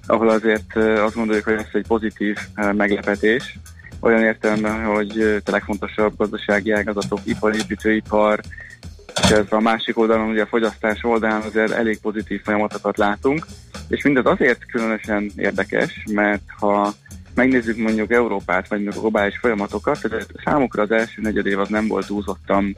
ahol 0.06 0.30
azért 0.30 0.76
azt 0.76 1.16
gondoljuk, 1.16 1.46
hogy 1.46 1.54
ez 1.54 1.66
egy 1.74 1.88
pozitív 1.88 2.38
meglepetés, 2.72 3.60
olyan 4.00 4.24
értelemben, 4.24 4.86
hogy 4.86 5.42
a 5.46 5.52
legfontosabb 5.52 6.18
gazdasági 6.18 6.72
ágazatok, 6.72 7.20
ipar, 7.24 7.56
építőipar, 7.56 8.40
és 8.40 8.71
ez 9.16 9.46
a 9.50 9.60
másik 9.60 9.98
oldalon, 9.98 10.30
ugye 10.30 10.42
a 10.42 10.48
fogyasztás 10.48 11.04
oldalán 11.04 11.42
azért 11.42 11.72
elég 11.72 12.00
pozitív 12.00 12.42
folyamatokat 12.42 12.98
látunk, 12.98 13.46
és 13.88 14.04
mindez 14.04 14.26
azért 14.26 14.66
különösen 14.66 15.32
érdekes, 15.36 16.04
mert 16.12 16.44
ha 16.60 16.94
megnézzük 17.36 17.78
mondjuk 17.78 18.12
Európát, 18.12 18.68
vagy 18.68 18.82
mondjuk 18.82 18.98
a 18.98 19.00
globális 19.00 19.38
folyamatokat, 19.38 20.02
tehát 20.02 20.28
számukra 20.44 20.82
az 20.82 20.92
első 20.92 21.22
negyedév 21.22 21.60
az 21.60 21.70
nem 21.70 21.88
volt 21.88 22.08
túlzottan 22.08 22.76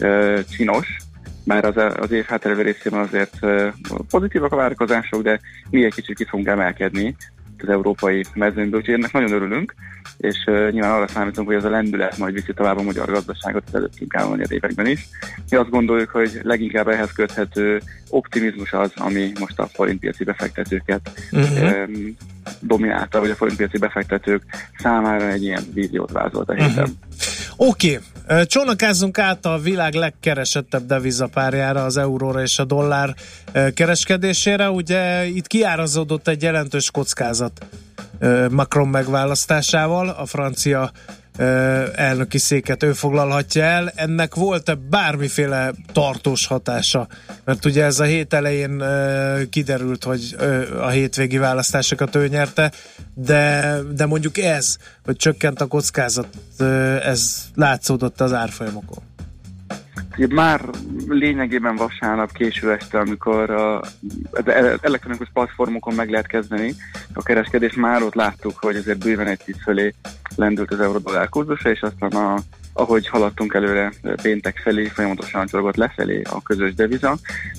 uh, 0.00 0.40
csinos, 0.44 0.96
már 1.44 1.64
az, 1.64 1.94
az 1.96 2.10
év 2.10 2.24
hátralévő 2.24 2.62
részében 2.62 3.00
azért 3.00 3.38
pozitívak 4.10 4.52
a 4.52 4.56
várakozások, 4.56 5.22
de 5.22 5.40
mi 5.70 5.84
egy 5.84 5.94
kicsit 5.94 6.16
ki 6.16 6.24
fogunk 6.24 6.48
emelkedni 6.48 7.16
az 7.62 7.68
európai 7.68 8.24
mezőnyből, 8.34 8.80
úgyhogy 8.80 8.94
ennek 8.94 9.12
nagyon 9.12 9.32
örülünk, 9.32 9.74
és 10.16 10.36
uh, 10.46 10.70
nyilván 10.70 10.92
arra 10.92 11.08
számítunk, 11.08 11.46
hogy 11.46 11.56
ez 11.56 11.64
a 11.64 11.70
lendület 11.70 12.18
majd 12.18 12.34
viszi 12.34 12.52
tovább 12.54 12.78
a 12.78 12.82
magyar 12.82 13.10
gazdaságot 13.10 13.62
az 13.66 13.74
előttünk 13.74 14.14
álló 14.16 14.30
negyedévekben 14.30 14.86
is. 14.86 15.08
Mi 15.50 15.56
azt 15.56 15.70
gondoljuk, 15.70 16.10
hogy 16.10 16.40
leginkább 16.42 16.88
ehhez 16.88 17.12
köthető 17.12 17.80
optimizmus 18.10 18.72
az, 18.72 18.92
ami 18.94 19.32
most 19.40 19.58
a 19.58 19.66
forintpiaci 19.66 20.24
befektetőket 20.24 21.10
Mhm. 21.30 21.64
um, 21.64 22.16
dominálta, 22.60 23.20
vagy 23.20 23.30
a 23.30 23.34
forintpiaci 23.34 23.78
befektetők 23.78 24.42
számára 24.78 25.28
egy 25.30 25.42
ilyen 25.42 25.62
víziót 25.74 26.10
vázolt 26.12 26.48
a 26.48 26.54
héten. 26.54 26.88
Oké, 27.56 27.94
okay. 27.94 28.06
Csónakázzunk 28.46 29.18
át 29.18 29.46
a 29.46 29.58
világ 29.58 29.94
legkeresettebb 29.94 30.86
devizapárjára, 30.86 31.84
az 31.84 31.96
euróra 31.96 32.42
és 32.42 32.58
a 32.58 32.64
dollár 32.64 33.14
kereskedésére. 33.74 34.70
Ugye 34.70 35.26
itt 35.26 35.46
kiárazódott 35.46 36.28
egy 36.28 36.42
jelentős 36.42 36.90
kockázat 36.90 37.66
Macron 38.50 38.88
megválasztásával, 38.88 40.08
a 40.08 40.26
francia 40.26 40.90
elnöki 41.94 42.38
széket 42.38 42.82
ő 42.82 42.92
foglalhatja 42.92 43.62
el. 43.62 43.92
Ennek 43.94 44.34
volt-e 44.34 44.74
bármiféle 44.74 45.72
tartós 45.92 46.46
hatása? 46.46 47.08
Mert 47.44 47.64
ugye 47.64 47.84
ez 47.84 48.00
a 48.00 48.04
hét 48.04 48.34
elején 48.34 48.82
kiderült, 49.50 50.04
hogy 50.04 50.36
a 50.80 50.88
hétvégi 50.88 51.38
választásokat 51.38 52.14
ő 52.14 52.28
nyerte, 52.28 52.72
de, 53.14 53.74
de 53.94 54.06
mondjuk 54.06 54.38
ez, 54.38 54.76
hogy 55.04 55.16
csökkent 55.16 55.60
a 55.60 55.66
kockázat, 55.66 56.28
ez 57.02 57.44
látszódott 57.54 58.20
az 58.20 58.32
árfolyamokon. 58.32 59.02
Már 60.16 60.60
lényegében 61.08 61.76
vasárnap 61.76 62.32
késő 62.32 62.72
este, 62.72 62.98
amikor 62.98 63.50
az 63.50 64.48
ele- 64.48 64.84
elektronikus 64.84 65.28
platformokon 65.32 65.94
meg 65.94 66.10
lehet 66.10 66.26
kezdeni 66.26 66.74
a 67.12 67.22
kereskedés, 67.22 67.74
már 67.74 68.02
ott 68.02 68.14
láttuk, 68.14 68.58
hogy 68.58 68.76
azért 68.76 69.04
bőven 69.04 69.26
egy 69.26 69.40
tíz 69.44 69.56
fölé 69.62 69.94
lendült 70.36 70.72
az 70.72 70.80
euró-dollár 70.80 71.28
kurzusa, 71.28 71.70
és 71.70 71.80
aztán 71.80 72.10
a 72.10 72.38
ahogy 72.78 73.08
haladtunk 73.08 73.54
előre 73.54 73.92
péntek 74.22 74.56
felé, 74.56 74.86
folyamatosan 74.86 75.46
csorgott 75.46 75.76
lefelé 75.76 76.22
a 76.22 76.42
közös 76.42 76.74
deviza. 76.74 77.16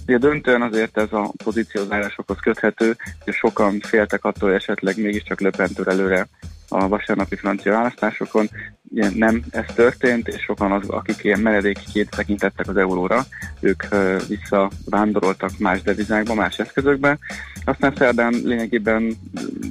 Ugye 0.07 0.17
döntően 0.17 0.61
azért 0.61 0.97
ez 0.97 1.11
a 1.11 1.34
pozíciózárásokhoz 1.43 2.38
köthető, 2.39 2.95
hogy 3.23 3.34
sokan 3.34 3.79
féltek 3.79 4.25
attól, 4.25 4.49
hogy 4.49 4.57
esetleg 4.57 4.97
mégiscsak 4.97 5.41
löpentől 5.41 5.89
előre 5.89 6.27
a 6.69 6.88
vasárnapi 6.88 7.35
francia 7.35 7.72
választásokon. 7.72 8.49
Ilyen 8.94 9.14
nem 9.15 9.44
ez 9.49 9.65
történt, 9.76 10.27
és 10.27 10.41
sokan 10.41 10.72
az, 10.72 10.89
akik 10.89 11.23
ilyen 11.23 11.39
meredékként 11.39 12.10
tekintettek 12.10 12.68
az 12.68 12.77
euróra, 12.77 13.26
ők 13.60 13.84
visszavándoroltak 14.27 15.52
más 15.57 15.81
devizákba, 15.81 16.34
más 16.34 16.60
eszközökbe. 16.60 17.18
Aztán 17.65 17.94
szerdán 17.98 18.34
lényegében 18.44 19.14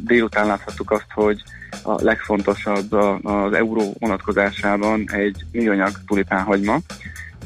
délután 0.05 0.47
láthattuk 0.47 0.90
azt, 0.90 1.10
hogy 1.14 1.43
a 1.82 2.02
legfontosabb 2.02 2.93
a- 2.93 3.18
az 3.23 3.52
euró 3.52 3.94
vonatkozásában 3.98 5.05
egy 5.12 5.44
műanyag 5.52 5.90
tulipánhagyma, 6.06 6.78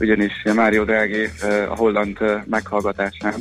ugyanis 0.01 0.43
Mário 0.55 0.85
Draghi 0.85 1.29
a 1.69 1.77
holland 1.77 2.19
meghallgatásán 2.47 3.35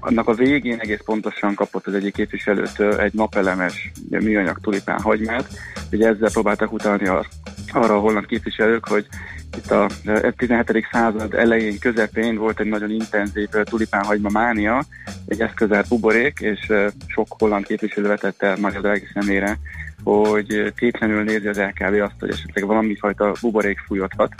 annak 0.00 0.28
a 0.28 0.34
végén 0.34 0.78
egész 0.78 1.00
pontosan 1.04 1.54
kapott 1.54 1.86
az 1.86 1.94
egyik 1.94 2.14
képviselőtől 2.14 3.00
egy 3.00 3.12
napelemes 3.12 3.92
műanyag 4.08 4.58
tulipán 4.60 5.00
hagymát. 5.00 5.48
Ugye 5.92 6.08
ezzel 6.08 6.30
próbáltak 6.30 6.72
utalni 6.72 7.06
a, 7.06 7.24
arra 7.72 7.94
a 7.94 8.00
holland 8.00 8.26
képviselők, 8.26 8.88
hogy 8.88 9.06
itt 9.56 9.70
a 9.70 9.88
eh, 10.04 10.32
17. 10.36 10.86
század 10.92 11.34
elején, 11.34 11.78
közepén 11.78 12.36
volt 12.36 12.60
egy 12.60 12.66
nagyon 12.66 12.90
intenzív 12.90 13.48
eh, 13.52 13.62
tulipánhagyma 13.62 14.28
mánia, 14.32 14.84
egy 15.26 15.40
eszközelt 15.40 15.88
buborék, 15.88 16.38
és 16.40 16.68
eh, 16.68 16.86
sok 17.06 17.26
holland 17.38 17.66
képviselő 17.66 18.08
vetette 18.08 18.56
Mario 18.60 18.80
Draghi 18.80 19.06
szemére, 19.14 19.58
hogy 20.04 20.72
tétlenül 20.76 21.22
nézi 21.22 21.46
az 21.46 21.58
LKB 21.58 22.00
azt, 22.00 22.14
hogy 22.18 22.30
esetleg 22.30 22.66
valami 22.66 22.96
fajta 22.96 23.32
buborék 23.40 23.78
fújhathat 23.78 24.34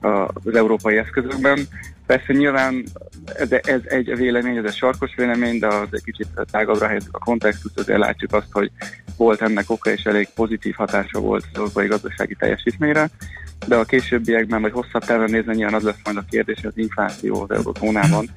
az 0.00 0.54
európai 0.54 0.96
eszközökben. 0.96 1.58
Persze 2.10 2.32
nyilván 2.32 2.84
ez, 3.24 3.52
ez 3.52 3.80
egy 3.84 4.16
vélemény, 4.16 4.56
ez 4.56 4.64
egy 4.64 4.74
sarkos 4.74 5.14
vélemény, 5.16 5.58
de 5.58 5.66
az 5.66 5.88
egy 5.90 6.02
kicsit 6.02 6.26
tágabbra 6.50 6.86
helyezzük 6.86 7.16
a 7.16 7.24
kontextust, 7.24 7.78
azért 7.78 7.98
látjuk 7.98 8.32
azt, 8.32 8.46
hogy 8.52 8.70
volt 9.16 9.42
ennek 9.42 9.70
oka, 9.70 9.90
és 9.90 10.02
elég 10.02 10.28
pozitív 10.34 10.74
hatása 10.74 11.20
volt 11.20 11.42
az 11.42 11.50
európai 11.54 11.86
gazdasági 11.86 12.34
teljesítményre, 12.34 13.10
de 13.66 13.76
a 13.76 13.84
későbbiekben, 13.84 14.60
vagy 14.60 14.72
hosszabb 14.72 15.04
távon 15.04 15.30
nézve 15.30 15.52
nyilván 15.52 15.74
az 15.74 15.82
lesz 15.82 16.00
majd 16.04 16.16
a 16.16 16.24
kérdés, 16.30 16.64
az 16.64 16.72
infláció 16.76 17.42
az 17.42 17.50
eurozónában 17.50 18.30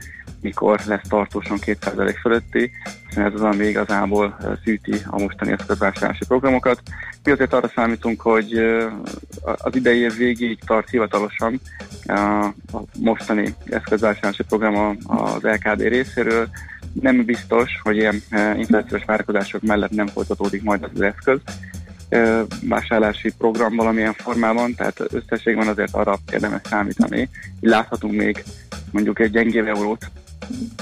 mikor 0.44 0.80
lesz 0.86 1.08
tartósan 1.10 1.58
2% 1.66 2.16
fölötti, 2.22 2.72
hiszen 3.08 3.26
ez 3.26 3.34
az, 3.34 3.41
ami 3.41 3.66
igazából 3.66 4.38
szűti 4.64 4.94
a 5.06 5.20
mostani 5.22 5.52
eszközvásárlási 5.52 6.26
programokat. 6.28 6.82
Mi 7.24 7.32
azért 7.32 7.54
arra 7.54 7.72
számítunk, 7.76 8.22
hogy 8.22 8.54
az 9.41 9.76
idei 9.76 10.00
év 10.00 10.16
végéig 10.16 10.60
tart 10.66 10.90
hivatalosan 10.90 11.62
a 12.06 12.54
mostani 13.00 13.56
eszközvásárlási 13.66 14.44
program 14.44 14.98
az 15.08 15.41
LKD 15.41 15.82
részéről. 15.82 16.50
Nem 17.02 17.26
biztos, 17.26 17.80
hogy 17.84 17.95
ilyen 17.95 18.22
inflációs 18.56 19.04
várakozások 19.06 19.62
mellett 19.62 19.91
nem 19.91 20.08
folytatódik 20.08 20.64
majd 20.64 20.90
az 20.94 21.02
eszköz 21.02 21.40
vásárlási 22.61 23.34
program 23.38 23.76
valamilyen 23.76 24.14
formában, 24.14 24.76
tehát 24.76 25.02
összességben 25.11 25.68
azért 25.68 25.94
arra 25.94 26.19
érdemes 26.31 26.61
számítani. 26.69 27.19
Így 27.19 27.69
láthatunk 27.69 28.14
még 28.14 28.44
mondjuk 28.91 29.19
egy 29.19 29.31
gyengébb 29.31 29.68
eurót 29.68 30.11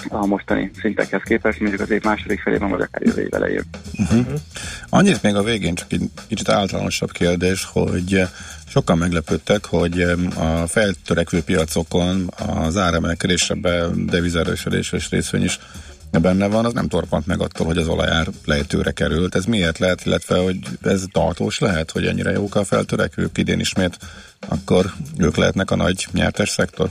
a 0.09 0.25
mostani 0.25 0.71
szintekhez 0.79 1.21
képest, 1.23 1.59
mondjuk 1.59 1.81
az 1.81 1.89
év 1.89 2.03
második 2.03 2.39
felében, 2.39 2.69
vagy 2.69 2.81
akár 2.81 3.01
jövő 3.01 3.21
év 3.21 3.33
elején. 3.33 3.63
Uh-huh. 3.97 4.25
Annyit 4.89 5.21
még 5.21 5.35
a 5.35 5.43
végén, 5.43 5.75
csak 5.75 5.91
egy 5.91 6.09
kicsit 6.27 6.49
általánosabb 6.49 7.11
kérdés, 7.11 7.67
hogy 7.71 8.21
sokan 8.67 8.97
meglepődtek, 8.97 9.65
hogy 9.65 10.01
a 10.35 10.67
feltörekvő 10.67 11.41
piacokon 11.41 12.33
az 12.37 12.77
áremelkedésebe 12.77 13.87
devizerősödés 14.05 14.91
és 14.91 15.09
részvény 15.09 15.43
is 15.43 15.59
benne 16.19 16.47
van, 16.47 16.65
az 16.65 16.73
nem 16.73 16.87
torpant 16.87 17.25
meg 17.25 17.41
attól, 17.41 17.65
hogy 17.65 17.77
az 17.77 17.87
olajár 17.87 18.27
lejtőre 18.45 18.91
került. 18.91 19.35
Ez 19.35 19.45
miért 19.45 19.79
lehet, 19.79 20.05
illetve 20.05 20.37
hogy 20.37 20.57
ez 20.81 21.05
tartós 21.11 21.59
lehet, 21.59 21.91
hogy 21.91 22.05
ennyire 22.05 22.31
jók 22.31 22.55
a 22.55 22.63
feltörekvők 22.63 23.37
idén 23.37 23.59
ismét, 23.59 23.97
akkor 24.47 24.85
ők 25.17 25.35
lehetnek 25.35 25.71
a 25.71 25.75
nagy 25.75 26.07
nyertes 26.11 26.49
szektor? 26.49 26.89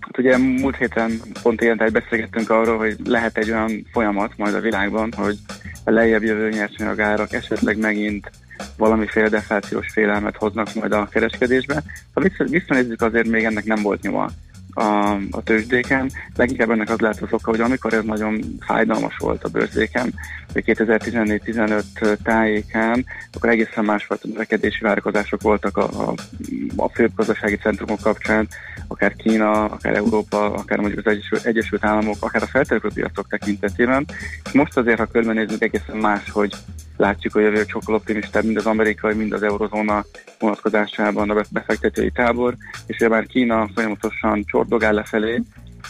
Hát 0.00 0.18
ugye 0.18 0.36
múlt 0.36 0.76
héten 0.76 1.20
pont 1.42 1.60
ilyen 1.60 1.90
beszélgettünk 1.92 2.50
arról, 2.50 2.78
hogy 2.78 2.96
lehet 3.04 3.38
egy 3.38 3.50
olyan 3.50 3.86
folyamat 3.92 4.36
majd 4.36 4.54
a 4.54 4.60
világban, 4.60 5.12
hogy 5.16 5.38
a 5.84 5.90
lejjebb 5.90 6.22
jövő 6.22 6.48
nyersanyagárak 6.48 7.32
esetleg 7.32 7.78
megint 7.78 8.30
valamiféle 8.76 9.28
deflációs 9.28 9.86
félelmet 9.92 10.36
hoznak 10.36 10.74
majd 10.74 10.92
a 10.92 11.08
kereskedésbe. 11.10 11.82
Ha 12.14 12.20
vissza, 12.20 12.44
visszanézzük, 12.44 13.02
azért 13.02 13.28
még 13.28 13.44
ennek 13.44 13.64
nem 13.64 13.82
volt 13.82 14.02
nyoma 14.02 14.30
a, 14.74 15.12
a 15.30 15.42
tőzsdéken. 15.44 16.10
Leginkább 16.36 16.70
ennek 16.70 16.90
az 16.90 16.98
lehet 16.98 17.22
az 17.22 17.32
oka, 17.32 17.50
hogy 17.50 17.60
amikor 17.60 17.92
ez 17.92 18.04
nagyon 18.04 18.40
fájdalmas 18.60 19.16
volt 19.16 19.44
a 19.44 19.48
bőrzéken, 19.48 20.14
hogy 20.52 20.62
2014-15 20.66 22.16
tájékán, 22.22 23.04
akkor 23.32 23.48
egészen 23.48 23.84
másfajta 23.84 24.28
növekedési 24.28 24.84
várakozások 24.84 25.42
voltak 25.42 25.76
a, 25.76 26.08
a, 26.08 26.14
a 26.76 26.88
főbb 26.88 27.14
gazdasági 27.14 27.56
centrumok 27.56 28.00
kapcsán, 28.00 28.48
akár 28.86 29.14
Kína, 29.16 29.64
akár 29.64 29.94
Európa, 29.94 30.52
akár 30.54 30.78
mondjuk 30.78 31.06
az 31.06 31.12
Egyesült, 31.12 31.44
Egyesült 31.44 31.84
Államok, 31.84 32.16
akár 32.20 32.42
a 32.42 32.46
feltörekvő 32.46 32.90
piacok 32.94 33.28
tekintetében. 33.28 34.06
És 34.44 34.52
most 34.52 34.76
azért, 34.76 34.98
ha 34.98 35.06
körbenézünk, 35.06 35.62
egészen 35.62 35.96
más, 35.96 36.30
hogy 36.30 36.54
látjuk 37.02 37.36
a 37.36 37.40
jövőt 37.40 37.68
sokkal 37.68 37.94
optimistább, 37.94 38.44
mind 38.44 38.56
az 38.56 38.66
amerikai, 38.66 39.14
mind 39.14 39.32
az 39.32 39.42
eurozóna 39.42 40.04
vonatkozásában 40.38 41.30
a 41.30 41.42
befektetői 41.50 42.10
tábor, 42.10 42.54
és 42.86 42.96
ugye 42.96 43.08
már 43.08 43.26
Kína 43.26 43.68
folyamatosan 43.74 44.44
csordogál 44.46 44.92
lefelé, 44.92 45.42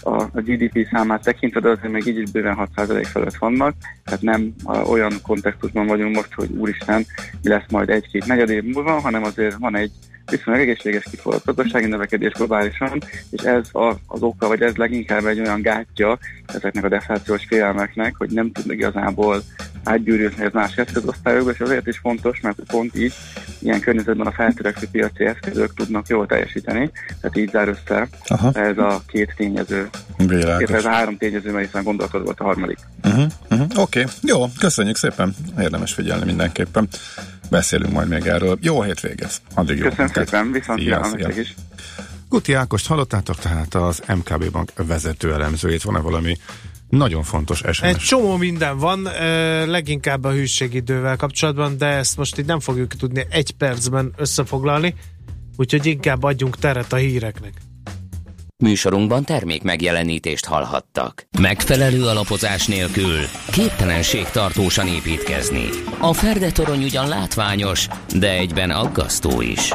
a, 0.02 0.24
GDP 0.24 0.88
számát 0.90 1.22
tekintve, 1.22 1.60
de 1.60 1.68
azért 1.68 1.92
még 1.92 2.06
így 2.06 2.18
is 2.18 2.30
bőven 2.30 2.68
6% 2.76 3.06
fölött 3.10 3.36
vannak, 3.36 3.74
tehát 4.04 4.22
nem 4.22 4.54
olyan 4.86 5.12
kontextusban 5.22 5.86
vagyunk 5.86 6.16
most, 6.16 6.34
hogy 6.34 6.50
úristen, 6.50 7.06
mi 7.42 7.48
lesz 7.48 7.70
majd 7.70 7.88
egy-két 7.88 8.26
negyed 8.26 8.48
év 8.48 8.62
múlva, 8.62 9.00
hanem 9.00 9.24
azért 9.24 9.56
van 9.58 9.76
egy 9.76 9.90
viszonylag 10.30 10.62
egészséges 10.62 11.04
kiforrott 11.10 11.44
gazdasági 11.44 11.86
növekedés 11.86 12.32
globálisan, 12.32 13.02
és 13.30 13.42
ez 13.42 13.68
a, 13.72 13.94
az 14.06 14.22
oka, 14.22 14.48
vagy 14.48 14.62
ez 14.62 14.74
leginkább 14.74 15.24
egy 15.24 15.40
olyan 15.40 15.62
gátja 15.62 16.18
ezeknek 16.46 16.84
a 16.84 16.88
deflációs 16.88 17.44
félelmeknek, 17.44 18.14
hogy 18.16 18.30
nem 18.30 18.52
tud 18.52 18.70
igazából 18.70 19.42
átgyűrűzni 19.84 20.44
ez 20.44 20.52
más 20.52 20.76
eszközosztályokba, 20.76 21.50
és 21.50 21.60
azért 21.60 21.86
is 21.86 21.98
fontos, 21.98 22.40
mert 22.40 22.58
pont 22.66 22.96
így 22.96 23.12
ilyen 23.58 23.80
környezetben 23.80 24.26
a 24.26 24.32
feltörekvő 24.32 24.86
piaci 24.90 25.24
eszközök 25.24 25.74
tudnak 25.74 26.06
jól 26.06 26.26
teljesíteni, 26.26 26.90
tehát 27.20 27.36
így 27.36 27.50
zár 27.50 27.68
össze 27.68 28.08
Aha. 28.26 28.52
ez 28.52 28.78
a 28.78 29.02
két 29.06 29.34
tényező. 29.36 29.88
Világos. 30.16 30.70
Ez 30.70 30.84
a 30.84 30.88
három 30.88 31.16
tényező, 31.16 31.52
mert 31.52 31.64
hiszen 31.64 31.84
gondolatod 31.84 32.24
volt 32.24 32.40
a 32.40 32.44
harmadik. 32.44 32.78
Uh-huh, 33.04 33.24
uh-huh. 33.50 33.66
Oké, 33.76 34.00
okay. 34.00 34.12
jó, 34.22 34.44
köszönjük 34.58 34.96
szépen, 34.96 35.34
érdemes 35.58 35.92
figyelni 35.92 36.24
mindenképpen. 36.24 36.88
Beszélünk 37.52 37.92
majd 37.92 38.08
még 38.08 38.26
erről. 38.26 38.58
Jó 38.60 38.82
hétvégez. 38.82 39.40
Addig 39.54 39.76
jó. 39.78 39.82
Köszönöm 39.88 40.04
munkát. 40.06 40.28
szépen, 40.28 40.52
viszont 40.52 40.80
Szia, 40.80 41.04
szia. 41.04 41.28
is. 41.28 41.54
Guti 42.28 42.52
Ákost 42.52 42.86
hallottátok, 42.86 43.36
tehát 43.36 43.74
az 43.74 44.02
MKB 44.14 44.50
Bank 44.50 44.72
vezető 44.86 45.32
elemzőjét. 45.32 45.82
Van-e 45.82 45.98
valami 45.98 46.36
nagyon 46.88 47.22
fontos 47.22 47.58
SMS? 47.58 47.82
Egy 47.82 47.96
csomó 47.96 48.36
minden 48.36 48.78
van, 48.78 49.02
leginkább 49.66 50.24
a 50.24 50.32
hűségidővel 50.32 51.16
kapcsolatban, 51.16 51.78
de 51.78 51.86
ezt 51.86 52.16
most 52.16 52.38
így 52.38 52.46
nem 52.46 52.60
fogjuk 52.60 52.94
tudni 52.94 53.26
egy 53.30 53.50
percben 53.50 54.12
összefoglalni, 54.16 54.94
úgyhogy 55.56 55.86
inkább 55.86 56.22
adjunk 56.22 56.56
teret 56.56 56.92
a 56.92 56.96
híreknek. 56.96 57.52
Műsorunkban 58.62 59.24
termék 59.24 59.62
megjelenítést 59.62 60.44
hallhattak. 60.44 61.26
Megfelelő 61.40 62.04
alapozás 62.06 62.66
nélkül 62.66 63.18
képtelenség 63.52 64.24
tartósan 64.24 64.86
építkezni. 64.86 65.68
A 65.98 66.12
Ferde 66.12 66.50
torony 66.50 66.84
ugyan 66.84 67.08
látványos, 67.08 67.88
de 68.14 68.30
egyben 68.30 68.70
aggasztó 68.70 69.40
is. 69.40 69.72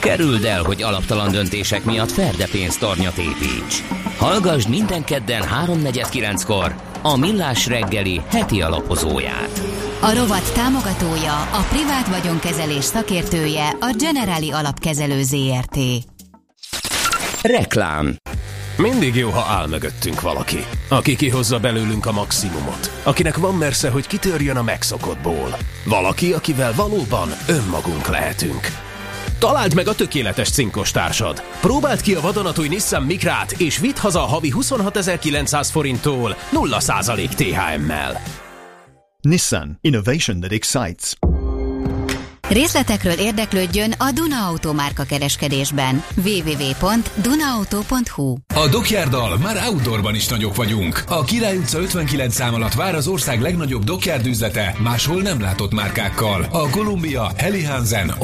Kerüld 0.00 0.44
el, 0.44 0.62
hogy 0.62 0.82
alaptalan 0.82 1.30
döntések 1.30 1.84
miatt 1.84 2.10
Ferde 2.10 2.46
pénztarnyat 2.52 3.16
építs. 3.16 3.82
Hallgassd 4.18 4.68
minden 4.68 5.04
kedden 5.04 5.42
3.49-kor 5.42 6.74
a 7.02 7.16
Millás 7.16 7.66
reggeli 7.66 8.20
heti 8.30 8.62
alapozóját. 8.62 9.60
A 10.00 10.14
rovat 10.14 10.52
támogatója, 10.54 11.40
a 11.40 11.66
privát 11.68 12.08
vagyonkezelés 12.08 12.84
szakértője, 12.84 13.68
a 13.80 13.94
Generali 13.98 14.50
Alapkezelő 14.50 15.22
ZRT. 15.22 15.78
Reklám 17.48 18.16
Mindig 18.76 19.14
jó, 19.14 19.30
ha 19.30 19.40
áll 19.40 19.68
mögöttünk 19.68 20.20
valaki, 20.20 20.58
aki 20.88 21.16
kihozza 21.16 21.58
belőlünk 21.58 22.06
a 22.06 22.12
maximumot, 22.12 22.90
akinek 23.02 23.36
van 23.36 23.54
mersze, 23.54 23.90
hogy 23.90 24.06
kitörjön 24.06 24.56
a 24.56 24.62
megszokottból. 24.62 25.56
Valaki, 25.84 26.32
akivel 26.32 26.72
valóban 26.74 27.28
önmagunk 27.48 28.08
lehetünk. 28.08 28.60
Találd 29.38 29.74
meg 29.74 29.88
a 29.88 29.94
tökéletes 29.94 30.50
cinkos 30.50 30.90
társad. 30.90 31.42
Próbáld 31.60 32.00
ki 32.00 32.14
a 32.14 32.20
vadonatúj 32.20 32.68
Nissan 32.68 33.02
Mikrát, 33.02 33.52
és 33.52 33.78
vidd 33.78 33.98
haza 33.98 34.22
a 34.22 34.26
havi 34.26 34.52
26.900 34.56 35.68
forinttól 35.70 36.36
0% 36.52 37.28
THM-mel. 37.28 38.22
Nissan 39.20 39.78
Innovation 39.80 40.40
that 40.40 40.52
excites. 40.52 41.33
Részletekről 42.54 43.18
érdeklődjön 43.18 43.92
a 43.98 44.10
Duna 44.14 44.46
Auto 44.46 44.72
márka 44.72 45.04
kereskedésben. 45.04 46.04
www.dunaauto.hu 46.16 48.36
A 48.54 48.68
Dockyarddal 48.70 49.38
már 49.38 49.68
outdoorban 49.68 50.14
is 50.14 50.28
nagyok 50.28 50.56
vagyunk. 50.56 51.04
A 51.08 51.24
Király 51.24 51.56
utca 51.56 51.78
59 51.78 52.34
szám 52.34 52.54
alatt 52.54 52.74
vár 52.74 52.94
az 52.94 53.06
ország 53.06 53.40
legnagyobb 53.40 53.84
Dockyard 53.84 54.26
üzlete, 54.26 54.74
máshol 54.78 55.22
nem 55.22 55.40
látott 55.40 55.72
márkákkal. 55.72 56.46
A 56.50 56.68
Columbia, 56.68 57.30
Helly 57.36 57.62
Hansen, 57.62 58.14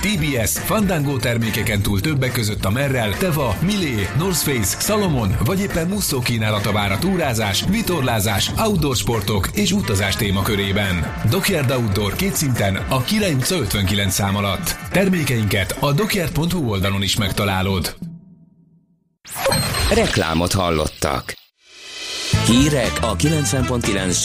TBS, 0.00 0.50
Fandango 0.50 1.16
termékeken 1.16 1.82
túl 1.82 2.00
többek 2.00 2.32
között 2.32 2.64
a 2.64 2.70
Merrell, 2.70 3.10
Teva, 3.10 3.56
Milé, 3.60 4.08
North 4.18 4.38
Face, 4.38 4.80
Salomon 4.80 5.36
vagy 5.44 5.60
éppen 5.60 5.88
Musso 5.88 6.18
kínálata 6.18 6.72
vár 6.72 6.92
a 6.92 6.98
túrázás, 6.98 7.64
vitorlázás, 7.70 8.50
outdoor 8.56 8.96
sportok 8.96 9.48
és 9.54 9.72
utazás 9.72 10.16
témakörében. 10.16 11.14
Dockyard 11.30 11.70
Outdoor 11.70 12.16
két 12.16 12.36
szinten 12.36 12.76
a 12.88 13.02
Király 13.02 13.34
utca 13.34 13.56
59 13.56 13.76
szám 14.08 14.36
alatt. 14.36 14.76
Termékeinket 14.90 15.76
a 15.80 15.92
dockyard.hu 15.92 16.70
oldalon 16.70 17.02
is 17.02 17.16
megtalálod. 17.16 17.96
Reklámot 19.94 20.52
hallottak. 20.52 21.34
Hírek 22.46 22.92
a 23.00 23.16
90.9 23.16 24.24